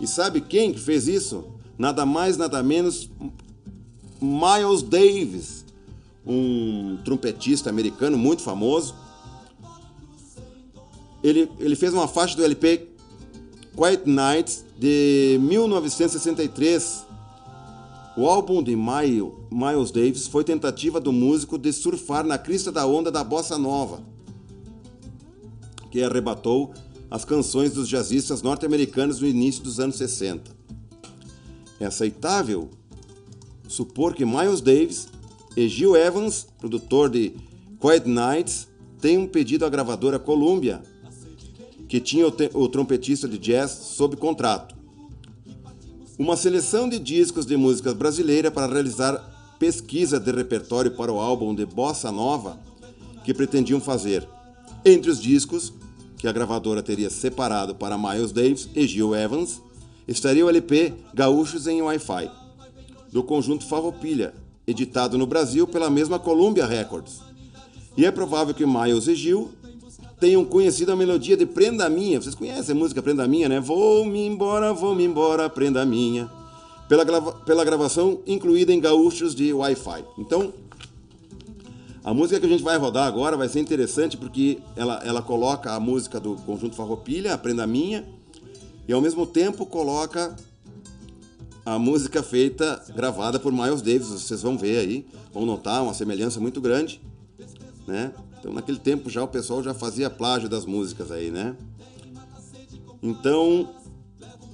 E 0.00 0.06
sabe 0.06 0.40
quem 0.40 0.72
que 0.72 0.80
fez 0.80 1.08
isso? 1.08 1.44
Nada 1.78 2.04
mais, 2.06 2.36
nada 2.36 2.62
menos 2.62 3.10
Miles 4.20 4.82
Davis, 4.82 5.64
um 6.26 6.98
trompetista 7.04 7.70
americano 7.70 8.18
muito 8.18 8.42
famoso. 8.42 8.94
Ele, 11.22 11.50
ele 11.58 11.76
fez 11.76 11.92
uma 11.92 12.08
faixa 12.08 12.36
do 12.36 12.44
LP 12.44 12.88
Quiet 13.76 14.02
Nights 14.06 14.64
de 14.78 15.38
1963 15.42 17.10
o 18.16 18.26
álbum 18.26 18.62
de 18.62 18.76
Miles 18.76 19.90
Davis 19.92 20.26
foi 20.26 20.42
tentativa 20.42 21.00
do 21.00 21.12
músico 21.12 21.56
de 21.56 21.72
surfar 21.72 22.22
na 22.26 22.36
crista 22.36 22.72
da 22.72 22.84
onda 22.84 23.10
da 23.10 23.22
bossa 23.22 23.56
nova, 23.56 24.02
que 25.90 26.02
arrebatou 26.02 26.74
as 27.08 27.24
canções 27.24 27.72
dos 27.72 27.88
jazzistas 27.88 28.42
norte-americanos 28.42 29.20
no 29.20 29.26
início 29.28 29.62
dos 29.62 29.78
anos 29.78 29.96
60. 29.96 30.54
É 31.78 31.86
aceitável 31.86 32.68
supor 33.68 34.12
que 34.12 34.26
Miles 34.26 34.60
Davis 34.60 35.08
e 35.56 35.68
Gil 35.68 35.96
Evans, 35.96 36.46
produtor 36.58 37.08
de 37.08 37.32
Quiet 37.80 38.06
Nights, 38.06 38.68
tenham 39.00 39.26
pedido 39.26 39.64
à 39.64 39.68
gravadora 39.68 40.18
Columbia, 40.18 40.82
que 41.90 41.98
tinha 42.00 42.24
o, 42.24 42.32
o 42.54 42.68
trompetista 42.68 43.26
de 43.26 43.36
jazz 43.36 43.72
sob 43.72 44.16
contrato, 44.16 44.76
uma 46.16 46.36
seleção 46.36 46.88
de 46.88 47.00
discos 47.00 47.44
de 47.44 47.56
música 47.56 47.92
brasileira 47.92 48.48
para 48.48 48.72
realizar 48.72 49.56
pesquisa 49.58 50.20
de 50.20 50.30
repertório 50.30 50.92
para 50.92 51.12
o 51.12 51.18
álbum 51.18 51.52
de 51.52 51.66
bossa 51.66 52.12
nova 52.12 52.60
que 53.24 53.34
pretendiam 53.34 53.80
fazer. 53.80 54.26
Entre 54.84 55.10
os 55.10 55.20
discos 55.20 55.72
que 56.16 56.28
a 56.28 56.32
gravadora 56.32 56.80
teria 56.80 57.10
separado 57.10 57.74
para 57.74 57.98
Miles 57.98 58.30
Davis 58.30 58.68
e 58.72 58.86
Gil 58.86 59.12
Evans, 59.12 59.60
estaria 60.06 60.46
o 60.46 60.48
LP 60.48 60.94
Gaúchos 61.12 61.66
em 61.66 61.82
Wi-Fi, 61.82 62.30
do 63.10 63.24
conjunto 63.24 63.66
Farroupilha, 63.66 64.32
editado 64.64 65.18
no 65.18 65.26
Brasil 65.26 65.66
pela 65.66 65.90
mesma 65.90 66.20
Columbia 66.20 66.66
Records. 66.66 67.20
E 67.96 68.06
é 68.06 68.12
provável 68.12 68.54
que 68.54 68.64
Miles 68.64 69.08
e 69.08 69.16
Gil 69.16 69.50
tenham 70.20 70.44
conhecido 70.44 70.92
a 70.92 70.96
melodia 70.96 71.36
de 71.36 71.46
Prenda 71.46 71.88
Minha. 71.88 72.20
Vocês 72.20 72.34
conhecem 72.34 72.76
a 72.76 72.78
música 72.78 73.02
Prenda 73.02 73.26
Minha, 73.26 73.48
né? 73.48 73.58
Vou-me 73.58 74.26
embora, 74.26 74.72
vou-me 74.74 75.02
embora, 75.02 75.48
Prenda 75.48 75.84
Minha. 75.86 76.30
Pela, 76.86 77.04
grava 77.04 77.32
pela 77.32 77.64
gravação 77.64 78.20
incluída 78.26 78.72
em 78.72 78.78
gaúchos 78.78 79.34
de 79.34 79.52
Wi-Fi. 79.52 80.04
Então, 80.18 80.52
a 82.04 82.12
música 82.12 82.38
que 82.38 82.46
a 82.46 82.48
gente 82.48 82.62
vai 82.62 82.76
rodar 82.76 83.06
agora 83.06 83.36
vai 83.36 83.48
ser 83.48 83.60
interessante 83.60 84.16
porque 84.16 84.58
ela, 84.76 85.00
ela 85.04 85.22
coloca 85.22 85.72
a 85.72 85.80
música 85.80 86.20
do 86.20 86.36
conjunto 86.36 86.76
Farroupilha, 86.76 87.32
a 87.32 87.38
Prenda 87.38 87.66
Minha, 87.66 88.04
e 88.86 88.92
ao 88.92 89.00
mesmo 89.00 89.26
tempo 89.26 89.64
coloca 89.64 90.36
a 91.64 91.78
música 91.78 92.22
feita, 92.22 92.82
gravada 92.94 93.38
por 93.38 93.52
Miles 93.52 93.80
Davis. 93.80 94.08
Vocês 94.08 94.42
vão 94.42 94.58
ver 94.58 94.78
aí, 94.78 95.06
vão 95.32 95.46
notar 95.46 95.82
uma 95.82 95.94
semelhança 95.94 96.40
muito 96.40 96.60
grande, 96.60 97.00
né? 97.86 98.12
Então, 98.40 98.52
naquele 98.52 98.78
tempo 98.78 99.10
já 99.10 99.22
o 99.22 99.28
pessoal 99.28 99.62
já 99.62 99.74
fazia 99.74 100.08
plágio 100.10 100.48
das 100.48 100.64
músicas 100.64 101.12
aí, 101.12 101.30
né? 101.30 101.54
Então, 103.02 103.68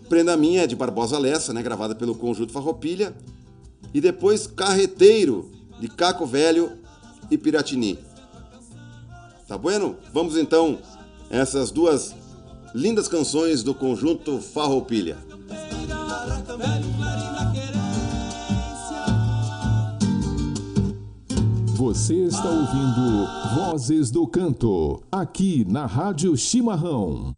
Prenda 0.08 0.36
Minha 0.36 0.64
é 0.64 0.66
de 0.66 0.76
Barbosa 0.76 1.18
Lessa, 1.18 1.52
né? 1.52 1.62
Gravada 1.62 1.94
pelo 1.94 2.14
Conjunto 2.14 2.52
Farroupilha. 2.52 3.14
E 3.94 4.00
depois 4.00 4.46
Carreteiro, 4.46 5.50
de 5.80 5.88
Caco 5.88 6.26
Velho 6.26 6.72
e 7.30 7.38
Piratini. 7.38 7.98
Tá 9.46 9.56
bueno? 9.56 9.96
Vamos 10.12 10.36
então 10.36 10.78
essas 11.30 11.70
duas 11.70 12.14
lindas 12.74 13.08
canções 13.08 13.62
do 13.62 13.74
Conjunto 13.74 14.40
Farroupilha. 14.40 15.16
Você 21.76 22.14
está 22.14 22.48
ouvindo 22.48 23.26
Vozes 23.54 24.10
do 24.10 24.26
Canto, 24.26 25.02
aqui 25.12 25.62
na 25.68 25.84
Rádio 25.84 26.34
Chimarrão. 26.34 27.34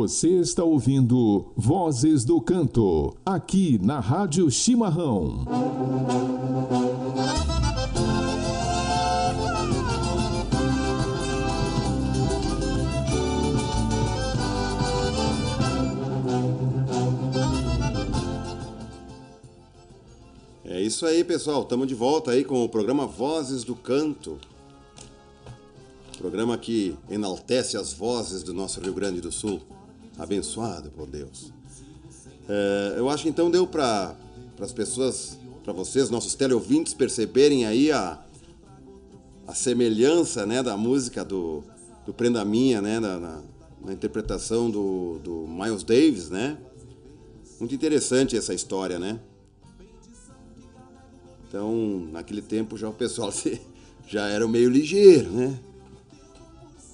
Você 0.00 0.30
está 0.40 0.64
ouvindo 0.64 1.52
Vozes 1.54 2.24
do 2.24 2.40
Canto, 2.40 3.14
aqui 3.24 3.78
na 3.82 4.00
Rádio 4.00 4.50
Chimarrão. 4.50 5.44
É 20.64 20.80
isso 20.80 21.04
aí, 21.04 21.22
pessoal. 21.22 21.60
Estamos 21.60 21.86
de 21.86 21.94
volta 21.94 22.30
aí 22.30 22.42
com 22.42 22.64
o 22.64 22.68
programa 22.70 23.06
Vozes 23.06 23.64
do 23.64 23.74
Canto. 23.74 24.38
Programa 26.16 26.56
que 26.56 26.96
enaltece 27.10 27.76
as 27.76 27.92
vozes 27.92 28.42
do 28.42 28.54
nosso 28.54 28.80
Rio 28.80 28.94
Grande 28.94 29.20
do 29.20 29.30
Sul. 29.30 29.60
Abençoado 30.20 30.90
por 30.90 31.06
Deus. 31.06 31.50
É, 32.46 32.94
eu 32.98 33.08
acho 33.08 33.22
que 33.22 33.30
então 33.30 33.50
deu 33.50 33.66
para 33.66 34.14
as 34.60 34.70
pessoas, 34.70 35.38
para 35.64 35.72
vocês, 35.72 36.10
nossos 36.10 36.34
teleouvintes, 36.34 36.92
perceberem 36.92 37.64
aí 37.64 37.90
a, 37.90 38.22
a 39.46 39.54
semelhança 39.54 40.44
né, 40.44 40.62
da 40.62 40.76
música 40.76 41.24
do, 41.24 41.64
do 42.04 42.12
Prenda 42.12 42.44
Minha, 42.44 42.82
né, 42.82 43.00
na, 43.00 43.18
na, 43.18 43.42
na 43.82 43.92
interpretação 43.94 44.70
do, 44.70 45.18
do 45.24 45.46
Miles 45.48 45.82
Davis, 45.82 46.28
né? 46.28 46.58
Muito 47.58 47.74
interessante 47.74 48.36
essa 48.36 48.52
história, 48.52 48.98
né? 48.98 49.18
Então, 51.48 52.06
naquele 52.12 52.42
tempo 52.42 52.76
já 52.76 52.90
o 52.90 52.92
pessoal 52.92 53.32
já 54.06 54.28
era 54.28 54.46
meio 54.46 54.68
ligeiro, 54.68 55.30
né? 55.30 55.58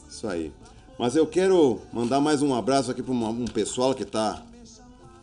Isso 0.08 0.28
aí. 0.28 0.52
Mas 0.98 1.14
eu 1.14 1.26
quero 1.26 1.78
mandar 1.92 2.22
mais 2.22 2.40
um 2.40 2.54
abraço 2.54 2.90
aqui 2.90 3.02
para 3.02 3.12
um 3.12 3.44
pessoal 3.44 3.94
que 3.94 4.02
está 4.02 4.42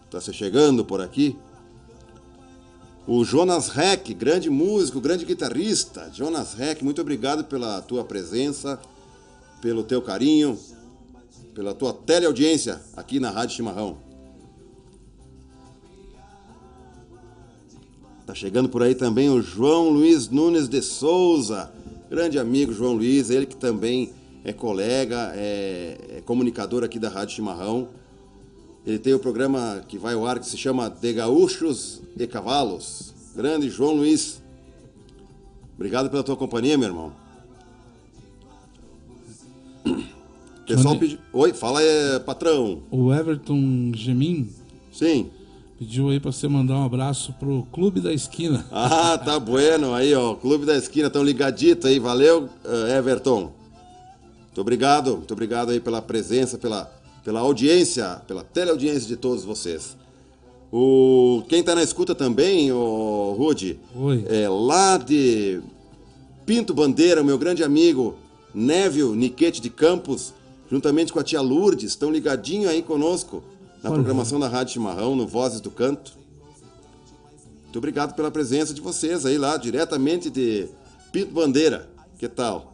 tá 0.10 0.22
se 0.22 0.32
chegando 0.32 0.86
por 0.86 1.02
aqui. 1.02 1.36
O 3.08 3.26
Jonas 3.26 3.70
Reck, 3.70 4.14
grande 4.14 4.52
músico, 4.52 5.02
grande 5.02 5.26
guitarrista. 5.26 6.12
Jonas 6.14 6.54
Reck, 6.54 6.84
muito 6.84 7.02
obrigado 7.02 7.44
pela 7.46 7.82
tua 7.82 8.04
presença, 8.04 8.80
pelo 9.64 9.84
teu 9.84 10.00
carinho, 10.00 10.60
pela 11.56 11.74
tua 11.74 11.92
teleaudiência 11.92 12.80
aqui 12.96 13.20
na 13.20 13.32
Rádio 13.32 13.56
Chimarrão. 13.56 13.98
Tá 18.28 18.36
chegando 18.36 18.70
por 18.70 18.84
aí 18.84 18.94
também 18.94 19.28
o 19.28 19.42
João 19.42 19.90
Luiz 19.90 20.30
Nunes 20.30 20.70
de 20.70 20.84
Souza, 20.84 21.74
grande 22.12 22.38
amigo 22.38 22.72
João 22.72 22.94
Luiz, 22.94 23.32
ele 23.32 23.48
que 23.48 23.56
também 23.56 24.14
é 24.44 24.52
colega, 24.52 25.32
é, 25.36 26.18
é 26.18 26.22
comunicador 26.22 26.84
aqui 26.84 27.00
da 27.00 27.10
Rádio 27.10 27.36
Chimarrão. 27.36 27.88
Ele 28.86 29.00
tem 29.00 29.14
o 29.14 29.20
programa 29.20 29.82
que 29.88 29.98
vai 29.98 30.14
ao 30.14 30.26
ar 30.28 30.40
que 30.40 30.46
se 30.46 30.58
chama 30.58 30.90
De 30.90 31.14
Gaúchos 31.14 32.02
e 32.18 32.28
Cavalos. 32.28 33.14
Grande 33.34 33.70
João 33.70 33.94
Luiz. 33.96 34.44
Obrigado 35.76 36.10
pela 36.10 36.24
tua 36.24 36.36
companhia, 36.36 36.78
meu 36.78 36.90
irmão. 36.90 37.14
Pessoal 40.68 40.98
pediu. 40.98 41.18
Oi, 41.32 41.54
fala 41.54 41.80
aí, 41.80 42.20
patrão. 42.26 42.84
O 42.92 43.14
Everton 43.14 43.92
Gemin 43.96 44.50
Sim. 44.92 45.30
pediu 45.80 46.10
aí 46.10 46.20
pra 46.20 46.34
você 46.34 46.50
mandar 46.50 46.76
um 46.76 46.86
abraço 46.86 47.34
pro 47.40 47.66
Clube 47.72 48.02
da 48.02 48.14
Esquina. 48.14 48.66
Ah, 48.72 49.18
tá 49.18 49.40
bueno 49.40 49.94
aí, 49.94 50.14
ó. 50.14 50.36
Clube 50.36 50.66
da 50.66 50.76
Esquina, 50.76 51.10
tão 51.10 51.24
ligadito 51.24 51.88
aí. 51.88 52.00
Valeu, 52.00 52.50
eh, 52.66 52.98
Everton. 52.98 53.63
Muito 54.54 54.62
obrigado, 54.62 55.18
muito 55.18 55.32
obrigado 55.32 55.72
aí 55.72 55.80
pela 55.80 56.00
presença, 56.00 56.60
pela, 56.60 56.86
pela 57.24 57.40
audiência, 57.40 58.22
pela 58.28 58.44
teleaudiência 58.44 59.08
de 59.08 59.18
todos 59.18 59.44
vocês. 59.44 59.98
O, 60.72 61.42
quem 61.50 61.64
tá 61.64 61.74
na 61.74 61.82
escuta 61.82 62.14
também, 62.14 62.72
o 62.72 63.34
Rude, 63.36 63.80
Oi. 63.96 64.24
é 64.30 64.48
lá 64.48 64.98
de 64.98 65.60
Pinto 66.46 66.72
Bandeira, 66.72 67.24
o 67.24 67.26
meu 67.26 67.40
grande 67.40 67.64
amigo 67.64 68.16
Névio 68.54 69.16
Niquete 69.16 69.60
de 69.60 69.72
Campos, 69.72 70.36
juntamente 70.70 71.12
com 71.12 71.20
a 71.20 71.24
tia 71.24 71.42
Lourdes, 71.42 71.90
estão 71.90 72.12
ligadinho 72.12 72.70
aí 72.70 72.84
conosco 72.84 73.44
na 73.82 73.90
Olha. 73.90 73.96
programação 73.96 74.40
da 74.40 74.48
Rádio 74.48 74.74
Chimarrão, 74.74 75.16
no 75.16 75.26
Vozes 75.26 75.62
do 75.62 75.72
Canto. 75.72 76.14
Muito 77.64 77.78
obrigado 77.80 78.14
pela 78.14 78.30
presença 78.30 78.72
de 78.72 78.82
vocês 78.82 79.26
aí 79.26 79.40
lá, 79.40 79.58
diretamente 79.58 80.30
de 80.30 80.68
Pinto 81.12 81.34
Bandeira. 81.34 81.90
Que 82.20 82.28
tal? 82.28 82.73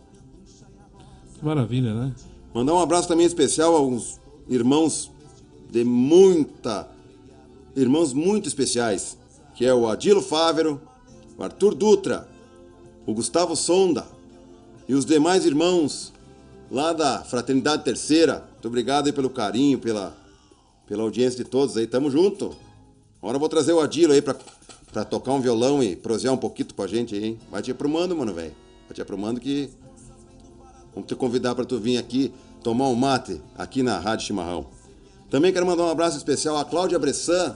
Maravilha, 1.41 1.93
né? 1.93 2.13
Mandar 2.53 2.73
um 2.73 2.79
abraço 2.79 3.07
também 3.07 3.25
especial 3.25 3.75
a 3.75 3.81
uns 3.81 4.19
irmãos 4.47 5.11
de 5.69 5.83
muita. 5.83 6.87
Irmãos 7.75 8.11
muito 8.13 8.47
especiais, 8.47 9.17
que 9.55 9.65
é 9.65 9.73
o 9.73 9.87
Adilo 9.87 10.21
Fávero, 10.21 10.81
o 11.37 11.43
Arthur 11.43 11.75
Dutra, 11.75 12.27
o 13.05 13.13
Gustavo 13.13 13.55
Sonda 13.55 14.05
e 14.87 14.93
os 14.93 15.05
demais 15.05 15.45
irmãos 15.45 16.11
lá 16.69 16.91
da 16.91 17.23
Fraternidade 17.23 17.83
Terceira. 17.83 18.43
Muito 18.53 18.67
obrigado 18.67 19.07
aí 19.07 19.13
pelo 19.13 19.29
carinho, 19.29 19.79
pela, 19.79 20.17
pela 20.87 21.03
audiência 21.03 21.43
de 21.43 21.49
todos 21.49 21.77
aí. 21.77 21.87
Tamo 21.87 22.11
junto. 22.11 22.55
Agora 23.21 23.35
eu 23.35 23.39
vou 23.39 23.49
trazer 23.49 23.71
o 23.71 23.79
Adilo 23.79 24.13
aí 24.13 24.21
pra, 24.21 24.35
pra 24.91 25.05
tocar 25.05 25.33
um 25.33 25.41
violão 25.41 25.81
e 25.81 25.95
prosear 25.95 26.33
um 26.33 26.37
pouquinho 26.37 26.73
com 26.73 26.83
a 26.83 26.87
gente 26.87 27.15
aí, 27.15 27.25
hein? 27.25 27.39
Vai 27.51 27.61
te 27.61 27.71
aprumando, 27.71 28.15
mano, 28.15 28.33
velho. 28.33 28.55
Vai 28.87 28.95
te 28.95 29.01
aprumando 29.01 29.39
que 29.39 29.69
Vamos 31.00 31.08
te 31.08 31.16
convidar 31.16 31.56
para 31.56 31.64
tu 31.64 31.80
vir 31.80 31.97
aqui 31.97 32.34
tomar 32.62 32.89
um 32.89 32.95
mate 32.95 33.41
aqui 33.58 33.82
na 33.82 33.97
Rádio 33.97 34.28
Chimarrão. 34.28 34.66
Também 35.30 35.54
quero 35.54 35.66
mandar 35.66 35.84
um 35.84 35.89
abraço 35.89 36.18
especial 36.18 36.58
a 36.58 36.66
Cláudia 36.66 37.00
Bressan. 37.00 37.56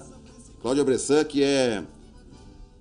Cláudia 0.62 0.82
Bressan, 0.82 1.26
que 1.26 1.44
é 1.44 1.84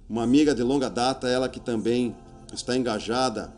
uma 0.08 0.22
amiga 0.22 0.54
de 0.54 0.62
longa 0.62 0.88
data, 0.88 1.26
ela 1.26 1.48
que 1.48 1.58
também 1.58 2.14
está 2.54 2.76
engajada 2.76 3.52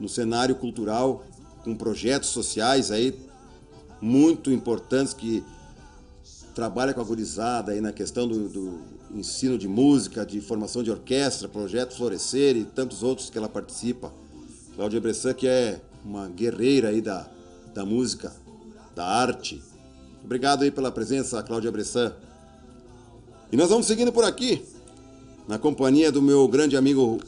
no 0.00 0.08
cenário 0.08 0.56
cultural 0.56 1.24
com 1.62 1.76
projetos 1.76 2.30
sociais 2.30 2.90
aí 2.90 3.16
muito 4.00 4.50
importantes 4.50 5.14
que 5.14 5.44
trabalha 6.56 6.92
com 6.92 7.00
a 7.00 7.04
gurizada 7.04 7.70
aí 7.70 7.80
na 7.80 7.92
questão 7.92 8.26
do, 8.26 8.48
do 8.48 8.80
ensino 9.14 9.56
de 9.56 9.68
música, 9.68 10.26
de 10.26 10.40
formação 10.40 10.82
de 10.82 10.90
orquestra, 10.90 11.48
projeto 11.48 11.94
Florescer 11.94 12.56
e 12.56 12.64
tantos 12.64 13.04
outros 13.04 13.30
que 13.30 13.38
ela 13.38 13.48
participa. 13.48 14.12
Cláudia 14.76 15.00
Bressan, 15.00 15.32
que 15.34 15.46
é 15.48 15.80
uma 16.04 16.28
guerreira 16.28 16.88
aí 16.88 17.00
da, 17.00 17.26
da 17.74 17.84
música, 17.84 18.32
da 18.94 19.04
arte. 19.04 19.62
Obrigado 20.24 20.62
aí 20.62 20.70
pela 20.70 20.90
presença, 20.92 21.42
Cláudia 21.42 21.72
Bressan. 21.72 22.12
E 23.50 23.56
nós 23.56 23.68
vamos 23.70 23.86
seguindo 23.86 24.12
por 24.12 24.24
aqui, 24.24 24.62
na 25.48 25.58
companhia 25.58 26.10
do 26.12 26.20
meu 26.20 26.46
grande 26.48 26.76
amigo 26.76 27.18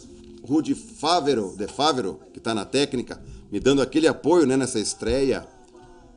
Rudy 0.46 0.74
Fávero, 0.74 1.55
de 1.57 1.66
Fávero, 1.66 2.20
que 2.32 2.38
está 2.38 2.55
na 2.55 2.64
técnica, 2.64 3.20
me 3.51 3.61
dando 3.61 3.80
aquele 3.80 4.07
apoio 4.09 4.46
né, 4.46 4.57
nessa 4.57 4.78
estreia. 4.78 5.46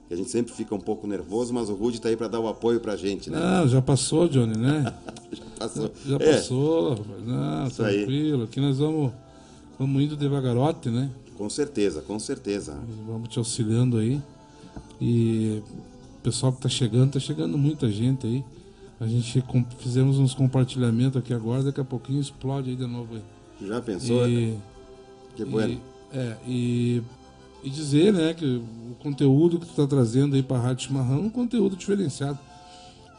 Que 0.07 0.13
a 0.15 0.17
gente 0.17 0.29
sempre 0.29 0.51
fica 0.51 0.75
um 0.75 0.79
pouco 0.79 1.07
nervoso, 1.07 1.53
mas 1.53 1.69
o 1.69 1.73
Rudy 1.75 1.97
está 1.97 2.09
aí 2.09 2.17
para 2.17 2.27
dar 2.27 2.39
o 2.41 2.47
apoio 2.49 2.81
pra 2.81 2.97
gente, 2.97 3.29
né? 3.29 3.39
Não, 3.39 3.67
já 3.67 3.81
passou, 3.81 4.27
Johnny, 4.27 4.57
né? 4.57 4.93
Já 5.31 5.45
passou. 5.67 5.91
Já 6.05 6.15
É, 6.17 6.33
passou, 6.33 6.89
rapaz. 6.95 7.25
Não, 7.25 7.67
Isso 7.67 7.83
aí. 7.83 7.97
tranquilo. 7.99 8.43
Aqui 8.43 8.59
nós 8.59 8.77
vamos, 8.79 9.13
vamos 9.81 10.03
indo 10.03 10.15
devagarote, 10.15 10.89
né? 10.89 11.09
com 11.35 11.49
certeza, 11.49 12.03
com 12.03 12.19
certeza. 12.19 12.77
Vamos 13.07 13.29
te 13.29 13.39
auxiliando 13.39 13.97
aí. 13.97 14.21
E 15.01 15.59
o 16.19 16.21
pessoal 16.21 16.53
que 16.53 16.61
tá 16.61 16.69
chegando, 16.69 17.13
tá 17.13 17.19
chegando 17.19 17.57
muita 17.57 17.89
gente 17.91 18.27
aí. 18.27 18.43
A 18.99 19.07
gente 19.07 19.43
fizemos 19.79 20.19
uns 20.19 20.35
compartilhamentos 20.35 21.17
aqui 21.17 21.33
agora, 21.33 21.63
daqui 21.63 21.81
a 21.81 21.83
pouquinho 21.83 22.21
explode 22.21 22.69
aí 22.69 22.75
de 22.75 22.85
novo 22.85 23.15
aí. 23.15 23.67
Já 23.67 23.81
pensou? 23.81 24.29
E, 24.29 24.55
que 25.35 25.43
bueno. 25.43 25.81
e, 26.13 26.15
é, 26.15 26.37
e, 26.47 27.01
e 27.63 27.69
dizer, 27.71 28.13
né, 28.13 28.35
que 28.35 28.45
o 28.45 28.95
conteúdo 29.01 29.59
que 29.59 29.65
tu 29.65 29.73
tá 29.73 29.87
trazendo 29.87 30.35
aí 30.35 30.43
pra 30.43 30.59
Rádio 30.59 30.85
Chimarrão 30.89 31.17
é 31.17 31.21
um 31.21 31.29
conteúdo 31.31 31.75
diferenciado. 31.75 32.37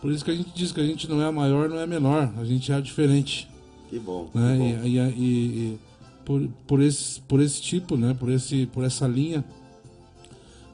Por 0.00 0.12
isso 0.12 0.24
que 0.24 0.30
a 0.30 0.34
gente 0.36 0.50
diz 0.54 0.70
que 0.70 0.80
a 0.80 0.86
gente 0.86 1.10
não 1.10 1.20
é 1.20 1.26
a 1.26 1.32
maior, 1.32 1.68
não 1.68 1.80
é 1.80 1.82
a 1.82 1.86
menor, 1.88 2.32
a 2.38 2.44
gente 2.44 2.70
é 2.70 2.76
a 2.76 2.80
diferente. 2.80 3.48
Que 3.90 3.98
bom. 3.98 4.28
que 4.30 4.38
né? 4.38 4.56
bom. 4.56 4.86
E, 4.86 4.96
e, 4.96 4.98
e- 4.98 5.10
e 5.18 5.78
por, 6.24 6.48
por, 6.66 6.80
esse, 6.80 7.20
por 7.22 7.40
esse 7.40 7.60
tipo, 7.60 7.96
né? 7.96 8.14
Por, 8.18 8.30
esse, 8.30 8.66
por 8.66 8.84
essa 8.84 9.06
linha 9.06 9.44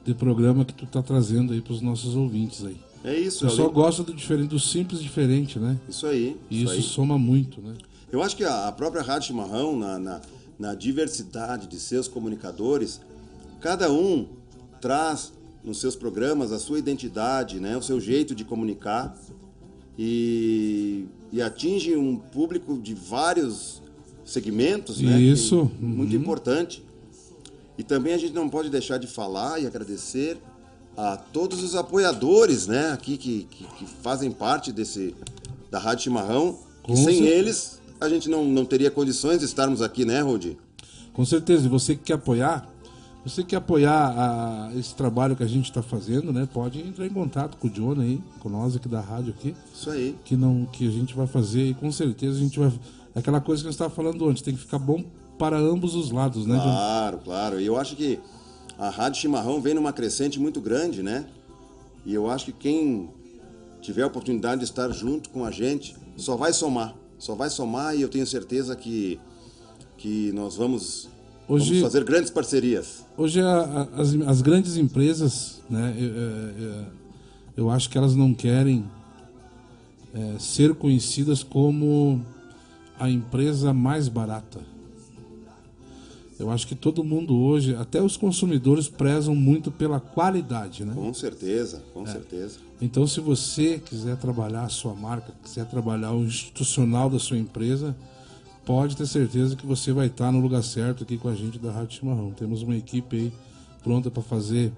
de 0.05 0.13
programa 0.13 0.65
que 0.65 0.73
tu 0.73 0.85
tá 0.85 1.01
trazendo 1.01 1.53
aí 1.53 1.61
pros 1.61 1.81
nossos 1.81 2.15
ouvintes 2.15 2.65
aí. 2.65 2.77
É 3.03 3.17
isso, 3.17 3.45
eu- 3.45 3.71
gosta 3.71 4.03
do 4.03 4.13
diferente, 4.13 4.49
do 4.49 4.59
simples 4.59 5.01
diferente, 5.01 5.57
né? 5.57 5.77
Isso 5.87 6.05
aí. 6.05 6.35
E 6.49 6.63
isso, 6.63 6.73
aí. 6.73 6.81
soma 6.81 7.17
muito, 7.17 7.61
né? 7.61 7.73
Eu 8.11 8.21
acho 8.21 8.35
que 8.35 8.43
a 8.43 8.67
a 8.67 8.71
própria 8.71 9.01
Rádio 9.01 9.27
Chimarrão, 9.27 9.77
na, 9.77 9.97
na, 9.99 10.21
na 10.57 10.75
diversidade 10.75 11.67
de 11.67 11.79
seus 11.79 12.07
comunicadores, 12.07 12.99
cada 13.61 13.91
um 13.91 14.27
traz 14.81 15.31
nos 15.63 15.79
seus 15.79 15.95
programas 15.95 16.51
a 16.51 16.59
sua 16.59 16.79
identidade, 16.79 17.59
né, 17.59 17.77
o 17.77 17.81
seu 17.81 17.99
jeito 17.99 18.33
de 18.33 18.43
comunicar 18.45 19.15
e, 19.97 21.05
e 21.31 21.41
atinge 21.41 21.95
um 21.95 22.15
público 22.15 22.77
de 22.77 22.93
vários 22.93 23.81
segmentos, 24.31 24.99
né? 25.01 25.19
Isso, 25.19 25.71
que- 25.77 25.83
Muito 25.85 26.15
importante. 26.15 26.83
E 27.77 27.83
também 27.83 28.13
a 28.13 28.17
gente 28.17 28.33
não 28.33 28.49
pode 28.49 28.69
deixar 28.69 28.97
de 28.97 29.07
falar 29.07 29.59
e 29.61 29.65
agradecer 29.65 30.37
a 30.97 31.15
todos 31.15 31.63
os 31.63 31.75
apoiadores, 31.75 32.67
né, 32.67 32.91
aqui 32.91 33.15
que, 33.15 33.47
que, 33.49 33.63
que 33.63 33.85
fazem 34.03 34.31
parte 34.31 34.71
desse 34.71 35.15
da 35.71 35.79
Rádio 35.79 36.03
Chimarrão. 36.05 36.57
Com 36.83 36.93
E 36.93 36.97
sem 36.97 37.05
certeza. 37.19 37.29
eles, 37.35 37.81
a 38.01 38.09
gente 38.09 38.29
não, 38.29 38.43
não 38.45 38.65
teria 38.65 38.91
condições 38.91 39.39
de 39.39 39.45
estarmos 39.45 39.81
aqui, 39.81 40.03
né, 40.03 40.19
Rudi? 40.21 40.57
Com 41.13 41.23
certeza, 41.23 41.65
e 41.67 41.69
você 41.69 41.95
que 41.95 42.03
quer 42.03 42.13
apoiar, 42.13 42.67
você 43.25 43.43
que 43.43 43.49
quer 43.49 43.57
apoiar 43.57 44.09
a- 44.17 44.71
esse 44.75 44.93
trabalho 44.95 45.35
que 45.35 45.43
a 45.43 45.47
gente 45.47 45.65
está 45.69 45.81
fazendo, 45.81 46.33
né? 46.33 46.47
Pode 46.51 46.79
entrar 46.81 47.05
em 47.05 47.09
contato 47.09 47.55
com 47.57 47.67
o 47.67 47.69
John 47.69 47.99
aí, 48.01 48.21
com 48.39 48.49
nós 48.49 48.75
aqui 48.75 48.87
da 48.89 48.99
rádio 48.99 49.33
aqui, 49.37 49.55
Isso 49.73 49.89
aí. 49.89 50.15
que 50.25 50.35
não 50.35 50.65
que 50.65 50.85
a 50.87 50.91
gente 50.91 51.13
vai 51.15 51.27
fazer 51.27 51.63
e 51.65 51.73
com 51.73 51.91
certeza 51.91 52.37
a 52.37 52.41
gente 52.41 52.57
vai 52.59 52.71
aquela 53.15 53.41
coisa 53.41 53.61
que 53.61 53.65
nós 53.67 53.75
estava 53.75 53.89
falando 53.93 54.27
antes, 54.27 54.41
tem 54.41 54.53
que 54.53 54.59
ficar 54.61 54.79
bom 54.79 55.03
para 55.37 55.57
ambos 55.57 55.95
os 55.95 56.11
lados, 56.11 56.45
né? 56.45 56.59
Claro, 56.61 57.17
claro. 57.23 57.59
E 57.61 57.65
eu 57.65 57.77
acho 57.77 57.95
que 57.95 58.19
a 58.77 58.89
Rádio 58.89 59.21
Chimarrão 59.21 59.61
vem 59.61 59.73
numa 59.73 59.93
crescente 59.93 60.39
muito 60.39 60.59
grande, 60.61 61.01
né? 61.01 61.25
E 62.05 62.13
eu 62.13 62.29
acho 62.29 62.45
que 62.47 62.51
quem 62.53 63.09
tiver 63.81 64.03
a 64.03 64.07
oportunidade 64.07 64.59
de 64.59 64.65
estar 64.65 64.89
junto 64.91 65.29
com 65.29 65.45
a 65.45 65.51
gente 65.51 65.95
só 66.17 66.35
vai 66.35 66.51
somar. 66.53 66.93
Só 67.17 67.35
vai 67.35 67.49
somar 67.49 67.95
e 67.95 68.01
eu 68.01 68.09
tenho 68.09 68.25
certeza 68.25 68.75
que, 68.75 69.19
que 69.97 70.31
nós 70.33 70.55
vamos, 70.55 71.09
Hoje- 71.47 71.67
vamos 71.79 71.81
fazer 71.83 72.03
grandes 72.03 72.29
parcerias. 72.29 73.05
Hoje 73.17 73.41
a- 73.41 73.87
a- 73.95 74.01
as, 74.01 74.13
as 74.27 74.41
grandes 74.41 74.77
empresas, 74.77 75.61
né, 75.69 75.93
eu, 75.97 76.07
eu- 76.07 76.49
eu- 76.77 76.85
eu 77.57 77.69
acho 77.69 77.89
que 77.89 77.97
elas 77.97 78.15
não 78.15 78.33
querem 78.33 78.85
é, 80.13 80.39
ser 80.39 80.73
conhecidas 80.73 81.43
como 81.43 82.21
a 82.99 83.09
empresa 83.09 83.73
mais 83.73 84.07
barata. 84.07 84.59
Eu 86.37 86.49
acho 86.49 86.65
que 86.65 86.75
todo 86.75 87.03
mundo 87.03 87.37
hoje, 87.37 87.75
até 87.75 88.01
os 88.01 88.15
consumidores, 88.15 88.87
prezam 88.87 89.35
muito 89.35 89.69
pela 89.69 89.99
qualidade, 89.99 90.85
né? 90.85 90.93
Com 90.95 91.13
certeza, 91.13 91.77
É. 91.85 91.93
com 91.93 92.05
certeza. 92.05 92.59
Então, 92.81 93.05
se 93.05 93.19
você 93.19 93.77
quiser 93.77 94.15
trabalhar 94.15 94.63
a 94.63 94.69
sua 94.69 94.93
marca, 94.93 95.33
quiser 95.43 95.65
trabalhar 95.65 96.13
o 96.13 96.23
institucional 96.23 97.09
da 97.09 97.19
sua 97.19 97.37
empresa, 97.37 97.93
pode 98.65 98.95
ter 98.95 99.05
certeza 99.05 99.55
que 99.57 99.65
você 99.65 99.91
vai 99.91 100.07
estar 100.07 100.31
no 100.31 100.39
lugar 100.39 100.63
certo 100.63 101.03
aqui 101.03 101.17
com 101.17 101.27
a 101.27 101.35
gente 101.35 101.59
da 101.59 101.73
Rádio 101.73 101.99
Chimarrão. 101.99 102.31
Temos 102.31 102.61
uma 102.61 102.75
equipe 102.77 103.17
aí 103.17 103.33
pronta 103.83 104.09
para 104.09 104.23
fazer 104.23 104.71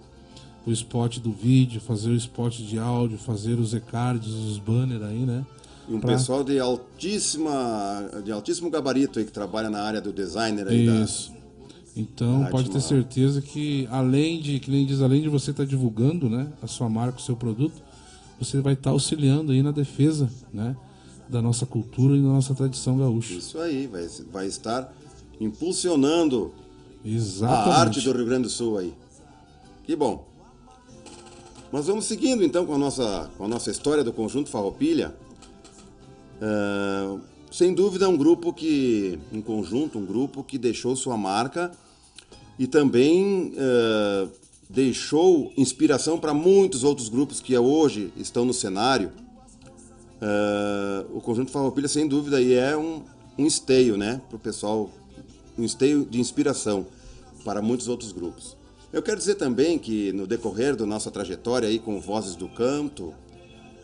o 0.65 0.71
spot 0.71 1.19
do 1.19 1.31
vídeo, 1.31 1.79
fazer 1.79 2.09
o 2.09 2.15
spot 2.15 2.57
de 2.57 2.79
áudio, 2.79 3.19
fazer 3.19 3.59
os 3.59 3.75
e-cards, 3.75 4.29
os 4.33 4.57
banners 4.57 5.03
aí, 5.03 5.25
né? 5.27 5.45
E 5.89 5.93
um 5.93 5.99
Pra- 5.99 6.13
pessoal 6.13 6.43
de 6.43 6.59
altíssima, 6.59 8.09
de 8.23 8.31
altíssimo 8.31 8.69
gabarito 8.69 9.19
aí 9.19 9.25
que 9.25 9.31
trabalha 9.31 9.69
na 9.69 9.81
área 9.81 9.99
do 10.01 10.13
designer 10.13 10.67
aí 10.67 10.85
da, 10.85 10.95
Isso. 11.01 11.33
Então, 11.95 12.37
Rádio 12.39 12.51
pode 12.51 12.69
ter 12.71 12.79
certeza 12.81 13.41
que 13.41 13.85
além 13.91 14.39
de, 14.41 14.59
que 14.59 14.71
nem 14.71 14.85
diz, 14.85 15.01
além 15.01 15.21
de 15.21 15.27
você 15.27 15.51
estar 15.51 15.65
divulgando, 15.65 16.29
né, 16.29 16.47
a 16.61 16.67
sua 16.67 16.87
marca, 16.87 17.17
o 17.17 17.21
seu 17.21 17.35
produto, 17.35 17.81
você 18.39 18.61
vai 18.61 18.73
estar 18.73 18.91
auxiliando 18.91 19.51
aí 19.51 19.61
na 19.61 19.71
defesa, 19.71 20.29
né, 20.53 20.75
da 21.27 21.41
nossa 21.41 21.65
cultura 21.65 22.15
e 22.15 22.21
da 22.21 22.27
nossa 22.29 22.55
tradição 22.55 22.97
gaúcha. 22.97 23.33
Isso 23.33 23.59
aí, 23.59 23.87
vai, 23.87 24.07
vai 24.31 24.47
estar 24.47 24.93
impulsionando 25.39 26.53
Exatamente. 27.03 27.69
a 27.69 27.75
arte 27.77 28.01
do 28.01 28.11
Rio 28.13 28.25
Grande 28.25 28.43
do 28.43 28.49
Sul 28.49 28.77
aí. 28.77 28.93
Que 29.83 29.95
bom. 29.95 30.25
Mas 31.71 31.87
vamos 31.87 32.05
seguindo 32.05 32.43
então 32.43 32.65
com 32.65 32.75
a 32.75 32.77
nossa, 32.77 33.29
com 33.37 33.45
a 33.45 33.47
nossa 33.47 33.69
história 33.69 34.03
do 34.03 34.13
Conjunto 34.13 34.49
Farroupilha. 34.49 35.13
É, 36.41 37.19
sem 37.51 37.73
dúvida, 37.73 38.09
um 38.09 38.17
grupo 38.17 38.51
que. 38.51 39.19
Um 39.31 39.41
conjunto, 39.41 39.99
um 39.99 40.05
grupo 40.05 40.43
que 40.43 40.57
deixou 40.57 40.95
sua 40.95 41.15
marca 41.15 41.71
e 42.57 42.65
também 42.65 43.53
é, 43.55 44.27
deixou 44.69 45.51
inspiração 45.55 46.19
para 46.19 46.33
muitos 46.33 46.83
outros 46.83 47.09
grupos 47.09 47.39
que 47.39 47.57
hoje 47.57 48.11
estão 48.17 48.45
no 48.45 48.53
cenário. 48.53 49.11
É, 50.21 51.05
o 51.13 51.21
Conjunto 51.21 51.51
Farroupilha, 51.51 51.87
sem 51.87 52.07
dúvida, 52.07 52.37
aí 52.37 52.53
é 52.53 52.75
um, 52.77 53.03
um 53.37 53.45
esteio, 53.45 53.97
né? 53.97 54.21
Para 54.29 54.37
o 54.37 54.39
pessoal, 54.39 54.89
um 55.57 55.63
esteio 55.63 56.05
de 56.05 56.19
inspiração 56.19 56.85
para 57.43 57.61
muitos 57.61 57.87
outros 57.87 58.11
grupos. 58.11 58.55
Eu 58.93 59.01
quero 59.01 59.17
dizer 59.17 59.35
também 59.35 59.79
que 59.79 60.11
no 60.11 60.27
decorrer 60.27 60.75
da 60.75 60.85
nossa 60.85 61.09
trajetória 61.09 61.67
aí 61.67 61.79
com 61.79 61.99
Vozes 61.99 62.35
do 62.35 62.49
Canto, 62.49 63.13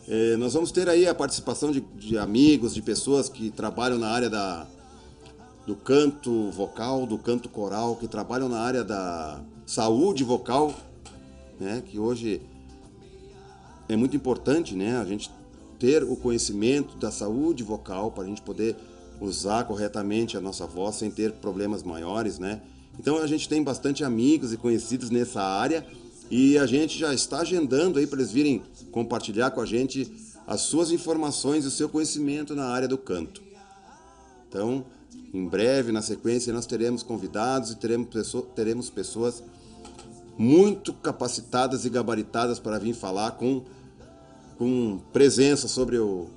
eh, 0.08 0.38
nós 0.38 0.54
vamos 0.54 0.72
ter 0.72 0.88
aí 0.88 1.08
a 1.08 1.14
participação 1.14 1.72
de, 1.72 1.82
de 1.82 2.18
amigos, 2.18 2.74
de 2.74 2.82
pessoas 2.82 3.28
que 3.28 3.50
trabalham 3.52 3.98
na 3.98 4.10
área 4.10 4.30
da, 4.30 4.66
do 5.66 5.76
canto 5.76 6.50
vocal, 6.52 7.06
do 7.06 7.18
canto 7.18 7.50
coral, 7.50 7.96
que 7.98 8.08
trabalham 8.08 8.48
na 8.48 8.60
área 8.60 8.84
da 8.84 9.42
saúde 9.66 10.24
vocal, 10.24 10.74
né? 11.60 11.84
Que 11.86 12.00
hoje 12.00 12.42
é 13.90 13.98
muito 13.98 14.16
importante, 14.16 14.76
né? 14.76 14.98
A 14.98 15.04
gente 15.04 15.30
ter 15.78 16.04
o 16.04 16.16
conhecimento 16.16 16.98
da 16.98 17.12
saúde 17.12 17.64
vocal 17.64 18.12
para 18.12 18.24
a 18.24 18.28
gente 18.28 18.42
poder 18.42 18.78
usar 19.20 19.66
corretamente 19.66 20.38
a 20.38 20.42
nossa 20.42 20.66
voz 20.66 20.96
sem 20.96 21.12
ter 21.12 21.34
problemas 21.34 21.84
maiores, 21.84 22.40
né? 22.40 22.62
Então 22.98 23.18
a 23.18 23.28
gente 23.28 23.48
tem 23.50 23.62
bastante 23.62 24.04
amigos 24.04 24.54
e 24.54 24.58
conhecidos 24.58 25.10
nessa 25.10 25.42
área 25.42 25.86
e 26.30 26.58
a 26.58 26.66
gente 26.66 26.98
já 26.98 27.14
está 27.14 27.40
agendando 27.40 28.00
aí 28.00 28.08
para 28.08 28.20
eles 28.20 28.32
virem 28.32 28.62
compartilhar 28.92 29.52
com 29.52 29.62
a 29.62 29.66
gente 29.66 30.12
as 30.46 30.62
suas 30.62 30.92
informações 30.92 31.66
e 31.66 31.68
o 31.68 31.72
seu 31.72 31.90
conhecimento 31.90 32.56
na 32.56 32.66
área 32.66 32.88
do 32.88 32.98
canto. 32.98 33.42
Então, 34.48 34.86
em 35.34 35.46
breve, 35.46 35.92
na 35.92 36.02
sequência, 36.02 36.54
nós 36.54 36.66
teremos 36.66 37.04
convidados 37.04 37.72
e 37.72 37.76
teremos, 37.76 38.08
teremos 38.56 38.90
pessoas 38.90 39.44
muito 40.38 40.94
capacitadas 40.94 41.84
e 41.84 41.90
gabaritadas 41.90 42.60
para 42.60 42.78
vir 42.78 42.94
falar 42.94 43.32
com, 43.32 43.64
com 44.58 45.00
presença 45.12 45.68
sobre 45.68 45.98
o, 45.98 46.28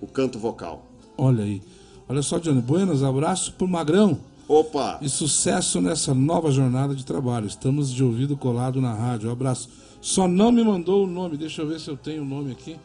o 0.00 0.06
canto 0.06 0.38
vocal. 0.38 0.86
Olha 1.16 1.44
aí. 1.44 1.62
Olha 2.08 2.22
só, 2.22 2.38
Johnny 2.38 2.60
Buenas, 2.60 3.02
abraço 3.02 3.52
pro 3.54 3.68
Magrão. 3.68 4.18
Opa! 4.52 4.98
E 5.00 5.08
sucesso 5.08 5.80
nessa 5.80 6.12
nova 6.12 6.50
jornada 6.50 6.94
de 6.94 7.06
trabalho. 7.06 7.46
Estamos 7.46 7.90
de 7.90 8.04
ouvido 8.04 8.36
colado 8.36 8.82
na 8.82 8.92
rádio. 8.92 9.30
Um 9.30 9.32
abraço. 9.32 9.70
Só 9.98 10.28
não 10.28 10.52
me 10.52 10.62
mandou 10.62 11.04
o 11.04 11.06
nome. 11.06 11.38
Deixa 11.38 11.62
eu 11.62 11.68
ver 11.68 11.80
se 11.80 11.88
eu 11.88 11.96
tenho 11.96 12.20
o 12.20 12.26
nome 12.26 12.52
aqui. 12.52 12.76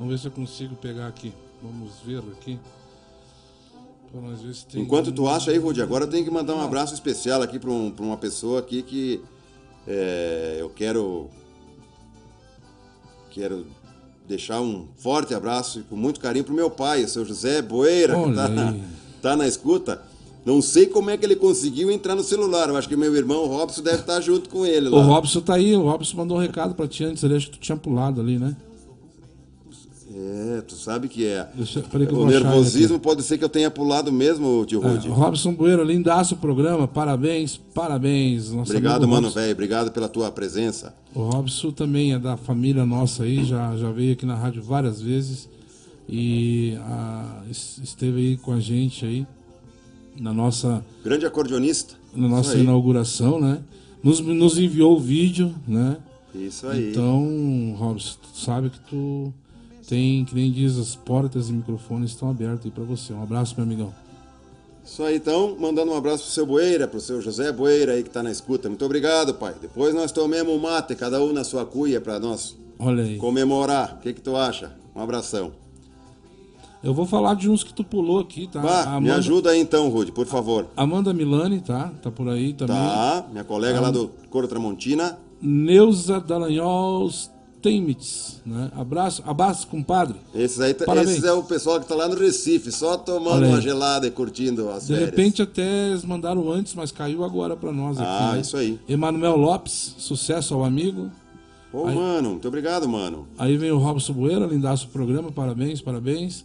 Vamos 0.00 0.12
ver 0.12 0.18
se 0.18 0.26
eu 0.26 0.32
consigo 0.32 0.74
pegar 0.74 1.06
aqui. 1.06 1.32
Vamos 1.62 1.92
ver 2.04 2.18
aqui. 2.32 2.58
Tem 4.68 4.82
Enquanto 4.82 5.12
tu 5.12 5.28
acha 5.28 5.52
aí, 5.52 5.58
Rudy, 5.58 5.80
agora 5.80 6.04
eu 6.04 6.10
tenho 6.10 6.24
que 6.24 6.30
mandar 6.30 6.54
um 6.54 6.60
abraço 6.60 6.92
especial 6.92 7.40
aqui 7.40 7.58
para 7.58 7.70
um, 7.70 7.94
uma 8.00 8.16
pessoa 8.16 8.58
aqui 8.58 8.82
que 8.82 9.20
é, 9.86 10.56
eu 10.58 10.70
quero 10.70 11.28
quero 13.30 13.66
deixar 14.26 14.60
um 14.60 14.88
forte 14.96 15.34
abraço 15.34 15.80
e 15.80 15.82
com 15.82 15.94
muito 15.94 16.18
carinho 16.18 16.44
pro 16.44 16.54
meu 16.54 16.70
pai, 16.70 17.04
o 17.04 17.08
seu 17.08 17.24
José 17.24 17.60
Boeira, 17.62 18.14
que 18.14 18.20
Olha 18.20 18.34
tá 18.34 18.48
na, 18.48 18.74
tá 19.20 19.36
na 19.36 19.46
escuta. 19.46 20.02
Não 20.46 20.62
sei 20.62 20.86
como 20.86 21.10
é 21.10 21.16
que 21.16 21.26
ele 21.26 21.34
conseguiu 21.34 21.90
entrar 21.90 22.14
no 22.14 22.22
celular. 22.22 22.68
Eu 22.68 22.76
acho 22.76 22.88
que 22.88 22.94
meu 22.96 23.12
irmão 23.16 23.42
o 23.42 23.46
Robson 23.48 23.82
deve 23.82 23.98
estar 24.02 24.20
junto 24.20 24.48
com 24.48 24.64
ele 24.64 24.88
lá. 24.88 24.96
O 24.96 25.02
Robson 25.02 25.40
tá 25.40 25.54
aí, 25.54 25.74
o 25.74 25.82
Robson 25.82 26.16
mandou 26.16 26.36
um 26.36 26.40
recado 26.40 26.72
pra 26.74 26.86
ti 26.86 27.02
antes 27.04 27.24
ali, 27.24 27.34
acho 27.34 27.46
que 27.50 27.58
tu 27.58 27.60
tinha 27.60 27.76
pulado 27.76 28.20
ali, 28.20 28.38
né? 28.38 28.54
É, 30.18 30.62
tu 30.62 30.74
sabe 30.74 31.08
que 31.08 31.26
é. 31.26 31.46
Deixa- 31.54 31.82
que 31.82 31.94
o 31.96 32.00
ele 32.00 32.24
nervosismo 32.26 32.98
pode 32.98 33.22
ser 33.22 33.36
que 33.36 33.44
eu 33.44 33.48
tenha 33.48 33.70
pulado 33.70 34.10
mesmo, 34.12 34.64
tio 34.64 34.82
É, 34.82 34.88
Rudy. 34.92 35.08
Robson 35.08 35.52
Bueiro, 35.52 35.82
lindaço 35.84 36.36
o 36.36 36.38
programa, 36.38 36.88
parabéns, 36.88 37.58
parabéns. 37.74 38.50
Nosso 38.50 38.70
Obrigado, 38.70 39.06
mano, 39.06 39.28
velho. 39.30 39.52
Obrigado 39.52 39.90
pela 39.90 40.08
tua 40.08 40.30
presença. 40.30 40.94
O 41.14 41.22
Robson 41.22 41.70
também 41.70 42.14
é 42.14 42.18
da 42.18 42.36
família 42.36 42.86
nossa 42.86 43.24
aí, 43.24 43.44
já, 43.44 43.76
já 43.76 43.90
veio 43.90 44.12
aqui 44.14 44.24
na 44.24 44.36
rádio 44.36 44.62
várias 44.62 45.02
vezes 45.02 45.48
e 46.08 46.78
ah, 46.82 47.42
es- 47.50 47.78
esteve 47.82 48.18
aí 48.20 48.36
com 48.38 48.52
a 48.52 48.60
gente 48.60 49.04
aí 49.04 49.26
na 50.18 50.32
nossa, 50.32 50.84
Grande 51.04 51.26
acordeonista. 51.26 51.94
na 52.14 52.28
nossa 52.28 52.56
inauguração, 52.56 53.40
né? 53.40 53.60
Nos, 54.02 54.20
nos 54.20 54.58
enviou 54.58 54.96
o 54.96 55.00
vídeo, 55.00 55.54
né? 55.66 55.96
Isso 56.34 56.66
aí. 56.66 56.90
Então, 56.90 57.74
Robson, 57.78 58.16
tu 58.22 58.38
sabe 58.38 58.70
que 58.70 58.78
tu 58.80 59.32
tem, 59.88 60.24
que 60.24 60.34
nem 60.34 60.50
diz, 60.52 60.76
as 60.78 60.94
portas 60.94 61.48
e 61.48 61.52
microfones 61.52 62.10
estão 62.10 62.28
abertos 62.30 62.66
aí 62.66 62.70
pra 62.70 62.84
você. 62.84 63.12
Um 63.12 63.22
abraço, 63.22 63.54
meu 63.56 63.64
amigão. 63.64 63.92
Isso 64.84 65.02
aí, 65.02 65.16
então, 65.16 65.56
mandando 65.58 65.90
um 65.92 65.96
abraço 65.96 66.24
pro 66.24 66.32
seu 66.32 66.46
Boeira, 66.46 66.86
pro 66.86 67.00
seu 67.00 67.20
José 67.20 67.50
Boeira 67.50 67.92
aí 67.94 68.04
que 68.04 68.10
tá 68.10 68.22
na 68.22 68.30
escuta. 68.30 68.68
Muito 68.68 68.84
obrigado, 68.84 69.34
pai. 69.34 69.54
Depois 69.60 69.92
nós 69.94 70.12
tomemos 70.12 70.52
um 70.54 70.58
mate, 70.58 70.94
cada 70.94 71.20
um 71.22 71.32
na 71.32 71.42
sua 71.42 71.64
cuia, 71.66 72.00
pra 72.00 72.20
nós 72.20 72.56
Olha 72.78 73.02
aí. 73.02 73.16
comemorar. 73.16 73.96
O 73.98 74.02
que 74.02 74.12
que 74.12 74.20
tu 74.20 74.36
acha? 74.36 74.72
Um 74.94 75.00
abração. 75.00 75.50
Eu 76.86 76.94
vou 76.94 77.04
falar 77.04 77.34
de 77.34 77.50
uns 77.50 77.64
que 77.64 77.74
tu 77.74 77.82
pulou 77.82 78.20
aqui, 78.20 78.46
tá? 78.46 78.60
Vá, 78.60 78.82
A 78.82 78.86
me 79.00 79.08
Amanda- 79.08 79.16
ajuda 79.16 79.50
aí 79.50 79.60
então, 79.60 79.88
Rude, 79.88 80.12
por 80.12 80.24
favor. 80.24 80.68
Amanda 80.76 81.12
Milani, 81.12 81.60
tá? 81.60 81.90
Tá 82.00 82.12
por 82.12 82.28
aí 82.28 82.52
também. 82.52 82.76
Tá, 82.76 83.26
minha 83.32 83.42
colega 83.42 83.80
lá 83.80 83.90
do 83.90 84.08
Coro 84.30 84.46
Tramontina. 84.46 85.18
Neuza 85.42 86.20
Dallagnol 86.20 87.10
Steinmetz, 87.10 88.40
né? 88.46 88.70
Abraço, 88.76 89.20
abraço, 89.26 89.66
compadre. 89.66 90.14
Esses 90.32 90.60
aí, 90.60 90.74
Parabéns. 90.74 91.10
esses 91.10 91.24
é 91.24 91.32
o 91.32 91.42
pessoal 91.42 91.80
que 91.80 91.86
tá 91.88 91.94
lá 91.96 92.06
no 92.06 92.14
Recife, 92.14 92.70
só 92.70 92.96
tomando 92.96 93.44
uma 93.46 93.60
gelada 93.60 94.06
e 94.06 94.10
curtindo 94.12 94.68
as 94.70 94.82
De 94.86 94.92
férias. 94.94 95.10
repente 95.10 95.42
até 95.42 95.88
eles 95.88 96.04
mandaram 96.04 96.48
antes, 96.52 96.72
mas 96.74 96.92
caiu 96.92 97.24
agora 97.24 97.56
pra 97.56 97.72
nós 97.72 97.98
aqui. 97.98 98.08
Ah, 98.08 98.32
né? 98.34 98.40
isso 98.42 98.56
aí. 98.56 98.78
Emanuel 98.88 99.36
Lopes, 99.36 99.96
sucesso 99.98 100.54
ao 100.54 100.64
amigo. 100.64 101.10
Ô, 101.72 101.86
mano, 101.88 102.30
muito 102.30 102.46
obrigado, 102.46 102.88
mano. 102.88 103.26
Aí 103.36 103.56
vem 103.56 103.72
o 103.72 103.78
Robson 103.78 104.12
Bueira, 104.12 104.46
lindaço 104.46 104.86
o 104.86 104.90
programa, 104.90 105.32
parabéns, 105.32 105.80
parabéns. 105.80 106.44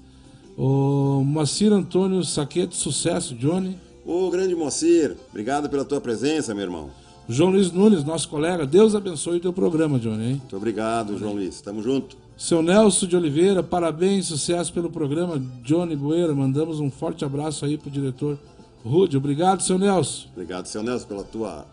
O 0.64 1.24
Moacir 1.24 1.74
Antônio 1.74 2.24
Saquete, 2.24 2.76
sucesso, 2.76 3.34
Johnny. 3.34 3.80
Ô, 4.06 4.30
grande 4.30 4.54
Moacir, 4.54 5.18
obrigado 5.32 5.68
pela 5.68 5.84
tua 5.84 6.00
presença, 6.00 6.54
meu 6.54 6.64
irmão. 6.64 6.92
João 7.28 7.50
Luiz 7.50 7.72
Nunes, 7.72 8.04
nosso 8.04 8.30
colega, 8.30 8.64
Deus 8.64 8.94
abençoe 8.94 9.38
o 9.38 9.40
teu 9.40 9.52
programa, 9.52 9.98
Johnny, 9.98 10.24
hein? 10.24 10.36
Muito 10.36 10.56
obrigado, 10.56 11.18
João 11.18 11.34
Luiz. 11.34 11.60
Tamo 11.62 11.82
junto. 11.82 12.16
Seu 12.38 12.62
Nelson 12.62 13.08
de 13.08 13.16
Oliveira, 13.16 13.64
parabéns, 13.64 14.28
sucesso 14.28 14.72
pelo 14.72 14.92
programa. 14.92 15.40
Johnny 15.64 15.96
Bueira, 15.96 16.36
mandamos 16.36 16.80
um 16.80 16.92
forte 16.92 17.26
abraço 17.26 17.66
aí 17.66 17.76
pro 17.76 17.90
diretor 17.90 18.38
Rude. 18.86 19.18
Obrigado, 19.18 19.64
seu 19.64 19.80
Nelson. 19.80 20.28
Obrigado, 20.32 20.68
seu 20.68 20.84
Nelson, 20.84 21.08
pela 21.08 21.24
tua 21.24 21.66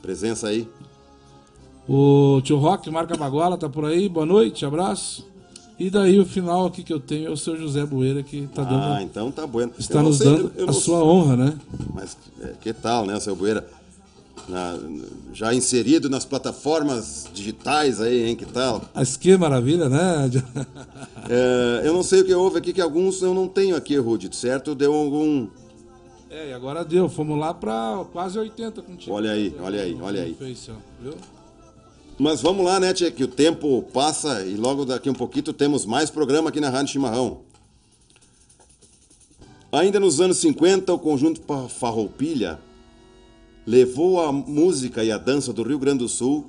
presença 0.00 0.48
aí. 0.48 0.66
O 1.86 2.40
tio 2.42 2.56
Rock, 2.56 2.90
Marca 2.90 3.18
Baguala, 3.18 3.58
tá 3.58 3.68
por 3.68 3.84
aí. 3.84 4.08
Boa 4.08 4.24
noite, 4.24 4.64
abraço. 4.64 5.29
E 5.80 5.88
daí 5.88 6.20
o 6.20 6.26
final 6.26 6.66
aqui 6.66 6.82
que 6.82 6.92
eu 6.92 7.00
tenho 7.00 7.28
é 7.28 7.30
o 7.30 7.36
seu 7.38 7.56
José 7.56 7.86
Bueira, 7.86 8.22
que 8.22 8.46
tá 8.54 8.62
dando. 8.62 8.82
Ah, 8.82 9.02
então 9.02 9.30
tá 9.32 9.46
bueno. 9.46 9.72
está 9.78 9.98
Eu 10.00 10.02
nos 10.04 10.18
sei, 10.18 10.26
dando 10.26 10.52
eu 10.56 10.64
a 10.64 10.66
não- 10.66 10.72
sua 10.74 11.02
honra, 11.02 11.36
né? 11.36 11.58
Mas 11.94 12.16
é, 12.42 12.52
que 12.60 12.72
tal, 12.74 13.06
né, 13.06 13.18
seu 13.18 13.34
Bueira? 13.34 13.66
Na- 14.48 14.78
já 15.32 15.54
inserido 15.54 16.10
nas 16.10 16.24
plataformas 16.26 17.28
digitais 17.32 17.98
aí, 18.00 18.28
hein? 18.28 18.36
Que 18.36 18.44
tal? 18.44 18.82
Mas 18.94 19.16
que 19.16 19.34
maravilha, 19.38 19.88
né? 19.88 20.30
É, 21.30 21.82
eu 21.86 21.92
não 21.94 22.02
sei 22.02 22.20
o 22.20 22.24
que 22.24 22.34
houve 22.34 22.58
aqui, 22.58 22.72
que 22.72 22.80
alguns 22.80 23.22
eu 23.22 23.32
não 23.32 23.48
tenho 23.48 23.74
aqui, 23.76 23.96
Rudy, 23.96 24.34
certo? 24.36 24.74
Deu 24.74 24.92
algum. 24.92 25.46
É, 26.30 26.50
e 26.50 26.52
agora 26.52 26.84
deu. 26.84 27.08
Fomos 27.08 27.38
lá 27.38 27.54
pra 27.54 28.04
quase 28.12 28.38
80 28.38 28.82
contigo. 28.82 29.14
Olha 29.14 29.30
aí, 29.32 29.54
olha 29.62 29.82
aí, 29.82 29.96
olha 30.00 30.22
aí. 30.24 30.30
No 30.30 30.36
Face, 30.36 30.70
ó, 30.70 30.74
viu? 31.02 31.14
Mas 32.20 32.42
vamos 32.42 32.66
lá, 32.66 32.78
né, 32.78 32.92
tia, 32.92 33.10
que 33.10 33.24
o 33.24 33.28
tempo 33.28 33.80
passa 33.94 34.44
e 34.44 34.54
logo 34.54 34.84
daqui 34.84 35.08
um 35.08 35.14
pouquinho 35.14 35.54
temos 35.54 35.86
mais 35.86 36.10
programa 36.10 36.50
aqui 36.50 36.60
na 36.60 36.68
Rádio 36.68 36.92
Chimarrão. 36.92 37.40
Ainda 39.72 39.98
nos 39.98 40.20
anos 40.20 40.36
50, 40.36 40.92
o 40.92 40.98
conjunto 40.98 41.40
Farroupilha 41.70 42.60
levou 43.66 44.20
a 44.20 44.30
música 44.30 45.02
e 45.02 45.10
a 45.10 45.16
dança 45.16 45.50
do 45.50 45.62
Rio 45.62 45.78
Grande 45.78 46.00
do 46.00 46.10
Sul 46.10 46.44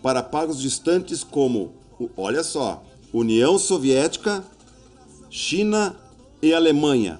para 0.00 0.22
pagos 0.22 0.62
distantes 0.62 1.24
como, 1.24 1.72
olha 2.16 2.44
só, 2.44 2.84
União 3.12 3.58
Soviética, 3.58 4.44
China 5.28 5.96
e 6.40 6.54
Alemanha, 6.54 7.18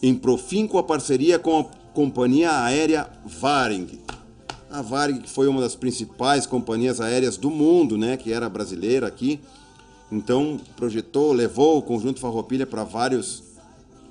em 0.00 0.14
profim 0.14 0.64
com 0.64 0.78
a 0.78 0.84
parceria 0.84 1.40
com 1.40 1.58
a 1.58 1.64
companhia 1.92 2.62
aérea 2.62 3.10
Varing. 3.26 3.98
A 4.70 4.82
Varig, 4.82 5.20
que 5.20 5.28
foi 5.28 5.48
uma 5.48 5.60
das 5.60 5.74
principais 5.74 6.46
companhias 6.46 7.00
aéreas 7.00 7.36
do 7.36 7.50
mundo, 7.50 7.98
né, 7.98 8.16
que 8.16 8.32
era 8.32 8.48
brasileira 8.48 9.06
aqui. 9.06 9.40
Então, 10.10 10.60
projetou, 10.76 11.32
levou 11.32 11.78
o 11.78 11.82
conjunto 11.82 12.20
Farroupilha 12.20 12.66
para 12.66 12.84
vários 12.84 13.42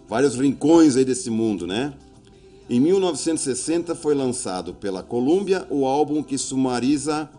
vários 0.07 0.35
rincões 0.35 0.95
aí 0.95 1.05
desse 1.05 1.29
mundo, 1.29 1.67
né? 1.67 1.93
Em 2.67 2.79
1960 2.79 3.93
foi 3.95 4.15
lançado 4.15 4.73
pela 4.73 5.03
Columbia 5.03 5.67
o 5.69 5.85
álbum 5.85 6.23
que 6.23 6.37
sumariza 6.37 7.29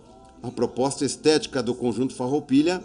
a 0.42 0.50
proposta 0.50 1.04
estética 1.04 1.62
do 1.62 1.74
conjunto 1.74 2.14
Farroupilha 2.14 2.82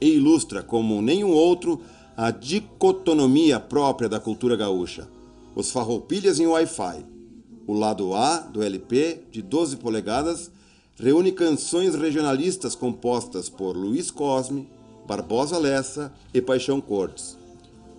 e 0.00 0.08
ilustra 0.08 0.62
como 0.62 1.02
nenhum 1.02 1.30
outro 1.30 1.80
a 2.16 2.30
dicotomia 2.30 3.60
própria 3.60 4.08
da 4.08 4.20
cultura 4.20 4.56
gaúcha. 4.56 5.08
Os 5.54 5.70
Farroupilhas 5.70 6.38
em 6.38 6.46
Wi-Fi. 6.46 7.15
O 7.66 7.72
lado 7.72 8.14
A 8.14 8.38
do 8.38 8.62
LP, 8.62 9.22
de 9.30 9.42
12 9.42 9.76
polegadas, 9.78 10.50
reúne 10.96 11.32
canções 11.32 11.94
regionalistas 11.94 12.74
compostas 12.74 13.48
por 13.48 13.76
Luiz 13.76 14.10
Cosme, 14.10 14.68
Barbosa 15.06 15.58
Lessa 15.58 16.12
e 16.32 16.40
Paixão 16.40 16.80
Cortes. 16.80 17.36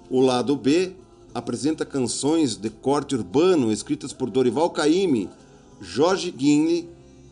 O 0.10 0.22
lado 0.22 0.56
B 0.56 0.94
apresenta 1.34 1.85
canções 1.85 2.56
de 2.56 2.69
corte 2.69 3.14
urbano 3.14 3.72
escritas 3.72 4.14
por 4.14 4.30
Dorival 4.30 4.69
Caymmi, 4.69 5.30
Jorge 5.81 6.31
Guinle, 6.31 6.89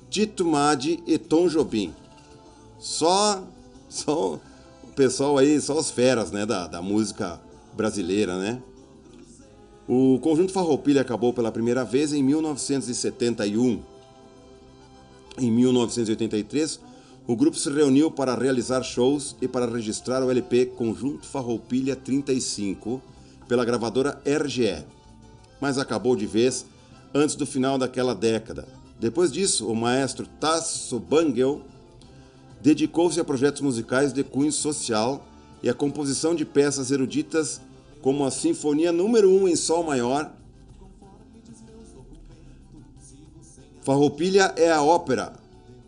Tito 0.10 0.46
Madi 0.46 1.02
e 1.08 1.18
Tom 1.18 1.48
Jobim. 1.48 1.94
Só, 2.78 3.44
só 3.90 4.36
o 4.84 4.88
pessoal 4.96 5.38
aí, 5.38 5.60
só 5.60 5.80
as 5.80 5.90
feras 5.90 6.32
né, 6.32 6.46
da, 6.46 6.68
da 6.68 6.82
música 6.82 7.42
brasileira, 7.74 8.38
né? 8.38 8.62
O 9.88 10.18
conjunto 10.20 10.52
Farroupilha 10.52 11.02
acabou 11.02 11.32
pela 11.32 11.52
primeira 11.52 11.86
vez 11.86 12.12
em 12.12 12.24
1971. 12.24 13.84
Em 15.38 15.52
1983, 15.52 16.80
o 17.28 17.36
grupo 17.36 17.56
se 17.56 17.70
reuniu 17.70 18.10
para 18.10 18.34
realizar 18.34 18.82
shows 18.82 19.36
e 19.40 19.48
para 19.48 19.72
registrar 19.72 20.24
o 20.24 20.32
LP 20.32 20.68
Conjunto 20.68 21.28
Farroupilha 21.28 21.96
35 21.96 23.00
pela 23.48 23.64
gravadora 23.64 24.20
RGE, 24.26 24.84
mas 25.62 25.78
acabou 25.78 26.16
de 26.16 26.26
vez 26.26 26.66
antes 27.14 27.36
do 27.36 27.46
final 27.46 27.78
daquela 27.78 28.16
década. 28.16 28.68
Depois 29.00 29.32
disso, 29.32 29.68
o 29.68 29.76
maestro 29.76 30.26
Tasso 30.40 31.00
Bangel 31.00 31.62
dedicou-se 32.60 33.20
a 33.20 33.24
projetos 33.24 33.62
musicais 33.62 34.12
de 34.12 34.24
cunho 34.24 34.52
social 34.52 35.28
e 35.62 35.70
a 35.70 35.76
composição 35.76 36.34
de 36.34 36.44
peças 36.44 36.90
eruditas 36.90 37.62
como 38.06 38.24
a 38.24 38.30
Sinfonia 38.30 38.92
número 38.92 39.28
1 39.32 39.48
em 39.48 39.56
Sol 39.56 39.84
Maior. 39.84 40.32
Farroupilha 43.82 44.54
é 44.56 44.72
a 44.72 44.84
ópera, 44.84 45.34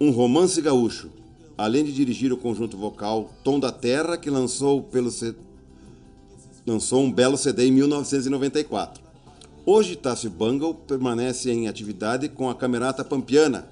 um 0.02 0.10
romance 0.10 0.60
gaúcho, 0.60 1.12
além 1.56 1.86
de 1.86 1.94
dirigir 1.94 2.34
o 2.34 2.38
conjunto 2.38 2.76
vocal 2.76 3.30
Tom 3.44 3.60
da 3.60 3.72
Terra, 3.72 4.18
que 4.18 4.32
lançou, 4.32 4.82
pelo 4.82 5.12
lançou 6.66 7.04
um 7.04 7.12
belo 7.12 7.38
CD 7.38 7.68
em 7.68 7.72
1994. 7.72 9.00
Hoje, 9.64 9.96
Tássio 9.96 10.32
Bungle 10.32 10.74
permanece 10.74 11.52
em 11.52 11.68
atividade 11.68 12.30
com 12.30 12.50
a 12.50 12.56
Camerata 12.56 13.06
Pampiana. 13.06 13.68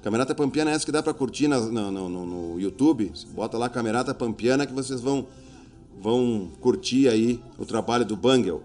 Camerata 0.00 0.32
Pampiana 0.32 0.70
é 0.70 0.74
essa 0.74 0.86
que 0.86 0.92
dá 0.92 1.02
para 1.02 1.12
curtir 1.12 1.48
no, 1.48 1.60
no, 1.72 2.08
no, 2.08 2.24
no 2.24 2.60
YouTube. 2.60 3.10
Bota 3.34 3.58
lá 3.58 3.68
Camerata 3.68 4.14
Pampiana 4.14 4.64
que 4.64 4.72
vocês 4.72 5.00
vão 5.00 5.26
vão 6.00 6.50
curtir 6.60 7.08
aí 7.08 7.40
o 7.58 7.66
trabalho 7.66 8.04
do 8.04 8.16
Bangel, 8.16 8.62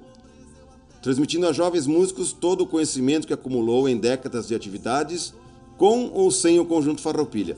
transmitindo 1.01 1.47
a 1.47 1.53
jovens 1.53 1.88
músicos 1.88 2.31
todo 2.31 2.61
o 2.61 2.68
conhecimento 2.68 3.27
que 3.27 3.34
acumulou 3.34 3.89
em 3.89 3.97
décadas 3.97 4.47
de 4.47 4.55
atividades, 4.55 5.34
com 5.77 6.11
ou 6.14 6.31
sem 6.31 6.60
o 6.60 6.65
conjunto 6.65 7.01
Farroupilha. 7.01 7.57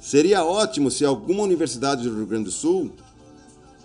Seria 0.00 0.44
ótimo 0.44 0.90
se 0.90 1.04
alguma 1.04 1.42
universidade 1.42 2.08
do 2.08 2.14
Rio 2.14 2.26
Grande 2.26 2.44
do 2.44 2.50
Sul, 2.50 2.90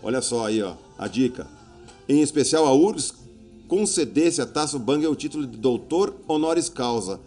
olha 0.01 0.21
só 0.21 0.45
aí 0.45 0.61
ó, 0.61 0.73
a 0.97 1.07
dica, 1.07 1.47
em 2.07 2.21
especial 2.21 2.65
a 2.65 2.73
URGS, 2.73 3.13
concedesse 3.67 4.41
a 4.41 4.45
Tasso 4.45 4.79
Bangel 4.79 5.11
o 5.11 5.15
título 5.15 5.45
de 5.45 5.57
doutor 5.57 6.15
honoris 6.27 6.69
causa 6.69 7.19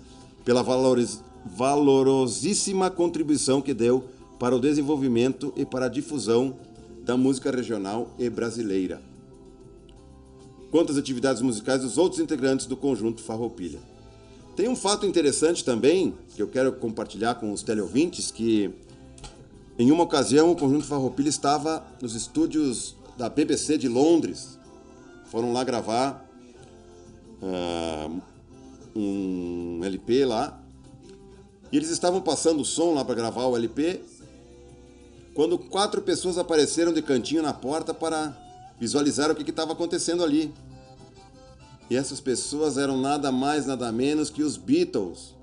pela 0.45 0.63
valoriz 0.63 1.23
valorosíssima 1.45 2.91
contribuição 2.91 3.61
que 3.61 3.75
deu 3.75 4.05
para 4.39 4.55
o 4.55 4.61
desenvolvimento 4.61 5.53
e 5.57 5.65
para 5.65 5.87
a 5.87 5.89
difusão 5.89 6.57
da 7.05 7.17
música 7.17 7.51
regional 7.51 8.15
e 8.19 8.31
brasileira. 8.31 9.03
Quanto 10.71 10.93
às 10.93 10.99
atividades 10.99 11.43
musicais 11.43 11.83
dos 11.83 11.99
outros 11.99 12.21
integrantes 12.21 12.67
do 12.67 12.77
conjunto 12.77 13.23
Farroupilha. 13.23 13.81
Tem 14.57 14.69
um 14.69 14.77
fato 14.77 15.07
interessante 15.07 15.65
também, 15.65 16.15
que 16.35 16.43
eu 16.43 16.49
quero 16.49 16.73
compartilhar 16.73 17.35
com 17.37 17.53
os 17.53 17.63
teleouvintes, 17.63 18.31
que 18.31 18.71
em 19.79 19.91
uma 19.91 20.05
ocasião 20.05 20.51
o 20.51 20.57
conjunto 20.57 20.85
Farroupilha 20.85 21.29
estava 21.29 21.85
nos 22.01 22.15
estúdios 22.15 22.97
da 23.17 23.29
BBC 23.29 23.79
de 23.79 23.89
Londres. 23.89 24.59
Foram 25.25 25.53
lá 25.53 25.65
gravar 25.65 26.29
uh, 27.43 28.23
um 28.95 29.81
LP 29.83 30.25
lá. 30.25 30.63
E 31.71 31.77
eles 31.77 31.89
estavam 31.89 32.21
passando 32.21 32.61
o 32.61 32.65
som 32.65 32.93
lá 32.93 33.05
para 33.05 33.15
gravar 33.15 33.47
o 33.47 33.57
LP 33.57 34.01
quando 35.35 35.59
quatro 35.59 36.03
pessoas 36.03 36.39
apareceram 36.39 36.93
de 36.93 37.03
cantinho 37.03 37.43
na 37.43 37.53
porta 37.53 37.95
para 37.95 38.37
visualizar 38.79 39.31
o 39.31 39.35
que 39.35 39.49
estava 39.49 39.73
acontecendo 39.73 40.23
ali. 40.23 40.53
E 41.89 41.97
essas 41.97 42.21
pessoas 42.21 42.77
eram 42.79 43.01
nada 43.01 43.31
mais, 43.31 43.67
nada 43.67 43.91
menos 43.93 44.31
que 44.31 44.43
os 44.43 44.57
Beatles. 44.57 45.35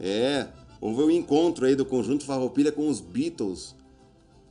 É, 0.00 0.48
houve 0.80 1.02
um 1.02 1.10
encontro 1.10 1.66
aí 1.66 1.74
do 1.74 1.84
conjunto 1.84 2.24
Farroupilha 2.24 2.72
com 2.72 2.88
os 2.88 3.00
Beatles 3.00 3.74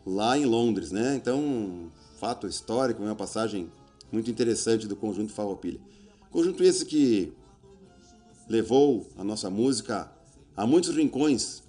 lá 0.06 0.38
em 0.38 0.46
Londres, 0.46 0.92
né? 0.92 1.16
Então, 1.16 1.40
um 1.40 1.90
fato 2.20 2.48
histórico, 2.48 3.04
uma 3.04 3.16
passagem 3.16 3.72
muito 4.12 4.30
interessante 4.32 4.88
do 4.88 4.96
conjunto 4.96 5.34
Farroupilha. 5.34 5.80
Conjunto 6.32 6.64
esse 6.64 6.86
que 6.86 7.34
levou 8.48 9.08
a 9.18 9.24
nossa 9.24 9.50
música 9.50 10.12
a 10.56 10.66
muitos 10.66 10.96
rincões 10.96 11.64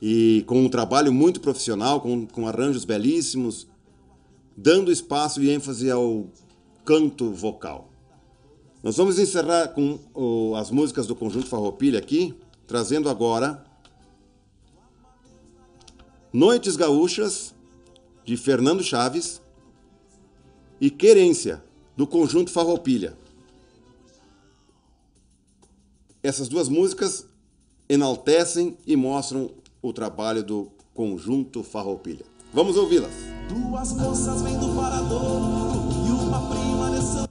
e 0.00 0.42
com 0.46 0.62
um 0.62 0.68
trabalho 0.68 1.12
muito 1.12 1.40
profissional, 1.40 2.00
com, 2.00 2.26
com 2.26 2.46
arranjos 2.46 2.84
belíssimos, 2.84 3.66
dando 4.56 4.90
espaço 4.90 5.42
e 5.42 5.50
ênfase 5.50 5.90
ao 5.90 6.26
canto 6.84 7.32
vocal. 7.32 7.90
Nós 8.82 8.96
vamos 8.96 9.18
encerrar 9.18 9.68
com 9.68 9.98
as 10.56 10.70
músicas 10.70 11.06
do 11.06 11.14
Conjunto 11.14 11.46
Farroupilha 11.46 11.98
aqui, 11.98 12.34
trazendo 12.66 13.10
agora 13.10 13.62
Noites 16.32 16.76
Gaúchas, 16.76 17.54
de 18.24 18.36
Fernando 18.36 18.82
Chaves, 18.82 19.42
e 20.80 20.88
Querência, 20.88 21.62
do 21.94 22.06
Conjunto 22.06 22.50
Farroupilha. 22.50 23.18
Essas 26.22 26.48
duas 26.48 26.68
músicas 26.68 27.26
enaltecem 27.88 28.78
e 28.86 28.96
mostram 28.96 29.50
o 29.82 29.92
trabalho 29.92 30.42
do 30.42 30.68
Conjunto 30.94 31.62
Farroupilha. 31.62 32.24
Vamos 32.52 32.76
ouvi-las. 32.76 33.12
Duas 33.48 33.92
moças 33.92 34.42
vêm 34.42 34.58
do 34.58 34.74
parador 34.74 35.40
e 36.06 36.10
uma 36.10 36.48
prima 36.48 36.90
nessa 36.90 37.29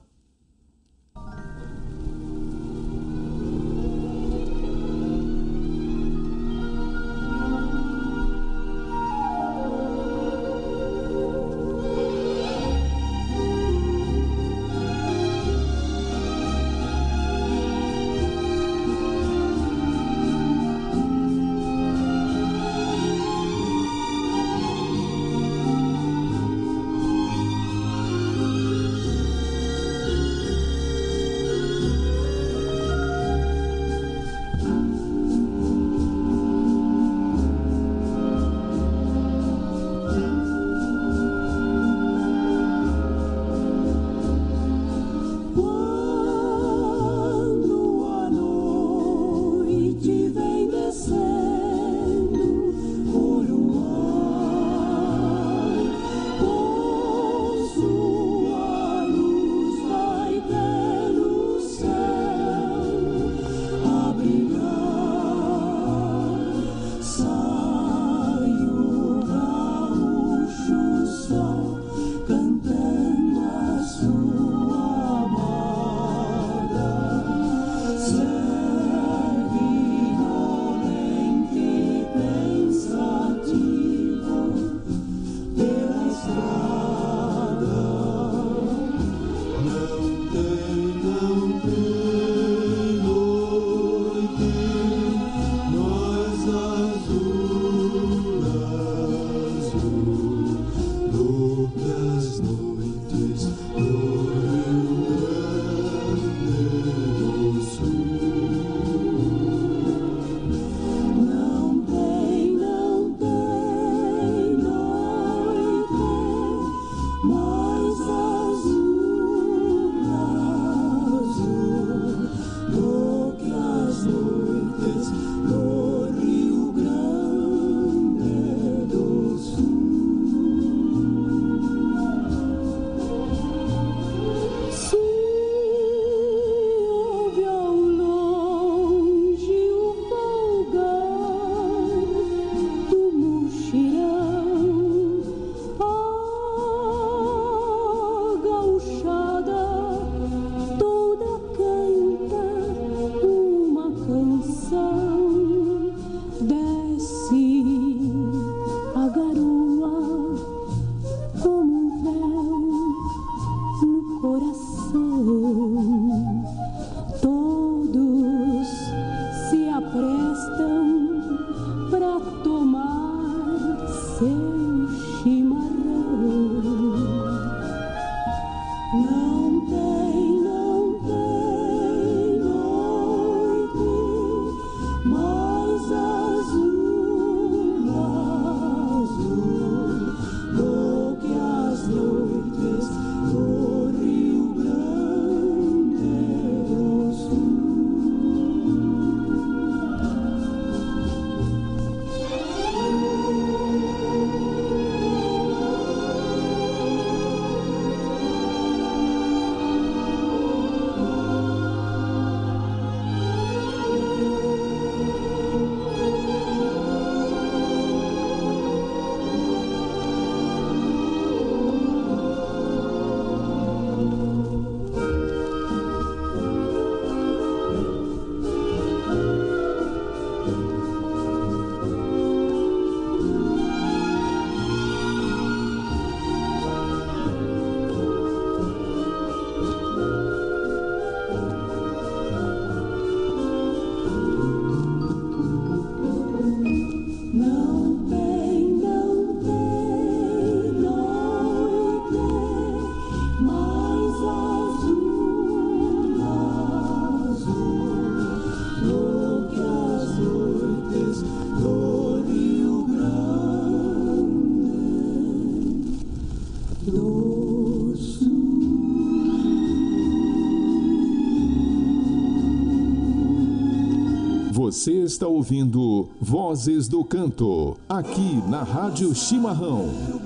Você 274.69 274.91
está 275.01 275.25
ouvindo 275.25 276.09
Vozes 276.21 276.87
do 276.87 277.03
Canto, 277.03 277.75
aqui 277.89 278.39
na 278.47 278.61
Rádio 278.61 279.15
Chimarrão. 279.15 280.18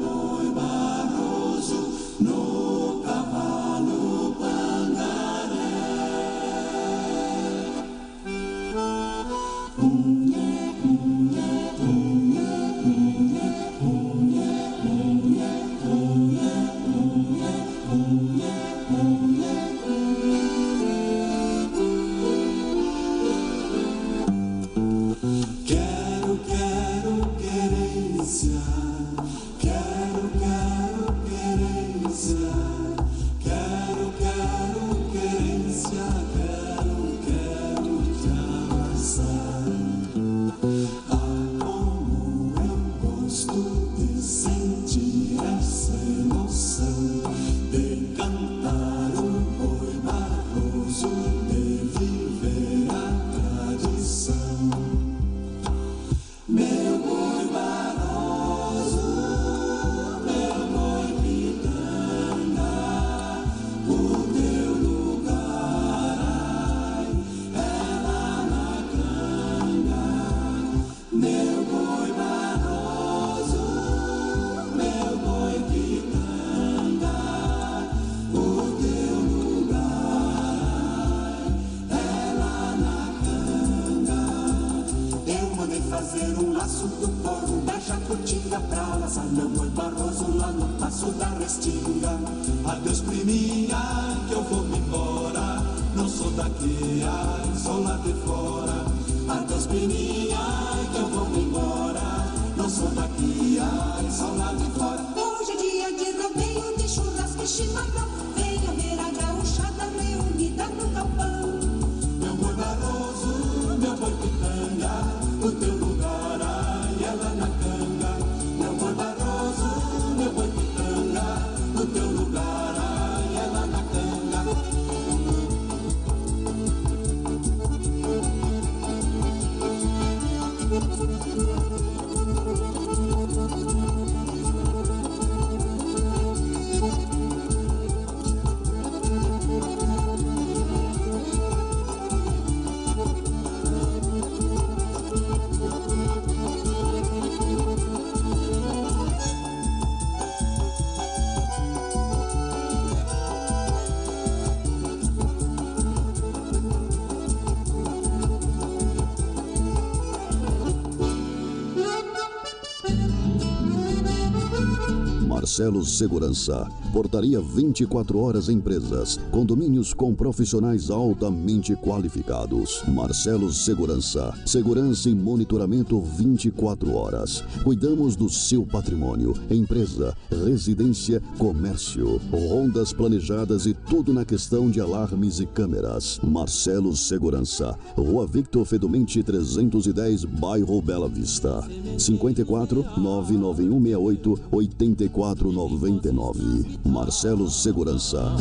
Marcelo 165.54 165.86
Segurança. 165.86 166.68
Portaria 166.94 167.42
24 167.42 168.20
horas 168.20 168.50
empresas. 168.50 169.20
Condomínios 169.32 169.96
com 169.96 170.14
profissionais 170.14 170.92
altamente 170.92 171.76
qualificados. 171.76 172.84
Marcelo 172.88 173.52
Segurança. 173.52 174.32
Segurança 174.46 175.10
e 175.10 175.16
monitoramento 175.16 176.00
24 176.00 176.96
horas. 176.96 177.44
Cuidamos 177.64 178.16
do 178.16 178.30
seu 178.30 178.64
patrimônio. 178.64 179.34
Empresa, 179.50 180.16
residência, 180.30 181.20
comércio. 181.40 182.22
Rondas 182.32 182.94
planejadas 182.94 183.66
e 183.66 183.74
tudo 183.74 184.14
na 184.14 184.24
questão 184.24 184.70
de 184.70 184.80
alarmes 184.80 185.40
e 185.40 185.48
câmeras. 185.48 186.20
Marcelo 186.24 186.96
Segurança. 186.96 187.76
Rua 187.98 188.28
Victor 188.28 188.66
Fedomente 188.66 189.24
310, 189.24 190.26
bairro 190.26 190.80
Bela 190.80 191.10
Vista. 191.10 191.68
54 191.98 192.86
99168 192.98 194.40
8499. 194.52 196.83
Marcelo 196.86 197.50
Segurança. 197.50 198.36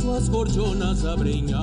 Suas 0.00 0.28
gorjonas 0.28 1.04
abrem 1.04 1.54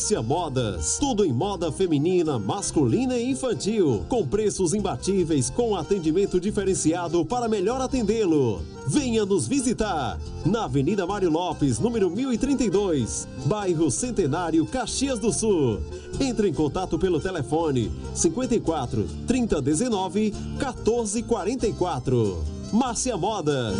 Márcia 0.00 0.22
Modas, 0.22 0.96
tudo 0.98 1.26
em 1.26 1.32
moda 1.32 1.70
feminina, 1.70 2.38
masculina 2.38 3.18
e 3.18 3.32
infantil, 3.32 4.02
com 4.08 4.26
preços 4.26 4.72
imbatíveis, 4.72 5.50
com 5.50 5.76
atendimento 5.76 6.40
diferenciado 6.40 7.22
para 7.22 7.50
melhor 7.50 7.82
atendê-lo. 7.82 8.62
Venha 8.86 9.26
nos 9.26 9.46
visitar 9.46 10.18
na 10.42 10.64
Avenida 10.64 11.06
Mário 11.06 11.28
Lopes, 11.28 11.78
número 11.78 12.08
1032, 12.08 13.28
bairro 13.44 13.90
Centenário, 13.90 14.64
Caxias 14.64 15.18
do 15.18 15.30
Sul. 15.30 15.80
Entre 16.18 16.48
em 16.48 16.54
contato 16.54 16.98
pelo 16.98 17.20
telefone 17.20 17.92
54 18.14 19.06
3019 19.26 20.32
1444. 20.56 22.42
Márcia 22.72 23.18
Modas. 23.18 23.76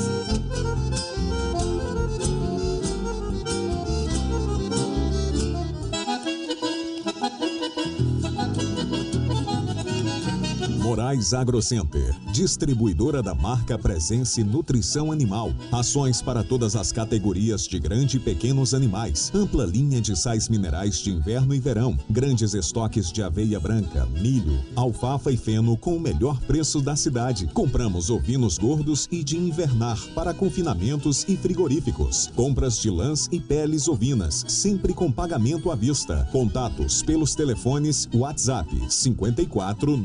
Moraes 10.90 11.32
AgroCenter, 11.32 12.16
distribuidora 12.32 13.22
da 13.22 13.32
marca 13.32 13.78
Presença 13.78 14.40
e 14.40 14.44
Nutrição 14.44 15.12
Animal. 15.12 15.52
Ações 15.70 16.20
para 16.20 16.42
todas 16.42 16.74
as 16.74 16.90
categorias 16.90 17.68
de 17.68 17.78
grande 17.78 18.16
e 18.16 18.20
pequenos 18.20 18.74
animais. 18.74 19.30
Ampla 19.32 19.64
linha 19.64 20.00
de 20.00 20.18
sais 20.18 20.48
minerais 20.48 20.98
de 20.98 21.12
inverno 21.12 21.54
e 21.54 21.60
verão. 21.60 21.96
Grandes 22.10 22.54
estoques 22.54 23.12
de 23.12 23.22
aveia 23.22 23.60
branca, 23.60 24.04
milho, 24.20 24.58
alfafa 24.74 25.30
e 25.30 25.36
feno 25.36 25.76
com 25.76 25.96
o 25.96 26.00
melhor 26.00 26.40
preço 26.40 26.80
da 26.80 26.96
cidade. 26.96 27.46
Compramos 27.54 28.10
ovinos 28.10 28.58
gordos 28.58 29.06
e 29.12 29.22
de 29.22 29.36
invernar 29.36 29.96
para 30.12 30.34
confinamentos 30.34 31.24
e 31.28 31.36
frigoríficos. 31.36 32.32
Compras 32.34 32.80
de 32.80 32.90
lãs 32.90 33.28
e 33.30 33.38
peles 33.38 33.86
ovinas, 33.86 34.44
sempre 34.48 34.92
com 34.92 35.12
pagamento 35.12 35.70
à 35.70 35.76
vista. 35.76 36.28
Contatos 36.32 37.00
pelos 37.00 37.36
telefones 37.36 38.08
WhatsApp 38.12 38.76
54 38.88 39.96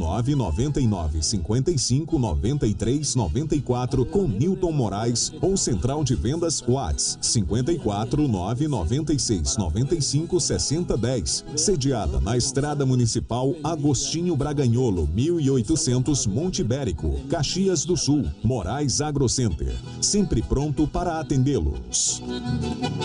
999 0.82 1.16
9955 1.16 2.20
93 2.20 3.16
94 3.16 4.06
com 4.06 4.28
Newton 4.28 4.72
Moraes 4.72 5.32
ou 5.42 5.56
Central 5.56 6.04
de 6.04 6.16
Vendas 6.16 6.62
Whats 6.62 7.18
54 7.22 8.28
996 8.28 9.58
95 9.58 10.40
60 10.40 10.98
10. 10.98 11.46
Sediada 11.56 12.20
na 12.20 12.36
Estrada 12.38 12.86
Municipal 12.86 13.56
Agostinho 13.64 14.36
Braganholo, 14.36 15.08
1800 15.14 16.28
Monte 16.28 16.64
Bérico, 16.64 17.20
Caxias 17.30 17.86
do 17.86 17.96
Sul. 17.96 18.26
Moraes 18.44 19.02
Agrocenter. 19.02 19.76
Sempre 20.02 20.42
pronto 20.42 20.88
para 20.88 21.20
atendê-los. 21.20 22.22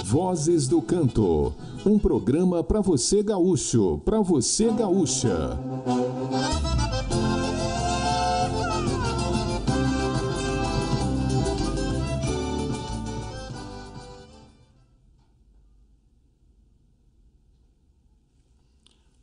Vozes 0.04 0.66
do 0.66 0.82
Canto. 0.82 1.52
Um 1.84 1.98
programa 1.98 2.62
para 2.62 2.80
você 2.80 3.22
gaúcho, 3.22 4.00
para 4.04 4.20
você 4.20 4.70
gaúcha. 4.70 5.58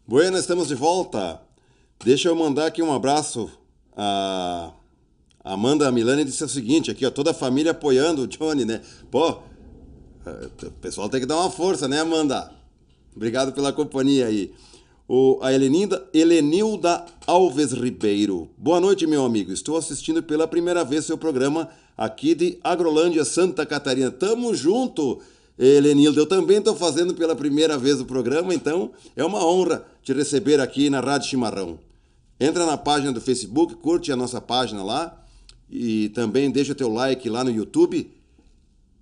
Bueno, 0.10 0.38
estamos 0.38 0.70
de 0.70 0.76
volta. 0.76 1.42
Deixa 2.02 2.30
eu 2.30 2.36
mandar 2.36 2.68
aqui 2.68 2.82
um 2.82 2.94
abraço 2.94 3.52
a 3.94 4.72
Amanda 5.44 5.92
Milani 5.92 6.24
disse 6.24 6.42
o 6.46 6.48
seguinte 6.48 6.90
aqui, 6.90 7.06
ó, 7.06 7.12
toda 7.12 7.32
a 7.32 7.34
família 7.34 7.72
apoiando 7.72 8.22
o 8.22 8.28
Johnny, 8.28 8.64
né? 8.64 8.80
Pô, 9.12 9.40
é, 10.26 10.66
o 10.66 10.72
pessoal 10.80 11.10
tem 11.10 11.20
que 11.20 11.26
dar 11.26 11.36
uma 11.36 11.52
força, 11.52 11.90
né, 11.90 12.00
Amanda? 12.00 12.50
Obrigado 13.14 13.52
pela 13.52 13.74
companhia 13.74 14.28
aí. 14.28 14.54
O, 15.10 15.40
a 15.42 15.52
Heleninda, 15.52 16.08
Helenilda 16.14 17.04
Alves 17.26 17.74
Ribeiro. 17.74 18.50
Boa 18.58 18.80
noite, 18.80 19.06
meu 19.06 19.26
amigo. 19.26 19.52
Estou 19.52 19.76
assistindo 19.76 20.24
pela 20.24 20.48
primeira 20.48 20.86
vez 20.86 21.04
seu 21.04 21.18
programa 21.18 21.68
aqui 21.98 22.34
de 22.34 22.58
Agrolândia, 22.64 23.26
Santa 23.26 23.66
Catarina. 23.66 24.10
Tamo 24.10 24.56
junto, 24.56 25.20
Helenilda. 25.58 26.20
Eu 26.20 26.26
também 26.26 26.58
estou 26.58 26.76
fazendo 26.76 27.16
pela 27.16 27.36
primeira 27.36 27.78
vez 27.78 28.00
o 28.00 28.06
programa, 28.06 28.54
então 28.54 28.92
é 29.16 29.24
uma 29.26 29.46
honra 29.46 29.86
te 30.04 30.14
receber 30.14 30.60
aqui 30.60 30.90
na 30.90 31.00
Rádio 31.00 31.30
Chimarrão. 31.30 31.80
Entra 32.40 32.66
na 32.66 32.78
página 32.78 33.12
do 33.12 33.20
Facebook, 33.20 33.76
curte 33.76 34.12
a 34.12 34.16
nossa 34.16 34.40
página 34.40 34.84
lá 34.84 35.24
e 35.70 36.10
também 36.10 36.52
deixa 36.52 36.76
teu 36.76 36.92
like 36.92 37.28
lá 37.30 37.44
no 37.44 37.50
YouTube, 37.50 38.12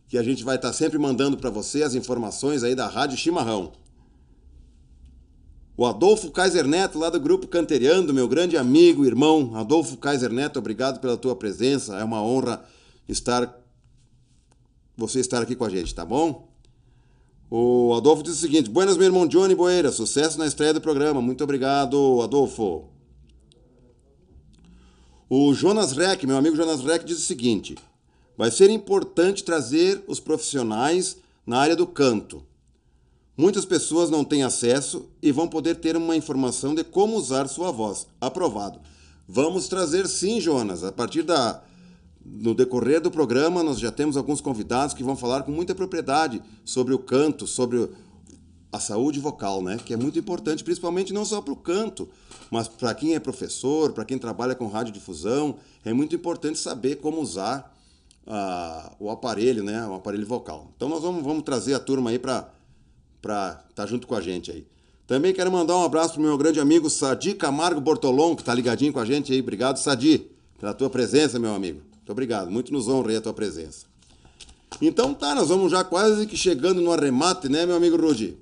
que 0.07 0.17
a 0.17 0.23
gente 0.23 0.43
vai 0.43 0.55
estar 0.55 0.71
sempre 0.71 0.97
mandando 0.97 1.37
para 1.37 1.49
você 1.49 1.83
as 1.83 1.95
informações 1.95 2.63
aí 2.63 2.73
da 2.73 2.87
Rádio 2.87 3.17
Chimarrão. 3.17 3.73
O 5.77 5.85
Adolfo 5.85 6.31
Kaiser 6.31 6.65
Neto, 6.65 6.97
lá 6.97 7.09
do 7.09 7.19
Grupo 7.19 7.47
Canteriano, 7.47 8.13
meu 8.13 8.29
grande 8.29 8.55
amigo, 8.55 9.05
irmão. 9.05 9.51
Adolfo 9.55 9.97
Kaiser 9.97 10.31
Neto, 10.31 10.57
obrigado 10.57 11.01
pela 11.01 11.17
tua 11.17 11.35
presença. 11.35 11.97
É 11.97 12.03
uma 12.03 12.23
honra 12.23 12.63
estar 13.09 13.53
você 14.97 15.19
estar 15.19 15.41
aqui 15.41 15.55
com 15.55 15.65
a 15.65 15.69
gente, 15.69 15.93
tá 15.93 16.05
bom? 16.05 16.47
O 17.49 17.93
Adolfo 17.93 18.23
diz 18.23 18.33
o 18.33 18.41
seguinte: 18.41 18.69
Buenas, 18.69 18.97
meu 18.97 19.05
irmão 19.05 19.27
Johnny 19.27 19.55
Boeira. 19.55 19.91
Sucesso 19.91 20.37
na 20.39 20.47
estreia 20.47 20.73
do 20.73 20.81
programa. 20.81 21.21
Muito 21.21 21.43
obrigado, 21.43 22.21
Adolfo. 22.21 22.85
O 25.29 25.53
Jonas 25.53 25.91
Reck, 25.91 26.25
meu 26.25 26.37
amigo 26.37 26.55
Jonas 26.55 26.81
Reck, 26.81 27.05
diz 27.05 27.17
o 27.17 27.25
seguinte: 27.25 27.75
vai 28.37 28.51
ser 28.51 28.69
importante 28.69 29.43
trazer 29.43 30.03
os 30.07 30.19
profissionais 30.19 31.17
na 31.45 31.59
área 31.59 31.75
do 31.75 31.85
canto. 31.85 32.43
Muitas 33.37 33.65
pessoas 33.65 34.09
não 34.09 34.23
têm 34.23 34.43
acesso 34.43 35.09
e 35.21 35.31
vão 35.31 35.47
poder 35.47 35.75
ter 35.75 35.97
uma 35.97 36.15
informação 36.15 36.73
de 36.73 36.83
como 36.83 37.17
usar 37.17 37.47
sua 37.47 37.69
voz. 37.69 38.07
Aprovado. 38.19 38.79
Vamos 39.27 39.67
trazer 39.67 40.07
sim, 40.07 40.39
Jonas. 40.39 40.83
A 40.83 40.91
partir 40.91 41.23
da 41.23 41.61
no 42.25 42.55
decorrer 42.55 42.99
do 42.99 43.11
programa, 43.11 43.61
nós 43.61 43.79
já 43.79 43.91
temos 43.91 44.17
alguns 44.17 44.41
convidados 44.41 44.95
que 44.95 45.03
vão 45.03 45.15
falar 45.15 45.43
com 45.43 45.51
muita 45.51 45.75
propriedade 45.75 46.41
sobre 46.63 46.93
o 46.93 46.99
canto, 46.99 47.45
sobre 47.45 47.87
a 48.71 48.79
saúde 48.79 49.19
vocal, 49.19 49.61
né? 49.61 49.77
Que 49.77 49.93
é 49.93 49.97
muito 49.97 50.17
importante, 50.17 50.63
principalmente 50.63 51.13
não 51.13 51.23
só 51.23 51.39
para 51.39 51.53
o 51.53 51.55
canto, 51.55 52.09
mas 52.49 52.67
para 52.67 52.93
quem 52.93 53.15
é 53.15 53.19
professor, 53.19 53.93
para 53.93 54.03
quem 54.03 54.17
trabalha 54.17 54.55
com 54.55 54.67
radiodifusão, 54.67 55.57
é 55.83 55.93
muito 55.93 56.15
importante 56.15 56.57
saber 56.57 56.95
como 56.95 57.21
usar 57.21 57.73
uh, 58.25 58.91
o 58.99 59.09
aparelho, 59.09 59.63
né? 59.63 59.85
O 59.87 59.93
aparelho 59.93 60.25
vocal. 60.25 60.71
Então 60.75 60.89
nós 60.89 61.03
vamos, 61.03 61.23
vamos 61.23 61.43
trazer 61.43 61.75
a 61.75 61.79
turma 61.79 62.09
aí 62.09 62.19
para 62.19 62.49
estar 63.21 63.65
tá 63.73 63.85
junto 63.85 64.07
com 64.07 64.15
a 64.15 64.21
gente 64.21 64.51
aí. 64.51 64.65
Também 65.07 65.33
quero 65.33 65.51
mandar 65.51 65.77
um 65.77 65.83
abraço 65.83 66.15
para 66.15 66.23
meu 66.23 66.37
grande 66.37 66.59
amigo 66.59 66.89
Sadi 66.89 67.35
Camargo 67.35 67.79
Bortolom, 67.79 68.35
que 68.35 68.41
está 68.41 68.53
ligadinho 68.53 68.91
com 68.91 68.99
a 68.99 69.05
gente 69.05 69.31
aí. 69.31 69.39
Obrigado, 69.39 69.77
Sadi, 69.77 70.27
pela 70.59 70.73
tua 70.73 70.89
presença, 70.89 71.37
meu 71.37 71.53
amigo. 71.53 71.94
Muito 72.05 72.11
obrigado. 72.11 72.51
Muito 72.51 72.71
nos 72.71 72.87
honra 72.87 73.17
a 73.17 73.21
tua 73.21 73.33
presença. 73.33 73.87
Então 74.79 75.11
tá, 75.11 75.33
nós 75.33 75.49
vamos 75.49 75.71
já 75.71 75.83
quase 75.83 76.27
que 76.27 76.37
chegando 76.37 76.79
no 76.79 76.93
arremate, 76.93 77.49
né, 77.49 77.65
meu 77.65 77.75
amigo 77.75 77.97
Rudy? 77.97 78.37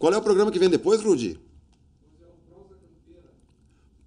Qual 0.00 0.12
é 0.12 0.16
o 0.16 0.22
programa 0.22 0.50
que 0.50 0.58
vem 0.58 0.68
depois, 0.68 1.00
Rudy? 1.00 1.38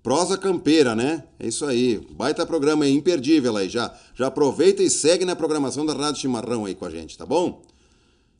Prosa 0.01 0.37
Campeira, 0.37 0.93
né? 0.93 1.23
É 1.39 1.47
isso 1.47 1.65
aí. 1.65 2.05
Baita 2.11 2.45
programa 2.45 2.83
aí, 2.83 2.93
imperdível 2.93 3.55
aí. 3.55 3.69
Já, 3.69 3.97
já 4.13 4.27
aproveita 4.27 4.83
e 4.83 4.89
segue 4.89 5.23
na 5.23 5.37
programação 5.37 5.85
da 5.85 5.93
Rádio 5.93 6.19
Chimarrão 6.19 6.65
aí 6.65 6.75
com 6.75 6.83
a 6.83 6.89
gente, 6.89 7.17
tá 7.17 7.25
bom? 7.25 7.61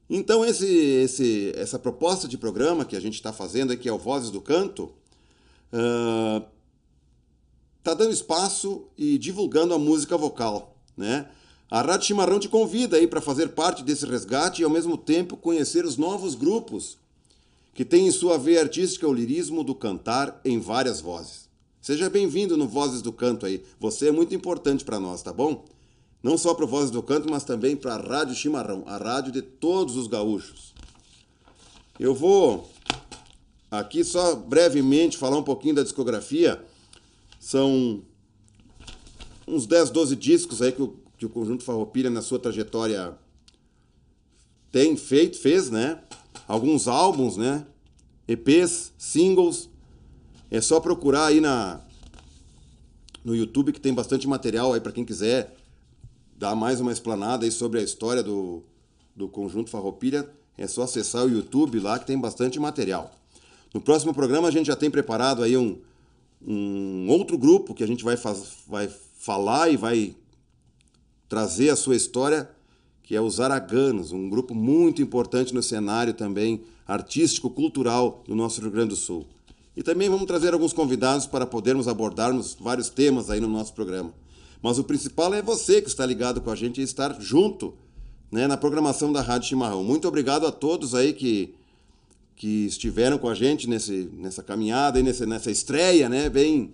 Então, 0.09 0.43
esse, 0.43 0.67
esse, 0.67 1.53
essa 1.55 1.79
proposta 1.79 2.27
de 2.27 2.37
programa 2.37 2.83
que 2.83 2.97
a 2.97 2.99
gente 2.99 3.13
está 3.13 3.31
fazendo 3.31 3.71
aqui, 3.71 3.87
é 3.87 3.93
o 3.93 3.97
Vozes 3.97 4.31
do 4.31 4.41
Canto, 4.41 4.91
uh, 5.71 6.43
tá 7.83 7.93
dando 7.93 8.13
espaço 8.13 8.85
e 8.97 9.17
divulgando 9.17 9.73
a 9.73 9.79
música 9.79 10.17
vocal, 10.17 10.75
né? 10.95 11.27
A 11.69 11.81
Rádio 11.81 12.07
Chimarrão 12.07 12.39
te 12.39 12.47
convida 12.47 12.97
aí 12.97 13.07
para 13.07 13.19
fazer 13.19 13.49
parte 13.49 13.83
desse 13.83 14.05
resgate 14.05 14.61
e, 14.61 14.65
ao 14.65 14.69
mesmo 14.69 14.95
tempo, 14.95 15.35
conhecer 15.35 15.85
os 15.85 15.97
novos 15.97 16.35
grupos 16.35 16.97
que 17.73 17.83
tem 17.83 18.07
em 18.07 18.11
sua 18.11 18.37
veia 18.37 18.61
artística 18.61 19.07
o 19.07 19.13
lirismo 19.13 19.63
do 19.63 19.73
cantar 19.73 20.39
em 20.45 20.59
várias 20.59 21.01
vozes. 21.01 21.49
Seja 21.81 22.09
bem-vindo 22.09 22.55
no 22.55 22.67
Vozes 22.67 23.01
do 23.01 23.11
Canto 23.11 23.45
aí. 23.45 23.63
Você 23.79 24.09
é 24.09 24.11
muito 24.11 24.33
importante 24.35 24.85
para 24.85 24.99
nós, 24.99 25.23
tá 25.23 25.33
bom? 25.33 25.65
Não 26.21 26.37
só 26.37 26.53
para 26.53 26.63
o 26.63 26.67
Vozes 26.67 26.91
do 26.91 27.03
Canto, 27.03 27.29
mas 27.29 27.43
também 27.43 27.75
para 27.75 27.95
a 27.95 27.97
Rádio 27.97 28.35
Chimarrão, 28.35 28.83
a 28.85 28.95
rádio 28.95 29.31
de 29.31 29.41
todos 29.41 29.97
os 29.97 30.07
gaúchos. 30.07 30.73
Eu 31.99 32.13
vou 32.13 32.69
aqui 33.69 34.03
só 34.03 34.35
brevemente 34.35 35.17
falar 35.17 35.37
um 35.37 35.43
pouquinho 35.43 35.75
da 35.75 35.83
discografia. 35.83 36.63
São 37.43 38.01
uns 39.45 39.65
10, 39.65 39.89
12 39.89 40.15
discos 40.15 40.61
aí 40.61 40.71
que 40.71 40.81
o, 40.81 40.95
que 41.17 41.25
o 41.25 41.29
Conjunto 41.29 41.61
Farroupilha 41.61 42.09
na 42.09 42.21
sua 42.21 42.39
trajetória 42.39 43.17
tem 44.71 44.95
feito, 44.95 45.37
fez, 45.37 45.69
né? 45.69 46.01
alguns 46.47 46.87
álbuns, 46.87 47.35
né? 47.35 47.65
EPs, 48.27 48.93
singles. 48.97 49.69
É 50.49 50.61
só 50.61 50.79
procurar 50.79 51.25
aí 51.25 51.41
na 51.41 51.81
no 53.25 53.35
YouTube 53.35 53.73
que 53.73 53.79
tem 53.79 53.93
bastante 53.93 54.25
material 54.25 54.71
aí 54.73 54.79
para 54.79 54.93
quem 54.93 55.03
quiser 55.03 55.53
dar 56.37 56.55
mais 56.55 56.79
uma 56.79 56.93
explanada 56.93 57.43
aí 57.45 57.51
sobre 57.51 57.79
a 57.79 57.83
história 57.83 58.23
do, 58.23 58.63
do 59.13 59.27
conjunto 59.27 59.69
Farroupilha. 59.69 60.29
É 60.57 60.65
só 60.65 60.83
acessar 60.83 61.25
o 61.25 61.29
YouTube 61.29 61.77
lá 61.79 61.99
que 61.99 62.07
tem 62.07 62.17
bastante 62.17 62.57
material. 62.57 63.11
No 63.73 63.81
próximo 63.81 64.13
programa 64.13 64.47
a 64.47 64.51
gente 64.51 64.67
já 64.67 64.77
tem 64.77 64.89
preparado 64.89 65.43
aí 65.43 65.57
um, 65.57 65.77
um 66.45 66.82
outro 67.09 67.37
grupo 67.37 67.73
que 67.73 67.83
a 67.83 67.87
gente 67.87 68.03
vai, 68.03 68.15
vai 68.67 68.89
falar 69.17 69.69
e 69.69 69.77
vai 69.77 70.15
trazer 71.27 71.69
a 71.69 71.75
sua 71.75 71.95
história 71.95 72.49
que 73.03 73.15
é 73.15 73.21
os 73.21 73.39
Araganos, 73.39 74.11
um 74.11 74.29
grupo 74.29 74.55
muito 74.55 75.01
importante 75.01 75.53
no 75.53 75.61
cenário 75.61 76.13
também 76.13 76.61
artístico, 76.87 77.49
cultural 77.49 78.23
do 78.25 78.33
nosso 78.33 78.61
Rio 78.61 78.71
Grande 78.71 78.89
do 78.89 78.95
Sul. 78.95 79.25
E 79.75 79.83
também 79.83 80.09
vamos 80.09 80.25
trazer 80.25 80.53
alguns 80.53 80.71
convidados 80.71 81.27
para 81.27 81.45
podermos 81.45 81.87
abordarmos 81.87 82.55
vários 82.59 82.89
temas 82.89 83.29
aí 83.29 83.39
no 83.39 83.47
nosso 83.47 83.73
programa. 83.73 84.13
Mas 84.61 84.79
o 84.79 84.83
principal 84.83 85.33
é 85.33 85.41
você 85.41 85.81
que 85.81 85.89
está 85.89 86.05
ligado 86.05 86.39
com 86.39 86.49
a 86.49 86.55
gente 86.55 86.79
e 86.79 86.83
estar 86.83 87.19
junto 87.19 87.73
né, 88.31 88.47
na 88.47 88.55
programação 88.55 89.11
da 89.11 89.21
Rádio 89.21 89.49
Chimarrão. 89.49 89.83
Muito 89.83 90.07
obrigado 90.07 90.47
a 90.47 90.51
todos 90.51 90.95
aí 90.95 91.11
que, 91.11 91.53
que 92.35 92.65
estiveram 92.65 93.17
com 93.17 93.27
a 93.27 93.35
gente 93.35 93.67
nesse, 93.67 94.09
nessa 94.13 94.41
caminhada 94.41 94.99
e 94.99 95.03
nessa, 95.03 95.25
nessa 95.25 95.51
estreia, 95.51 96.07
né? 96.07 96.29
Bem. 96.29 96.71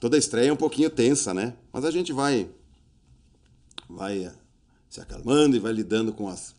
Toda 0.00 0.16
estreia 0.16 0.50
é 0.50 0.52
um 0.52 0.56
pouquinho 0.56 0.90
tensa, 0.90 1.34
né? 1.34 1.54
Mas 1.72 1.84
a 1.84 1.90
gente 1.90 2.12
vai. 2.12 2.48
Vai 3.88 4.30
se 4.88 5.00
acalmando 5.00 5.56
e 5.56 5.58
vai 5.58 5.72
lidando 5.72 6.12
com 6.12 6.28
as, 6.28 6.54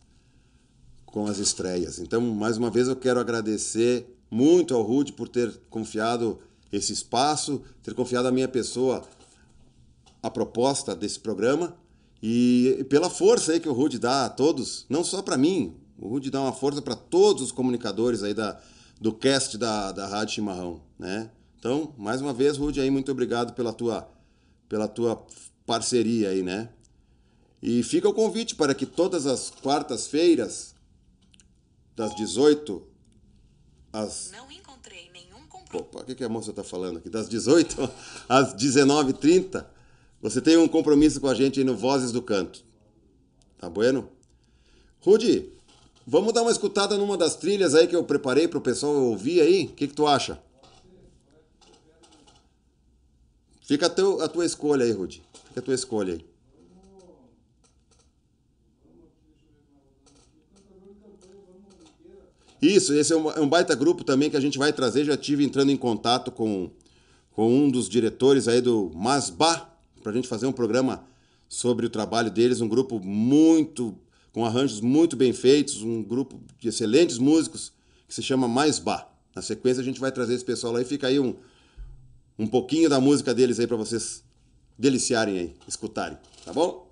com 1.06 1.26
as 1.26 1.38
estreias. 1.38 1.98
Então, 1.98 2.20
mais 2.20 2.56
uma 2.56 2.70
vez, 2.70 2.88
eu 2.88 2.96
quero 2.96 3.18
agradecer 3.18 4.06
muito 4.30 4.74
ao 4.74 4.82
Rude 4.82 5.12
por 5.12 5.28
ter 5.28 5.52
confiado 5.68 6.38
esse 6.72 6.92
espaço, 6.92 7.62
ter 7.82 7.94
confiado 7.94 8.28
a 8.28 8.32
minha 8.32 8.48
pessoa 8.48 9.02
a 10.22 10.30
proposta 10.30 10.94
desse 10.94 11.18
programa 11.18 11.74
e 12.22 12.84
pela 12.88 13.08
força 13.08 13.52
aí 13.52 13.60
que 13.60 13.68
o 13.68 13.72
Rude 13.72 13.98
dá 13.98 14.26
a 14.26 14.28
todos, 14.28 14.84
não 14.88 15.02
só 15.02 15.22
para 15.22 15.38
mim, 15.38 15.74
o 15.98 16.08
Rude 16.08 16.30
dá 16.30 16.40
uma 16.40 16.52
força 16.52 16.82
para 16.82 16.94
todos 16.94 17.42
os 17.42 17.52
comunicadores 17.52 18.22
aí 18.22 18.34
da, 18.34 18.60
do 19.00 19.12
cast 19.12 19.56
da, 19.56 19.90
da 19.92 20.06
Rádio 20.06 20.34
Chimarrão, 20.34 20.80
né? 20.98 21.30
Então, 21.60 21.94
mais 21.98 22.22
uma 22.22 22.32
vez, 22.32 22.56
Rude, 22.56 22.80
aí, 22.80 22.90
muito 22.90 23.12
obrigado 23.12 23.52
pela 23.52 23.70
tua, 23.70 24.10
pela 24.66 24.88
tua 24.88 25.22
parceria 25.66 26.30
aí, 26.30 26.42
né? 26.42 26.70
E 27.62 27.82
fica 27.82 28.08
o 28.08 28.14
convite 28.14 28.54
para 28.54 28.74
que 28.74 28.86
todas 28.86 29.26
as 29.26 29.50
quartas-feiras, 29.50 30.74
das 31.94 32.14
18 32.16 32.82
às. 33.92 34.30
Não 34.32 34.50
encontrei 34.50 35.10
nenhum 35.12 35.40
Opa, 35.74 36.00
o 36.00 36.04
que, 36.04 36.14
que 36.14 36.24
a 36.24 36.30
moça 36.30 36.48
está 36.48 36.64
falando 36.64 36.96
aqui? 36.96 37.10
Das 37.10 37.28
18 37.28 37.90
às 38.26 38.54
19h30, 38.54 39.66
você 40.22 40.40
tem 40.40 40.56
um 40.56 40.66
compromisso 40.66 41.20
com 41.20 41.28
a 41.28 41.34
gente 41.34 41.60
aí 41.60 41.64
no 41.64 41.76
Vozes 41.76 42.10
do 42.10 42.22
Canto. 42.22 42.64
Tá 43.58 43.68
bueno? 43.68 44.08
Rudy, 45.02 45.52
vamos 46.06 46.32
dar 46.32 46.40
uma 46.40 46.50
escutada 46.50 46.96
numa 46.96 47.18
das 47.18 47.36
trilhas 47.36 47.74
aí 47.74 47.86
que 47.86 47.94
eu 47.94 48.02
preparei 48.02 48.48
para 48.48 48.58
o 48.58 48.62
pessoal 48.62 48.94
ouvir 48.94 49.42
aí? 49.42 49.66
O 49.66 49.74
que, 49.74 49.86
que 49.86 49.94
tu 49.94 50.06
acha? 50.06 50.40
Fica 53.70 53.86
a, 53.86 53.88
teu, 53.88 54.20
a 54.20 54.26
tua 54.26 54.44
escolha 54.44 54.84
aí, 54.84 54.90
Rudy. 54.90 55.22
Fica 55.46 55.60
a 55.60 55.62
tua 55.62 55.74
escolha 55.74 56.14
aí. 56.14 56.24
Isso, 62.60 62.92
esse 62.92 63.12
é 63.12 63.16
um, 63.16 63.30
é 63.30 63.38
um 63.38 63.48
baita 63.48 63.76
grupo 63.76 64.02
também 64.02 64.28
que 64.28 64.36
a 64.36 64.40
gente 64.40 64.58
vai 64.58 64.72
trazer. 64.72 65.04
Já 65.04 65.16
tive 65.16 65.44
entrando 65.44 65.70
em 65.70 65.76
contato 65.76 66.32
com, 66.32 66.68
com 67.30 67.48
um 67.48 67.70
dos 67.70 67.88
diretores 67.88 68.48
aí 68.48 68.60
do 68.60 68.90
Masba, 68.92 69.70
para 70.02 70.10
a 70.10 70.14
gente 70.16 70.26
fazer 70.26 70.46
um 70.46 70.52
programa 70.52 71.04
sobre 71.48 71.86
o 71.86 71.90
trabalho 71.90 72.28
deles. 72.28 72.60
Um 72.60 72.68
grupo 72.68 72.98
muito, 72.98 73.96
com 74.32 74.44
arranjos 74.44 74.80
muito 74.80 75.14
bem 75.14 75.32
feitos, 75.32 75.80
um 75.80 76.02
grupo 76.02 76.40
de 76.58 76.70
excelentes 76.70 77.18
músicos 77.18 77.72
que 78.08 78.14
se 78.16 78.22
chama 78.24 78.48
Masba. 78.48 79.06
Na 79.32 79.42
sequência 79.42 79.80
a 79.80 79.84
gente 79.84 80.00
vai 80.00 80.10
trazer 80.10 80.34
esse 80.34 80.44
pessoal 80.44 80.72
lá 80.72 80.82
e 80.82 80.84
fica 80.84 81.06
aí 81.06 81.20
um, 81.20 81.36
um 82.38 82.46
pouquinho 82.46 82.88
da 82.88 83.00
música 83.00 83.34
deles 83.34 83.60
aí 83.60 83.66
para 83.66 83.76
vocês 83.76 84.22
deliciarem 84.78 85.38
aí, 85.38 85.54
escutarem, 85.68 86.18
tá 86.44 86.52
bom? 86.52 86.86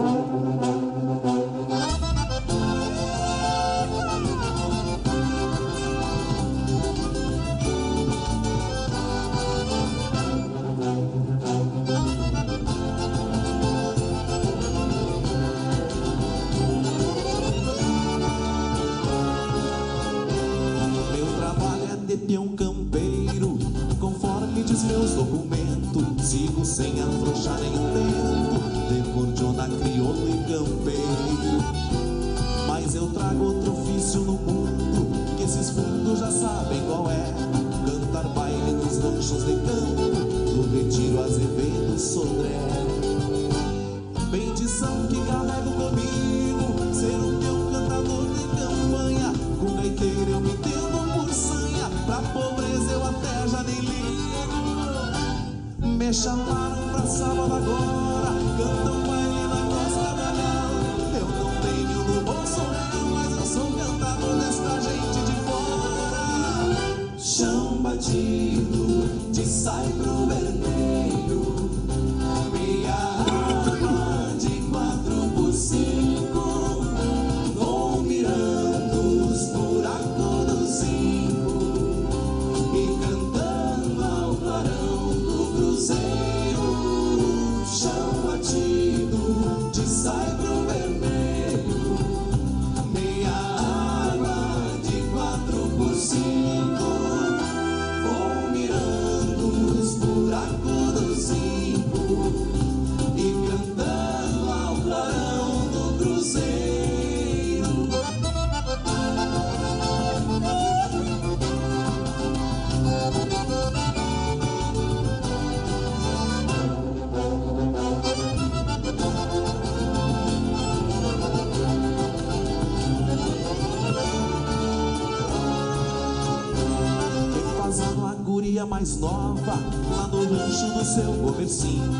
Mais 128.89 128.97
nova 128.97 129.59
Lá 129.90 130.09
no 130.09 130.24
rancho 130.24 130.73
do 130.73 130.85
seu 130.85 131.12
comercinho 131.12 131.93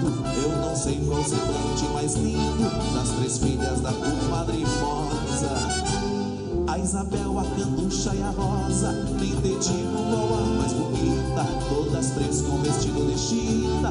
Eu 0.43 0.56
não 0.59 0.74
sei 0.74 0.98
qual 1.06 1.23
semblante 1.23 1.85
mais 1.93 2.15
lindo 2.15 2.94
Das 2.94 3.10
três 3.10 3.39
filhas 3.39 3.81
da 3.81 3.93
comadre 3.93 4.65
Formosa 4.65 5.56
A 6.66 6.78
Isabel, 6.78 7.39
a 7.39 7.44
Canducha 7.44 8.15
e 8.15 8.23
a 8.23 8.31
Rosa 8.31 8.93
Nem 9.20 9.32
te 9.32 9.69
digo 9.69 9.97
qual 10.10 10.39
a 10.39 10.47
mais 10.59 10.73
bonita. 10.73 11.44
Todas 11.69 12.10
três 12.10 12.43
com 12.43 12.59
vestido 12.59 13.06
de 13.06 13.19
chita 13.19 13.90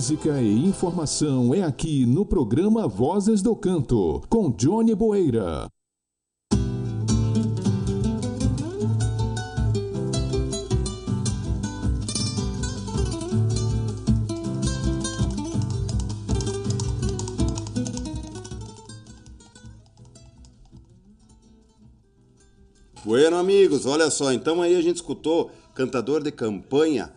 música 0.00 0.40
e 0.40 0.64
informação 0.64 1.54
é 1.54 1.62
aqui 1.62 2.06
no 2.06 2.24
programa 2.24 2.88
Vozes 2.88 3.42
do 3.42 3.54
Canto, 3.54 4.22
com 4.30 4.50
Johnny 4.50 4.94
Boeira. 4.94 5.68
Bueno, 23.04 23.36
amigos, 23.36 23.84
olha 23.84 24.10
só, 24.10 24.32
então 24.32 24.62
aí 24.62 24.74
a 24.74 24.80
gente 24.80 24.96
escutou 24.96 25.50
cantador 25.74 26.22
de 26.22 26.32
campanha 26.32 27.12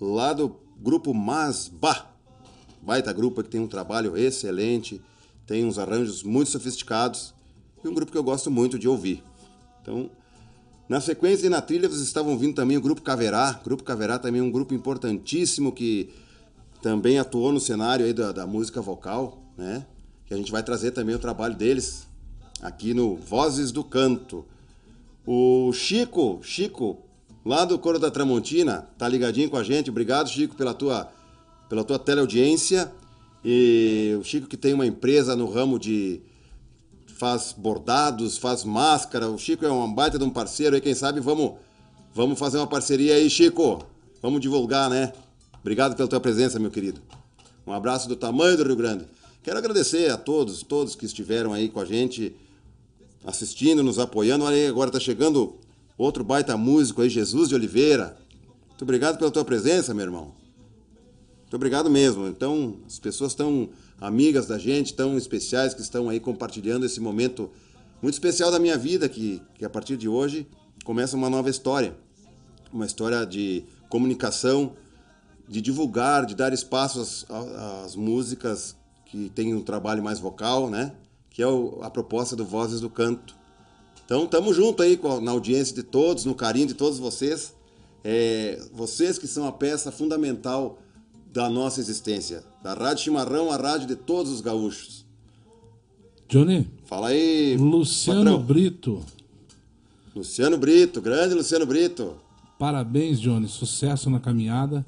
lá 0.00 0.32
do 0.32 0.54
grupo 0.80 1.12
Masba. 1.12 2.09
Baita 2.82 3.12
grupo 3.12 3.42
que 3.42 3.48
tem 3.48 3.60
um 3.60 3.66
trabalho 3.66 4.16
excelente, 4.16 5.00
tem 5.46 5.64
uns 5.64 5.78
arranjos 5.78 6.22
muito 6.22 6.50
sofisticados 6.50 7.34
e 7.84 7.88
um 7.88 7.94
grupo 7.94 8.12
que 8.12 8.18
eu 8.18 8.22
gosto 8.22 8.50
muito 8.50 8.78
de 8.78 8.88
ouvir. 8.88 9.22
Então, 9.82 10.10
na 10.88 11.00
sequência 11.00 11.46
e 11.46 11.50
na 11.50 11.60
trilha 11.60 11.88
vocês 11.88 12.02
estavam 12.02 12.36
vindo 12.36 12.54
também 12.54 12.76
o 12.76 12.80
grupo 12.80 13.02
Caverá. 13.02 13.60
Grupo 13.64 13.84
Caverá 13.84 14.18
também 14.18 14.40
é 14.40 14.44
um 14.44 14.50
grupo 14.50 14.74
importantíssimo 14.74 15.72
que 15.72 16.10
também 16.82 17.18
atuou 17.18 17.52
no 17.52 17.60
cenário 17.60 18.04
aí 18.04 18.12
da, 18.12 18.32
da 18.32 18.46
música 18.46 18.80
vocal, 18.80 19.42
né? 19.56 19.86
Que 20.26 20.34
a 20.34 20.36
gente 20.36 20.50
vai 20.50 20.62
trazer 20.62 20.92
também 20.92 21.14
o 21.14 21.18
trabalho 21.18 21.54
deles 21.54 22.06
aqui 22.60 22.94
no 22.94 23.16
Vozes 23.16 23.70
do 23.70 23.84
Canto. 23.84 24.44
O 25.26 25.72
Chico, 25.72 26.40
Chico, 26.42 26.98
lá 27.44 27.64
do 27.64 27.78
Coro 27.78 27.98
da 27.98 28.10
Tramontina, 28.10 28.88
tá 28.98 29.08
ligadinho 29.08 29.50
com 29.50 29.56
a 29.56 29.62
gente. 29.62 29.90
Obrigado, 29.90 30.28
Chico, 30.28 30.56
pela 30.56 30.74
tua, 30.74 31.10
pela 31.70 31.84
tua 31.84 31.98
teleaudiência. 31.98 32.92
E 33.42 34.14
o 34.20 34.24
Chico 34.24 34.46
que 34.46 34.56
tem 34.56 34.74
uma 34.74 34.84
empresa 34.84 35.34
no 35.34 35.48
ramo 35.48 35.78
de 35.78 36.20
faz 37.16 37.54
bordados, 37.56 38.36
faz 38.36 38.64
máscara. 38.64 39.30
O 39.30 39.38
Chico 39.38 39.64
é 39.64 39.72
um 39.72 39.90
baita 39.90 40.18
de 40.18 40.24
um 40.24 40.30
parceiro 40.30 40.74
aí, 40.74 40.82
quem 40.82 40.94
sabe 40.94 41.20
vamos 41.20 41.54
vamos 42.12 42.38
fazer 42.38 42.58
uma 42.58 42.66
parceria 42.66 43.14
aí, 43.14 43.30
Chico. 43.30 43.86
Vamos 44.20 44.40
divulgar, 44.40 44.90
né? 44.90 45.12
Obrigado 45.60 45.94
pela 45.94 46.08
tua 46.08 46.20
presença, 46.20 46.58
meu 46.58 46.70
querido. 46.70 47.00
Um 47.66 47.72
abraço 47.72 48.08
do 48.08 48.16
tamanho 48.16 48.56
do 48.56 48.64
Rio 48.64 48.76
Grande. 48.76 49.06
Quero 49.42 49.56
agradecer 49.56 50.10
a 50.10 50.18
todos, 50.18 50.62
todos 50.62 50.94
que 50.94 51.06
estiveram 51.06 51.52
aí 51.52 51.68
com 51.68 51.80
a 51.80 51.84
gente 51.84 52.34
assistindo, 53.24 53.82
nos 53.82 53.98
apoiando. 53.98 54.44
Olha 54.44 54.56
aí, 54.56 54.66
agora 54.66 54.90
tá 54.90 54.98
chegando 54.98 55.54
outro 55.96 56.24
baita 56.24 56.56
músico 56.56 57.00
aí, 57.00 57.08
Jesus 57.08 57.48
de 57.48 57.54
Oliveira. 57.54 58.16
Muito 58.68 58.82
obrigado 58.82 59.18
pela 59.18 59.30
tua 59.30 59.44
presença, 59.44 59.94
meu 59.94 60.04
irmão. 60.04 60.39
Muito 61.50 61.56
obrigado 61.56 61.90
mesmo. 61.90 62.28
Então, 62.28 62.76
as 62.86 63.00
pessoas 63.00 63.34
tão 63.34 63.70
amigas 64.00 64.46
da 64.46 64.56
gente, 64.56 64.94
tão 64.94 65.18
especiais, 65.18 65.74
que 65.74 65.80
estão 65.80 66.08
aí 66.08 66.20
compartilhando 66.20 66.86
esse 66.86 67.00
momento 67.00 67.50
muito 68.00 68.14
especial 68.14 68.52
da 68.52 68.60
minha 68.60 68.78
vida, 68.78 69.08
que, 69.08 69.42
que 69.58 69.64
a 69.64 69.68
partir 69.68 69.96
de 69.96 70.08
hoje 70.08 70.46
começa 70.84 71.16
uma 71.16 71.28
nova 71.28 71.50
história. 71.50 71.96
Uma 72.72 72.86
história 72.86 73.26
de 73.26 73.64
comunicação, 73.88 74.74
de 75.48 75.60
divulgar, 75.60 76.24
de 76.24 76.36
dar 76.36 76.52
espaço 76.52 77.00
às, 77.00 77.26
às 77.84 77.96
músicas 77.96 78.76
que 79.06 79.28
têm 79.30 79.52
um 79.52 79.60
trabalho 79.60 80.04
mais 80.04 80.20
vocal, 80.20 80.70
né? 80.70 80.92
que 81.30 81.42
é 81.42 81.48
o, 81.48 81.80
a 81.82 81.90
proposta 81.90 82.36
do 82.36 82.44
Vozes 82.44 82.80
do 82.80 82.88
Canto. 82.88 83.34
Então, 84.04 84.22
estamos 84.22 84.54
junto 84.54 84.84
aí 84.84 84.96
com, 84.96 85.20
na 85.20 85.32
audiência 85.32 85.74
de 85.74 85.82
todos, 85.82 86.24
no 86.24 86.34
carinho 86.36 86.68
de 86.68 86.74
todos 86.74 87.00
vocês. 87.00 87.52
É, 88.04 88.62
vocês 88.72 89.18
que 89.18 89.26
são 89.26 89.48
a 89.48 89.52
peça 89.52 89.90
fundamental 89.90 90.78
da 91.32 91.48
nossa 91.48 91.80
existência. 91.80 92.44
Da 92.62 92.74
Rádio 92.74 93.04
Chimarrão, 93.04 93.50
a 93.50 93.56
rádio 93.56 93.86
de 93.86 93.96
todos 93.96 94.32
os 94.32 94.40
gaúchos. 94.40 95.04
Johnny. 96.28 96.70
Fala 96.84 97.08
aí. 97.08 97.56
Luciano 97.56 98.24
patrão. 98.24 98.42
Brito. 98.42 99.04
Luciano 100.14 100.58
Brito, 100.58 101.00
grande 101.00 101.34
Luciano 101.34 101.66
Brito. 101.66 102.16
Parabéns, 102.58 103.20
Johnny. 103.20 103.48
Sucesso 103.48 104.10
na 104.10 104.20
caminhada. 104.20 104.84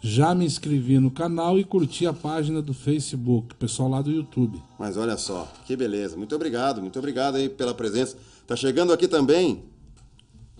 Já 0.00 0.34
me 0.34 0.44
inscrevi 0.44 0.98
no 0.98 1.10
canal 1.10 1.58
e 1.58 1.64
curti 1.64 2.06
a 2.06 2.12
página 2.12 2.62
do 2.62 2.72
Facebook, 2.72 3.54
pessoal 3.56 3.88
lá 3.88 4.02
do 4.02 4.10
YouTube. 4.10 4.62
Mas 4.78 4.96
olha 4.96 5.16
só, 5.16 5.50
que 5.66 5.74
beleza. 5.74 6.16
Muito 6.16 6.34
obrigado, 6.34 6.80
muito 6.80 6.98
obrigado 6.98 7.36
aí 7.36 7.48
pela 7.48 7.74
presença. 7.74 8.16
Tá 8.46 8.54
chegando 8.54 8.92
aqui 8.92 9.08
também. 9.08 9.64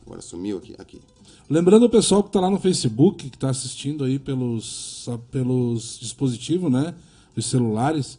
Agora 0.05 0.21
sumiu 0.21 0.59
aqui, 0.59 0.75
aqui. 0.79 1.01
Lembrando 1.49 1.85
o 1.85 1.91
pessoal 1.91 2.23
que 2.23 2.29
está 2.29 2.41
lá 2.41 2.51
no 2.51 2.59
Facebook, 2.59 3.31
que 3.31 3.37
está 3.37 3.51
assistindo 3.51 4.03
aí 4.03 4.19
pelos, 4.19 5.09
pelos 5.31 5.99
dispositivos, 6.01 6.71
né? 6.71 6.93
Os 7.37 7.47
celulares. 7.47 8.19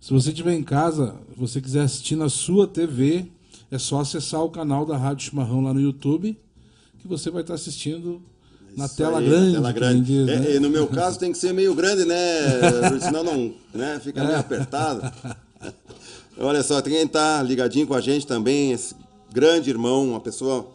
Se 0.00 0.12
você 0.12 0.30
estiver 0.30 0.54
em 0.54 0.62
casa, 0.62 1.16
você 1.36 1.60
quiser 1.60 1.80
assistir 1.82 2.14
na 2.14 2.28
sua 2.28 2.68
TV, 2.68 3.26
é 3.70 3.78
só 3.78 4.00
acessar 4.00 4.42
o 4.44 4.50
canal 4.50 4.86
da 4.86 4.96
Rádio 4.96 5.28
Chimarrão 5.30 5.60
lá 5.62 5.74
no 5.74 5.80
YouTube, 5.80 6.38
que 7.00 7.08
você 7.08 7.28
vai 7.28 7.42
estar 7.42 7.54
assistindo 7.54 8.22
na 8.76 8.86
Isso 8.86 8.96
tela 8.96 9.18
aí, 9.18 9.28
grande. 9.28 9.52
tela 9.52 9.72
grande. 9.72 10.02
diz, 10.02 10.28
É, 10.28 10.38
né? 10.38 10.54
e 10.56 10.60
no 10.60 10.70
meu 10.70 10.86
caso 10.86 11.18
tem 11.18 11.32
que 11.32 11.38
ser 11.38 11.52
meio 11.52 11.74
grande, 11.74 12.04
né? 12.04 12.16
Senão 13.02 13.24
não 13.24 13.52
né? 13.74 14.00
fica 14.02 14.22
meio 14.22 14.38
apertado. 14.38 15.02
Olha 16.38 16.62
só, 16.62 16.80
tem 16.80 16.92
quem 16.92 17.06
tá 17.08 17.42
ligadinho 17.42 17.86
com 17.86 17.94
a 17.94 18.00
gente 18.00 18.26
também, 18.26 18.70
esse 18.70 18.94
grande 19.32 19.68
irmão, 19.70 20.10
uma 20.10 20.20
pessoa 20.20 20.70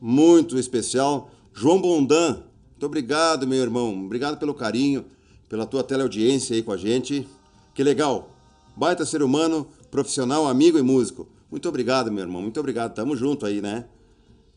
muito 0.00 0.58
especial, 0.58 1.30
João 1.52 1.80
Bondan. 1.80 2.42
Muito 2.70 2.86
obrigado, 2.86 3.46
meu 3.46 3.60
irmão. 3.60 4.06
Obrigado 4.06 4.38
pelo 4.38 4.54
carinho, 4.54 5.04
pela 5.48 5.66
tua 5.66 5.82
teleaudiência 5.82 6.56
aí 6.56 6.62
com 6.62 6.72
a 6.72 6.76
gente. 6.76 7.28
Que 7.74 7.84
legal. 7.84 8.30
Baita 8.74 9.04
ser 9.04 9.22
humano, 9.22 9.66
profissional, 9.90 10.46
amigo 10.46 10.78
e 10.78 10.82
músico. 10.82 11.28
Muito 11.50 11.68
obrigado, 11.68 12.10
meu 12.10 12.22
irmão. 12.22 12.40
Muito 12.40 12.58
obrigado. 12.58 12.94
Tamo 12.94 13.14
junto 13.14 13.44
aí, 13.44 13.60
né? 13.60 13.84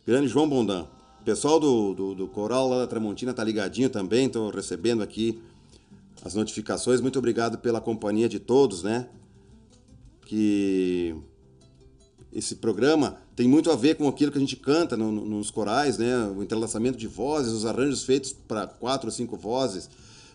Grande 0.05 0.27
João 0.27 0.47
Bondan. 0.47 0.85
Pessoal 1.25 1.59
do, 1.59 1.93
do, 1.93 2.15
do 2.15 2.27
Coral 2.27 2.69
lá 2.69 2.79
da 2.79 2.87
Tramontina 2.87 3.33
tá 3.33 3.43
ligadinho 3.43 3.89
também. 3.89 4.29
Tô 4.29 4.49
recebendo 4.49 5.01
aqui 5.01 5.41
as 6.23 6.35
notificações. 6.35 7.01
Muito 7.01 7.17
obrigado 7.17 7.57
pela 7.57 7.81
companhia 7.81 8.29
de 8.29 8.39
todos, 8.39 8.83
né? 8.83 9.07
Que 10.25 11.15
esse 12.34 12.55
programa 12.55 13.18
tem 13.35 13.47
muito 13.47 13.69
a 13.72 13.76
ver 13.76 13.95
com 13.95 14.07
aquilo 14.07 14.31
que 14.31 14.38
a 14.38 14.41
gente 14.41 14.55
canta 14.55 14.97
no- 14.97 15.11
no- 15.11 15.26
nos 15.26 15.51
corais, 15.51 15.97
né? 15.97 16.26
O 16.35 16.41
entrelaçamento 16.41 16.97
de 16.97 17.07
vozes, 17.07 17.51
os 17.53 17.65
arranjos 17.65 18.03
feitos 18.03 18.34
para 18.34 18.65
quatro 18.68 19.07
ou 19.07 19.11
cinco 19.11 19.38
vozes, 19.38 19.89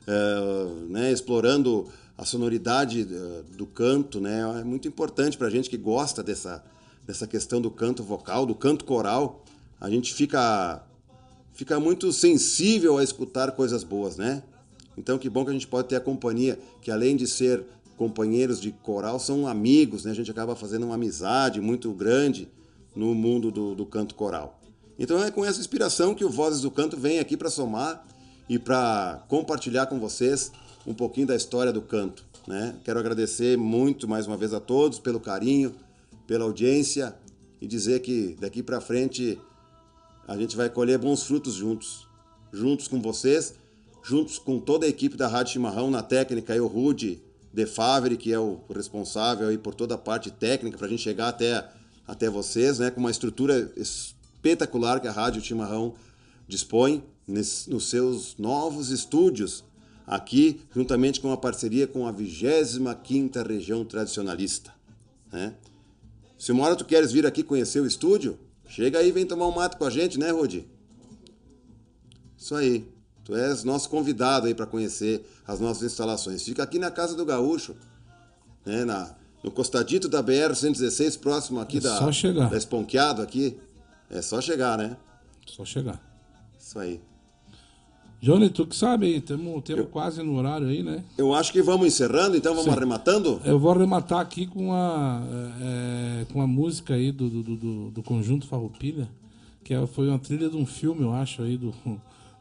eh, 0.07 0.66
né? 0.89 1.12
Explorando 1.12 1.87
a 2.16 2.25
sonoridade 2.25 3.03
eh, 3.11 3.43
do 3.57 3.66
canto, 3.66 4.20
né? 4.20 4.41
É 4.61 4.65
muito 4.65 4.87
importante 4.89 5.37
para 5.37 5.47
a 5.47 5.51
gente 5.51 5.69
que 5.69 5.77
gosta 5.77 6.23
dessa, 6.23 6.65
dessa 7.07 7.27
questão 7.27 7.61
do 7.61 7.70
canto 7.70 8.03
vocal, 8.03 8.47
do 8.47 8.55
canto 8.55 8.85
coral. 8.85 9.45
A 9.81 9.91
gente 9.91 10.15
fica 10.15 10.83
fica 11.53 11.81
muito 11.81 12.12
sensível 12.12 12.99
a 12.99 13.03
escutar 13.03 13.51
coisas 13.53 13.83
boas, 13.83 14.16
né? 14.16 14.43
Então 14.97 15.19
que 15.19 15.29
bom 15.29 15.45
que 15.45 15.51
a 15.51 15.53
gente 15.53 15.66
pode 15.66 15.89
ter 15.89 15.97
a 15.97 16.01
companhia, 16.01 16.59
que 16.81 16.91
além 16.91 17.16
de 17.16 17.27
ser 17.27 17.65
companheiros 17.99 18.61
de 18.61 18.70
coral, 18.70 19.19
são 19.19 19.47
amigos, 19.47 20.05
né? 20.05 20.12
A 20.12 20.15
gente 20.15 20.31
acaba 20.31 20.55
fazendo 20.55 20.87
uma 20.87 20.95
amizade 20.95 21.61
muito 21.61 21.93
grande 21.93 22.49
no 22.95 23.12
mundo 23.15 23.51
do, 23.51 23.75
do 23.75 23.85
canto 23.85 24.15
coral. 24.15 24.59
Então 24.97 25.23
é 25.23 25.31
com 25.31 25.45
essa 25.45 25.61
inspiração 25.61 26.15
que 26.15 26.25
o 26.25 26.31
Vozes 26.31 26.61
do 26.61 26.70
Canto 26.70 26.97
vem 26.97 27.19
aqui 27.19 27.37
para 27.37 27.51
somar 27.51 28.07
e 28.49 28.59
para 28.59 29.25
compartilhar 29.29 29.87
com 29.87 29.99
vocês 29.99 30.51
um 30.87 30.95
pouquinho 30.95 31.27
da 31.27 31.37
história 31.37 31.73
do 31.73 31.83
canto, 31.83 32.25
né? 32.47 32.77
Quero 32.85 32.99
agradecer 32.99 33.59
muito 33.59 34.09
mais 34.09 34.27
uma 34.27 34.37
vez 34.37 34.55
a 34.55 34.61
todos 34.61 34.99
pelo 34.99 35.20
carinho, 35.20 35.75
pela 36.27 36.45
audiência 36.45 37.15
e 37.61 37.66
dizer 37.66 38.01
que 38.01 38.37
daqui 38.41 38.62
para 38.62 38.81
frente 38.81 39.39
a 40.27 40.37
gente 40.37 40.57
vai 40.57 40.70
colher 40.70 40.99
bons 40.99 41.25
frutos 41.25 41.55
juntos. 41.55 42.07
Juntos 42.53 42.89
com 42.89 43.01
vocês, 43.03 43.55
juntos 44.03 44.39
com 44.39 44.59
toda 44.59 44.87
a 44.87 44.89
equipe 44.89 45.16
da 45.16 45.29
Rádio 45.29 45.55
Chimarrão 45.55 45.91
na 45.91 46.03
técnica, 46.03 46.57
e 46.57 46.61
o 46.61 46.66
Rude 46.66 47.20
De 47.53 47.66
Favre, 47.66 48.16
que 48.16 48.33
é 48.33 48.39
o 48.39 48.61
responsável 48.75 49.49
aí 49.49 49.59
por 49.59 49.75
toda 49.75 49.95
a 49.95 49.99
parte 49.99 50.31
técnica 50.31 50.77
para 50.77 50.87
a 50.87 50.91
gente 50.91 51.03
chegar 51.03 51.29
até, 51.29 51.69
até 52.07 52.29
vocês, 52.29 52.79
né? 52.79 52.91
Com 52.91 53.01
uma 53.01 53.11
estrutura 53.11 53.73
espetacular 53.77 55.01
que 55.01 55.09
a 55.09 55.12
Rádio 55.12 55.43
Chimarrão 55.43 55.95
dispõe 56.47 57.03
nos 57.27 57.89
seus 57.89 58.37
novos 58.39 58.91
estúdios 58.91 59.65
aqui, 60.07 60.61
juntamente 60.75 61.20
com 61.20 61.31
a 61.31 61.37
parceria 61.37 61.87
com 61.87 62.07
a 62.07 62.12
25ª 62.12 63.47
Região 63.47 63.85
Tradicionalista, 63.85 64.73
né? 65.31 65.55
Se 66.39 66.53
uma 66.53 66.65
hora 66.65 66.77
tu 66.77 66.85
queres 66.85 67.11
vir 67.11 67.27
aqui 67.27 67.43
conhecer 67.43 67.81
o 67.81 67.87
estúdio, 67.87 68.39
chega 68.69 69.01
aí 69.01 69.09
e 69.09 69.12
vem 69.12 69.27
tomar 69.27 69.49
um 69.49 69.55
mato 69.55 69.77
com 69.77 69.85
a 69.85 69.91
gente, 69.91 70.19
né, 70.19 70.31
Rudy? 70.31 70.66
Isso 72.37 72.55
aí. 72.55 72.87
Tu 73.29 73.37
és 73.37 73.63
nosso 73.63 73.91
convidado 73.91 74.47
aí 74.47 74.55
para 74.55 74.65
conhecer 74.65 75.23
as 75.47 75.61
nossas 75.61 75.83
instalações. 75.83 76.43
Fica 76.43 76.63
aqui 76.63 76.79
na 76.79 76.91
Casa 76.91 77.15
do 77.15 77.27
Gaúcho, 77.27 77.77
né, 78.65 78.87
na, 78.87 79.15
no 79.45 79.51
costadito 79.51 80.09
da 80.09 80.23
BR-116, 80.25 81.19
próximo 81.21 81.61
aqui 81.61 81.77
É 81.77 81.81
da, 81.81 81.99
só 81.99 82.11
chegar. 82.11 82.49
da 82.49 82.57
Esponqueado 82.57 83.21
aqui. 83.21 83.59
É 84.11 84.23
só 84.23 84.41
chegar, 84.41 84.79
né? 84.79 84.97
Só 85.47 85.63
chegar. 85.63 86.01
Isso 86.59 86.79
aí. 86.79 87.03
Johnny, 88.23 88.49
tu 88.49 88.67
que 88.67 88.75
sabe 88.75 89.05
aí, 89.05 89.21
temos 89.21 89.63
temo 89.63 89.85
quase 89.85 90.23
no 90.23 90.35
horário 90.39 90.67
aí, 90.67 90.83
né? 90.83 91.05
Eu 91.19 91.35
acho 91.35 91.53
que 91.53 91.61
vamos 91.61 91.87
encerrando, 91.87 92.35
então 92.35 92.55
vamos 92.55 92.71
Sim. 92.71 92.77
arrematando? 92.79 93.43
Eu 93.45 93.59
vou 93.59 93.71
arrematar 93.71 94.21
aqui 94.21 94.47
com 94.47 94.73
a, 94.73 95.21
é, 95.61 96.25
com 96.33 96.41
a 96.41 96.47
música 96.47 96.95
aí 96.95 97.13
do, 97.13 97.29
do, 97.29 97.43
do, 97.57 97.91
do 97.91 98.03
Conjunto 98.03 98.47
Farroupilha, 98.47 99.07
que 99.63 99.75
é- 99.75 99.87
foi 99.87 100.09
uma 100.09 100.19
trilha 100.19 100.49
de 100.49 100.57
um 100.57 100.65
filme, 100.65 101.03
eu 101.03 101.13
acho, 101.13 101.43
aí, 101.43 101.59
do, 101.59 101.75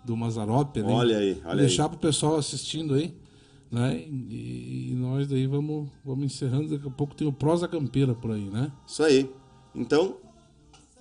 do 0.08 0.16
Mazarop. 0.16 0.78
né? 0.78 0.92
Olha 0.94 1.18
aí, 1.18 1.42
olha 1.46 1.58
Deixar 1.58 1.84
aí. 1.84 1.90
pro 1.90 2.00
pessoal 2.00 2.38
assistindo 2.38 2.94
aí, 2.94 3.14
né? 3.70 3.98
E, 3.98 4.92
e 4.92 4.96
nós 4.96 5.28
daí 5.28 5.46
vamos, 5.46 5.90
vamos 6.04 6.26
encerrando, 6.26 6.70
daqui 6.70 6.88
a 6.88 6.92
pouco 6.92 7.14
tem 7.14 7.28
o 7.28 7.34
Prosa 7.34 7.68
Campeira 7.68 8.16
por 8.16 8.32
aí, 8.32 8.46
né? 8.46 8.72
Isso 8.88 9.04
aí. 9.04 9.30
Então, 9.76 10.16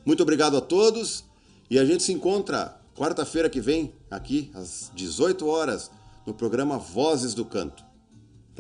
muito 0.05 0.23
obrigado 0.25 0.57
a 0.57 0.61
todos 0.61 1.25
e 1.71 1.79
a 1.79 1.85
gente 1.85 2.03
se 2.03 2.13
encontra 2.13 2.81
quarta-feira 2.97 3.49
que 3.49 3.61
vem, 3.61 3.93
aqui 4.11 4.51
às 4.53 4.91
18 4.95 5.47
horas, 5.47 5.91
no 6.27 6.35
programa 6.35 6.77
Vozes 6.77 7.33
do 7.33 7.45
Canto. 7.45 7.85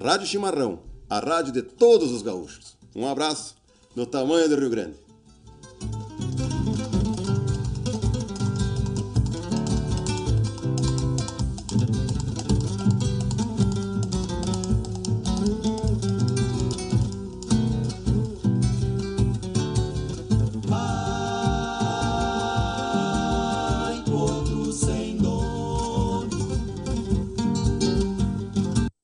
Rádio 0.01 0.28
Chimarrão, 0.28 0.78
a 1.10 1.18
rádio 1.18 1.52
de 1.52 1.62
todos 1.62 2.12
os 2.12 2.23
gaúchos. 2.23 2.77
Um 2.94 3.06
abraço 3.09 3.56
no 3.97 4.06
tamanho 4.06 4.48
do 4.48 4.55
Rio 4.56 4.70
Grande. 4.70 4.94